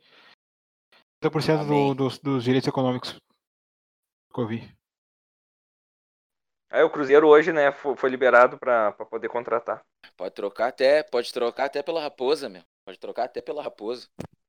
30% 1.24 1.68
do, 1.68 1.96
dos, 1.96 2.20
dos 2.20 2.44
direitos 2.44 2.68
econômicos 2.68 3.14
que 3.14 4.40
eu 4.40 4.48
vi. 4.48 4.77
Aí 6.70 6.84
o 6.84 6.90
Cruzeiro 6.90 7.28
hoje, 7.28 7.54
né, 7.54 7.72
foi 7.72 8.10
liberado 8.10 8.58
para 8.58 8.92
poder 8.92 9.30
contratar. 9.30 9.82
Pode 10.18 10.34
trocar 10.34 10.68
até, 10.68 11.04
pode 11.04 11.32
trocar 11.32 11.66
até 11.66 11.82
pela 11.82 12.02
Raposa, 12.02 12.50
meu. 12.50 12.62
Pode 12.86 13.00
trocar 13.00 13.24
até 13.24 13.42
pela 13.42 13.64
Raposa. 13.64 14.08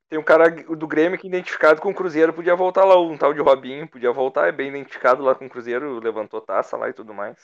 Tem 0.09 0.19
um 0.19 0.25
cara 0.25 0.51
do 0.51 0.87
Grêmio 0.87 1.19
que 1.19 1.27
é 1.27 1.31
identificado 1.31 1.81
com 1.81 1.91
o 1.91 1.95
Cruzeiro, 1.95 2.33
podia 2.33 2.57
voltar 2.57 2.85
lá, 2.85 2.99
um 2.99 3.17
tal 3.17 3.35
de 3.35 3.41
Robinho, 3.41 3.87
podia 3.87 4.11
voltar, 4.11 4.49
é 4.49 4.53
bem 4.53 4.69
identificado 4.71 5.23
lá 5.23 5.35
com 5.35 5.47
o 5.47 5.51
Cruzeiro, 5.51 6.01
levantou 6.01 6.41
taça 6.41 6.77
lá 6.77 6.89
e 6.89 6.95
tudo 6.95 7.13
mais. 7.13 7.37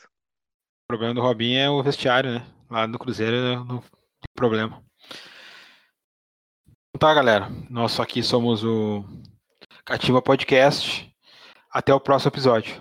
O 0.85 0.89
problema 0.89 1.14
do 1.14 1.20
Robinho 1.20 1.59
é 1.61 1.68
o 1.68 1.83
vestiário, 1.83 2.33
né? 2.33 2.47
Lá 2.70 2.87
no 2.87 2.99
Cruzeiro 2.99 3.64
não 3.64 3.81
tem 3.81 4.35
problema. 4.35 4.83
Então 6.66 7.09
tá, 7.09 7.14
galera. 7.14 7.49
Nós 7.68 8.01
aqui 8.01 8.22
somos 8.22 8.64
o 8.64 9.05
Cativa 9.85 10.22
Podcast. 10.22 11.12
Até 11.70 11.93
o 11.93 12.01
próximo 12.01 12.31
episódio. 12.31 12.81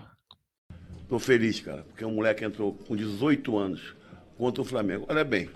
Tô 1.14 1.20
feliz, 1.20 1.60
cara, 1.60 1.84
porque 1.84 2.04
um 2.04 2.16
moleque 2.16 2.44
entrou 2.44 2.74
com 2.74 2.96
18 2.96 3.56
anos 3.56 3.94
contra 4.36 4.64
o 4.64 4.66
Flamengo. 4.66 5.06
Olha 5.08 5.24
bem, 5.24 5.48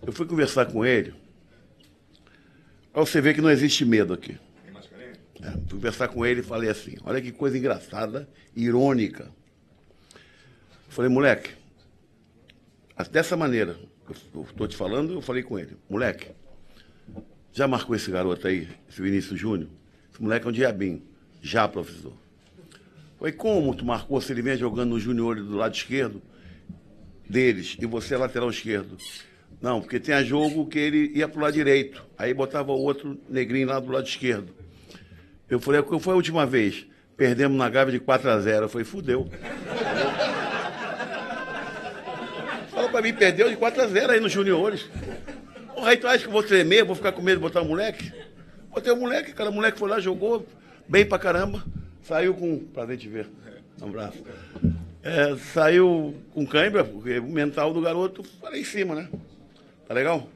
eu 0.00 0.10
fui 0.10 0.24
conversar 0.24 0.64
com 0.64 0.82
ele, 0.82 1.12
pra 2.90 3.02
você 3.02 3.20
ver 3.20 3.34
que 3.34 3.42
não 3.42 3.50
existe 3.50 3.84
medo 3.84 4.14
aqui. 4.14 4.38
É, 5.42 5.50
fui 5.50 5.72
conversar 5.72 6.08
com 6.08 6.24
ele 6.24 6.40
e 6.40 6.42
falei 6.42 6.70
assim, 6.70 6.96
olha 7.04 7.20
que 7.20 7.30
coisa 7.30 7.58
engraçada, 7.58 8.26
irônica. 8.56 9.30
Falei, 10.88 11.10
moleque, 11.10 11.50
dessa 13.12 13.36
maneira, 13.36 13.78
eu 14.34 14.42
estou 14.42 14.66
te 14.66 14.74
falando, 14.74 15.12
eu 15.12 15.20
falei 15.20 15.42
com 15.42 15.58
ele, 15.58 15.76
moleque, 15.86 16.30
já 17.52 17.68
marcou 17.68 17.94
esse 17.94 18.10
garoto 18.10 18.48
aí, 18.48 18.66
esse 18.88 19.02
Vinícius 19.02 19.38
Júnior? 19.38 19.68
Esse 20.10 20.22
moleque 20.22 20.46
é 20.46 20.48
um 20.48 20.52
diabinho. 20.52 21.02
Já, 21.42 21.68
professor. 21.68 22.14
Falei, 23.18 23.32
como 23.32 23.74
tu 23.74 23.84
marcou 23.84 24.20
se 24.20 24.32
ele 24.32 24.42
vem 24.42 24.56
jogando 24.56 24.90
no 24.90 25.00
Júnior 25.00 25.36
do 25.36 25.56
lado 25.56 25.74
esquerdo 25.74 26.22
deles 27.28 27.76
e 27.80 27.84
você 27.84 28.14
é 28.14 28.18
lateral 28.18 28.48
esquerdo? 28.48 28.96
Não, 29.60 29.80
porque 29.80 29.98
tinha 29.98 30.22
jogo 30.22 30.66
que 30.66 30.78
ele 30.78 31.10
ia 31.14 31.26
pro 31.28 31.40
lado 31.40 31.52
direito. 31.52 32.04
Aí 32.16 32.32
botava 32.32 32.70
o 32.70 32.78
outro 32.78 33.18
negrinho 33.28 33.66
lá 33.66 33.80
do 33.80 33.90
lado 33.90 34.06
esquerdo. 34.06 34.54
Eu 35.50 35.58
falei, 35.58 35.82
qual 35.82 35.98
foi 35.98 36.12
a 36.12 36.16
última 36.16 36.46
vez? 36.46 36.86
Perdemos 37.16 37.58
na 37.58 37.68
Gávea 37.68 37.92
de 37.92 37.98
4 37.98 38.30
a 38.30 38.38
0 38.38 38.66
Eu 38.66 38.68
falei, 38.68 38.84
fudeu. 38.84 39.28
Fala 42.70 42.88
pra 42.88 43.02
mim, 43.02 43.12
perdeu 43.12 43.50
de 43.50 43.56
4 43.56 43.82
a 43.82 43.86
0 43.88 44.12
aí 44.12 44.20
nos 44.20 44.30
juniores. 44.30 44.88
Porra, 45.74 45.90
aí 45.90 45.96
tu 45.96 46.06
acha 46.06 46.18
que 46.18 46.28
eu 46.28 46.32
vou 46.32 46.44
tremer, 46.44 46.84
vou 46.84 46.94
ficar 46.94 47.10
com 47.10 47.20
medo 47.20 47.38
de 47.38 47.42
botar 47.42 47.62
o 47.62 47.64
moleque? 47.64 48.12
Botei 48.70 48.92
o 48.92 48.96
moleque, 48.96 49.32
cara, 49.32 49.50
o 49.50 49.52
moleque 49.52 49.76
foi 49.76 49.88
lá, 49.88 49.98
jogou 49.98 50.46
bem 50.88 51.04
pra 51.04 51.18
caramba. 51.18 51.64
Saiu 52.08 52.32
com. 52.32 52.58
Prazer 52.58 52.96
te 52.96 53.06
ver. 53.06 53.28
Um 53.82 53.88
abraço. 53.88 54.24
É, 55.02 55.36
saiu 55.36 56.14
com 56.32 56.46
cãibra, 56.46 56.82
porque 56.82 57.18
o 57.18 57.28
mental 57.28 57.70
do 57.70 57.82
garoto 57.82 58.22
foi 58.22 58.50
lá 58.50 58.56
em 58.56 58.64
cima, 58.64 58.94
né? 58.94 59.10
Tá 59.86 59.92
legal? 59.92 60.26